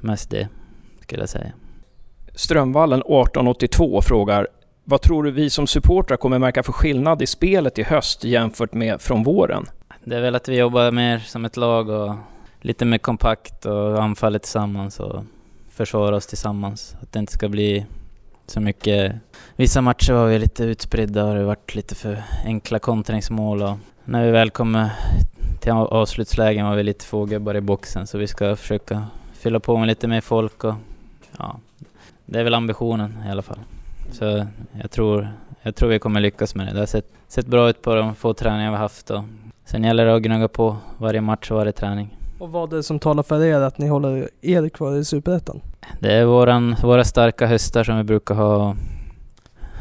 mest 0.00 0.30
det, 0.30 0.48
skulle 1.00 1.22
jag 1.22 1.28
säga. 1.28 1.52
Strömvallen 2.34 3.00
1882 3.00 4.02
frågar 4.02 4.48
vad 4.84 5.02
tror 5.02 5.24
du 5.24 5.30
vi 5.30 5.50
som 5.50 5.66
supportrar 5.66 6.16
kommer 6.16 6.38
märka 6.38 6.62
för 6.62 6.72
skillnad 6.72 7.22
i 7.22 7.26
spelet 7.26 7.78
i 7.78 7.82
höst 7.82 8.24
jämfört 8.24 8.74
med 8.74 9.00
från 9.00 9.22
våren? 9.22 9.66
Det 10.04 10.16
är 10.16 10.20
väl 10.20 10.34
att 10.34 10.48
vi 10.48 10.58
jobbar 10.58 10.90
mer 10.90 11.18
som 11.18 11.44
ett 11.44 11.56
lag 11.56 11.88
och 11.88 12.14
lite 12.60 12.84
mer 12.84 12.98
kompakt 12.98 13.66
och 13.66 14.02
anfaller 14.02 14.38
tillsammans 14.38 15.00
och 15.00 15.24
försvarar 15.70 16.12
oss 16.12 16.26
tillsammans. 16.26 16.96
Att 17.02 17.12
det 17.12 17.18
inte 17.18 17.32
ska 17.32 17.48
bli 17.48 17.86
så 18.46 18.60
mycket... 18.60 19.14
Vissa 19.56 19.80
matcher 19.80 20.12
var 20.12 20.26
vi 20.26 20.38
lite 20.38 20.64
utspridda 20.64 21.24
och 21.24 21.34
det 21.34 21.44
varit 21.44 21.74
lite 21.74 21.94
för 21.94 22.22
enkla 22.44 22.78
kontringsmål 22.78 23.62
och 23.62 23.76
när 24.04 24.24
vi 24.24 24.30
väl 24.30 24.50
kommer 24.50 24.90
till 25.60 25.72
av- 25.72 25.88
avslutslägen 25.94 26.66
var 26.66 26.76
vi 26.76 26.82
lite 26.82 27.04
få 27.04 27.24
gubbar 27.24 27.54
i 27.56 27.60
boxen 27.60 28.06
så 28.06 28.18
vi 28.18 28.26
ska 28.26 28.56
försöka 28.56 29.04
fylla 29.32 29.60
på 29.60 29.76
med 29.78 29.86
lite 29.88 30.08
mer 30.08 30.20
folk 30.20 30.64
och 30.64 30.74
ja, 31.38 31.56
det 32.26 32.40
är 32.40 32.44
väl 32.44 32.54
ambitionen 32.54 33.22
i 33.26 33.30
alla 33.30 33.42
fall. 33.42 33.58
Så 34.12 34.46
jag 34.82 34.90
tror, 34.90 35.28
jag 35.62 35.74
tror 35.76 35.88
vi 35.88 35.98
kommer 35.98 36.20
lyckas 36.20 36.54
med 36.54 36.66
det. 36.66 36.72
Det 36.72 36.78
har 36.78 36.86
sett, 36.86 37.12
sett 37.28 37.46
bra 37.46 37.70
ut 37.70 37.82
på 37.82 37.94
de 37.94 38.14
få 38.14 38.34
träningar 38.34 38.70
vi 38.70 38.76
har 38.76 38.82
haft 38.82 39.10
och 39.10 39.22
sen 39.64 39.84
gäller 39.84 40.06
det 40.06 40.14
att 40.14 40.22
gnugga 40.22 40.48
på 40.48 40.76
varje 40.98 41.20
match 41.20 41.50
och 41.50 41.56
varje 41.56 41.72
träning. 41.72 42.16
Och 42.38 42.52
vad 42.52 42.72
är 42.72 42.76
det 42.76 42.82
som 42.82 42.98
talar 42.98 43.22
för 43.22 43.44
er 43.44 43.60
att 43.60 43.78
ni 43.78 43.88
håller 43.88 44.28
er 44.40 44.68
kvar 44.68 44.96
i 44.96 45.04
Superettan? 45.04 45.60
Det 46.00 46.12
är 46.12 46.24
våran, 46.24 46.76
våra 46.82 47.04
starka 47.04 47.46
höstar 47.46 47.84
som 47.84 47.96
vi 47.96 48.02
brukar 48.02 48.34
ha. 48.34 48.76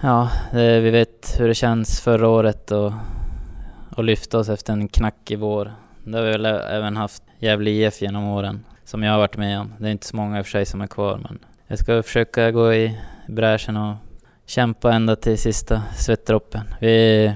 Ja, 0.01 0.29
det, 0.51 0.79
vi 0.79 0.89
vet 0.89 1.35
hur 1.39 1.47
det 1.47 1.55
känns 1.55 2.01
förra 2.01 2.27
året 2.27 2.71
och, 2.71 2.93
och 3.99 4.05
lyfta 4.05 4.37
oss 4.37 4.49
efter 4.49 4.73
en 4.73 4.87
knackig 4.87 5.39
vår. 5.39 5.73
Det 6.03 6.17
har 6.17 6.25
vi 6.25 6.31
väl 6.31 6.45
även 6.45 6.97
haft 6.97 7.23
Gävle 7.39 7.69
IF 7.69 8.01
genom 8.01 8.23
åren, 8.23 8.65
som 8.85 9.03
jag 9.03 9.11
har 9.11 9.19
varit 9.19 9.37
med 9.37 9.59
om. 9.59 9.73
Det 9.77 9.87
är 9.87 9.91
inte 9.91 10.07
så 10.07 10.15
många 10.15 10.37
i 10.37 10.41
och 10.41 10.45
för 10.45 10.51
sig 10.51 10.65
som 10.65 10.81
är 10.81 10.87
kvar, 10.87 11.19
men 11.23 11.39
jag 11.67 11.79
ska 11.79 12.03
försöka 12.03 12.51
gå 12.51 12.73
i 12.73 12.97
bräschen 13.27 13.77
och 13.77 13.95
kämpa 14.45 14.93
ända 14.93 15.15
till 15.15 15.37
sista 15.37 15.81
svettdroppen. 15.97 16.61
Vi, 16.79 17.33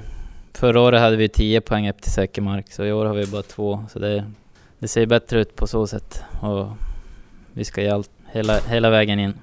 förra 0.54 0.82
året 0.82 1.02
hade 1.02 1.15
vi 1.15 1.30
10 1.30 1.62
poäng 1.62 1.89
upp 1.89 2.02
till 2.02 2.12
säker 2.12 2.41
mark, 2.41 2.71
så 2.71 2.84
i 2.84 2.91
år 2.91 3.06
har 3.06 3.13
vi 3.13 3.28
bara 3.28 3.41
två. 3.41 3.86
Så 3.89 3.99
det, 3.99 4.26
det 4.80 4.88
ser 4.88 5.06
bättre 5.06 5.41
ut 5.41 5.56
på 5.56 5.67
så 5.67 5.88
sätt. 5.88 6.23
Och 6.41 6.67
vi 7.54 7.65
ska 7.65 7.82
ge 7.82 7.89
allt, 7.89 8.12
hela, 8.32 8.60
hela 8.60 8.89
vägen 8.89 9.19
in. 9.19 9.34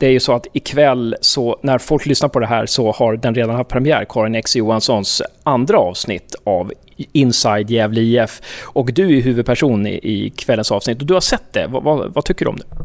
Det 0.00 0.06
är 0.06 0.10
ju 0.10 0.20
så 0.20 0.32
att 0.32 0.46
ikväll, 0.52 1.16
så, 1.20 1.58
när 1.62 1.78
folk 1.78 2.06
lyssnar 2.06 2.28
på 2.28 2.40
det 2.40 2.46
här, 2.46 2.66
så 2.66 2.92
har 2.92 3.16
den 3.16 3.34
redan 3.34 3.56
haft 3.56 3.70
premiär, 3.70 4.06
Karin 4.08 4.34
X 4.34 4.56
Johanssons 4.56 5.22
andra 5.42 5.78
avsnitt 5.78 6.34
av 6.44 6.72
Inside 6.96 7.70
Gävle 7.70 8.00
IF. 8.00 8.40
Och 8.62 8.92
du 8.92 9.18
är 9.18 9.22
huvudperson 9.22 9.86
i, 9.86 10.00
i 10.02 10.30
kvällens 10.30 10.72
avsnitt 10.72 11.00
och 11.00 11.06
du 11.06 11.14
har 11.14 11.20
sett 11.20 11.52
det. 11.52 11.66
Vad, 11.66 11.82
vad, 11.82 12.14
vad 12.14 12.24
tycker 12.24 12.44
du 12.44 12.48
om 12.48 12.56
det? 12.56 12.84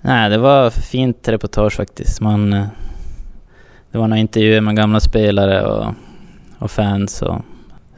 Nej, 0.00 0.30
det 0.30 0.38
var 0.38 0.70
fint 0.70 1.28
reportage 1.28 1.72
faktiskt. 1.72 2.20
Man, 2.20 2.52
eh, 2.52 2.66
det 3.92 3.98
var 3.98 4.08
några 4.08 4.20
intervjuer 4.20 4.60
med 4.60 4.76
gamla 4.76 5.00
spelare 5.00 5.66
och, 5.66 5.94
och 6.58 6.70
fans. 6.70 7.22
Och 7.22 7.40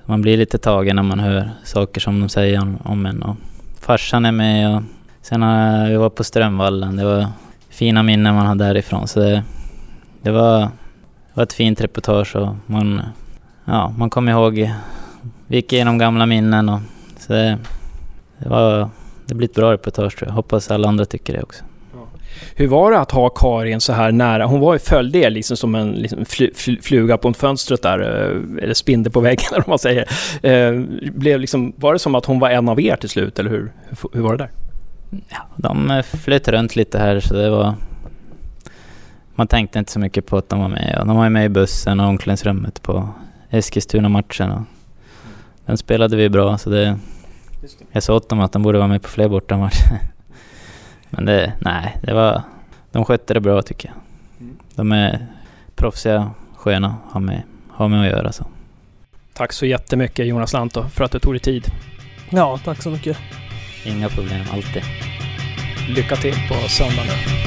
man 0.04 0.22
blir 0.22 0.36
lite 0.36 0.58
tagen 0.58 0.96
när 0.96 1.02
man 1.02 1.20
hör 1.20 1.50
saker 1.64 2.00
som 2.00 2.20
de 2.20 2.28
säger 2.28 2.62
om, 2.62 2.78
om 2.84 3.06
en. 3.06 3.22
Och 3.22 3.36
farsan 3.80 4.24
är 4.24 4.32
med 4.32 4.76
och 4.76 4.82
sen 5.22 5.42
har 5.42 5.88
vi 5.88 5.96
var 5.96 6.10
på 6.10 6.24
Strömvallen. 6.24 6.96
Det 6.96 7.04
var 7.04 7.26
fina 7.80 8.02
minnen 8.02 8.34
man 8.34 8.46
har 8.46 8.54
därifrån. 8.54 9.08
Så 9.08 9.20
det, 9.20 9.42
det, 10.22 10.30
var, 10.30 10.60
det 10.60 11.34
var 11.34 11.42
ett 11.42 11.52
fint 11.52 11.80
reportage 11.80 12.36
och 12.36 12.54
man, 12.66 13.02
ja, 13.64 13.94
man 13.98 14.10
kom 14.10 14.28
ihåg. 14.28 14.70
Vi 15.46 15.56
gick 15.56 15.72
igenom 15.72 15.98
gamla 15.98 16.26
minnen 16.26 16.68
och 16.68 16.80
så 17.18 17.32
det, 17.32 17.58
det 18.38 18.48
var 18.48 18.88
det 19.26 19.34
blir 19.34 19.48
ett 19.48 19.54
bra 19.54 19.72
reportage 19.72 20.18
tror 20.18 20.28
jag. 20.28 20.34
Hoppas 20.34 20.70
alla 20.70 20.88
andra 20.88 21.04
tycker 21.04 21.32
det 21.32 21.42
också. 21.42 21.64
Hur 22.54 22.66
var 22.66 22.90
det 22.90 22.98
att 22.98 23.10
ha 23.10 23.28
Karin 23.28 23.80
så 23.80 23.92
här 23.92 24.12
nära? 24.12 24.46
Hon 24.46 24.60
var 24.60 24.72
ju 24.72 24.78
följde 24.78 25.18
er 25.18 25.30
liksom 25.30 25.56
som 25.56 25.74
en 25.74 25.90
liksom 25.90 26.24
fl 26.24 26.44
fl 26.54 26.76
fluga 26.82 27.16
på 27.16 27.32
fönstret 27.32 27.82
där, 27.82 28.00
eh, 28.00 28.62
eller 28.64 28.74
spindel 28.74 29.12
på 29.12 29.20
väggen 29.20 29.46
eller 29.52 29.60
vad 29.60 29.68
man 29.68 29.78
säger. 29.78 30.08
Eh, 30.42 30.80
blev 31.12 31.40
liksom, 31.40 31.72
var 31.76 31.92
det 31.92 31.98
som 31.98 32.14
att 32.14 32.24
hon 32.24 32.38
var 32.38 32.50
en 32.50 32.68
av 32.68 32.80
er 32.80 32.96
till 32.96 33.08
slut, 33.08 33.38
eller 33.38 33.50
hur, 33.50 33.72
hur, 33.88 34.10
hur 34.12 34.20
var 34.20 34.36
det 34.36 34.38
där? 34.38 34.50
Ja, 35.10 35.46
de 35.56 36.02
flöt 36.02 36.48
runt 36.48 36.76
lite 36.76 36.98
här 36.98 37.20
så 37.20 37.34
det 37.34 37.50
var... 37.50 37.74
Man 39.34 39.46
tänkte 39.46 39.78
inte 39.78 39.92
så 39.92 39.98
mycket 39.98 40.26
på 40.26 40.36
att 40.36 40.48
de 40.48 40.60
var 40.60 40.68
med. 40.68 40.98
Och 41.00 41.06
de 41.06 41.16
var 41.16 41.24
ju 41.24 41.30
med 41.30 41.44
i 41.44 41.48
bussen 41.48 42.00
och 42.00 42.06
omklädningsrummet 42.06 42.82
på 42.82 43.08
Eskilstuna-matchen. 43.50 44.66
Den 45.66 45.76
spelade 45.76 46.16
vi 46.16 46.28
bra 46.28 46.58
så 46.58 46.70
det... 46.70 46.98
Jag 47.92 48.02
sa 48.02 48.14
åt 48.14 48.28
dem 48.28 48.40
att 48.40 48.52
de 48.52 48.62
borde 48.62 48.78
vara 48.78 48.88
med 48.88 49.02
på 49.02 49.08
fler 49.08 49.28
bortamatcher. 49.28 50.00
Men 51.10 51.24
det, 51.24 51.52
nej, 51.58 51.96
det 52.02 52.14
var... 52.14 52.42
De 52.92 53.04
skötte 53.04 53.34
det 53.34 53.40
bra 53.40 53.62
tycker 53.62 53.88
jag. 53.88 53.96
De 54.74 54.92
är 54.92 55.26
proffsiga, 55.74 56.30
sköna 56.56 56.88
att 56.88 57.12
ha 57.12 57.20
med, 57.20 57.42
ha 57.68 57.88
med 57.88 58.00
att 58.00 58.06
göra 58.06 58.32
så. 58.32 58.46
Tack 59.32 59.52
så 59.52 59.66
jättemycket 59.66 60.26
Jonas 60.26 60.52
Lantto 60.52 60.88
för 60.88 61.04
att 61.04 61.12
du 61.12 61.18
tog 61.18 61.32
dig 61.32 61.40
tid. 61.40 61.64
Ja, 62.30 62.58
tack 62.64 62.82
så 62.82 62.90
mycket. 62.90 63.16
Inga 63.84 64.08
problem, 64.08 64.44
alltid. 64.52 64.82
Lycka 65.88 66.16
till 66.16 66.34
på 66.48 66.68
söndag 66.68 67.04
nu. 67.04 67.40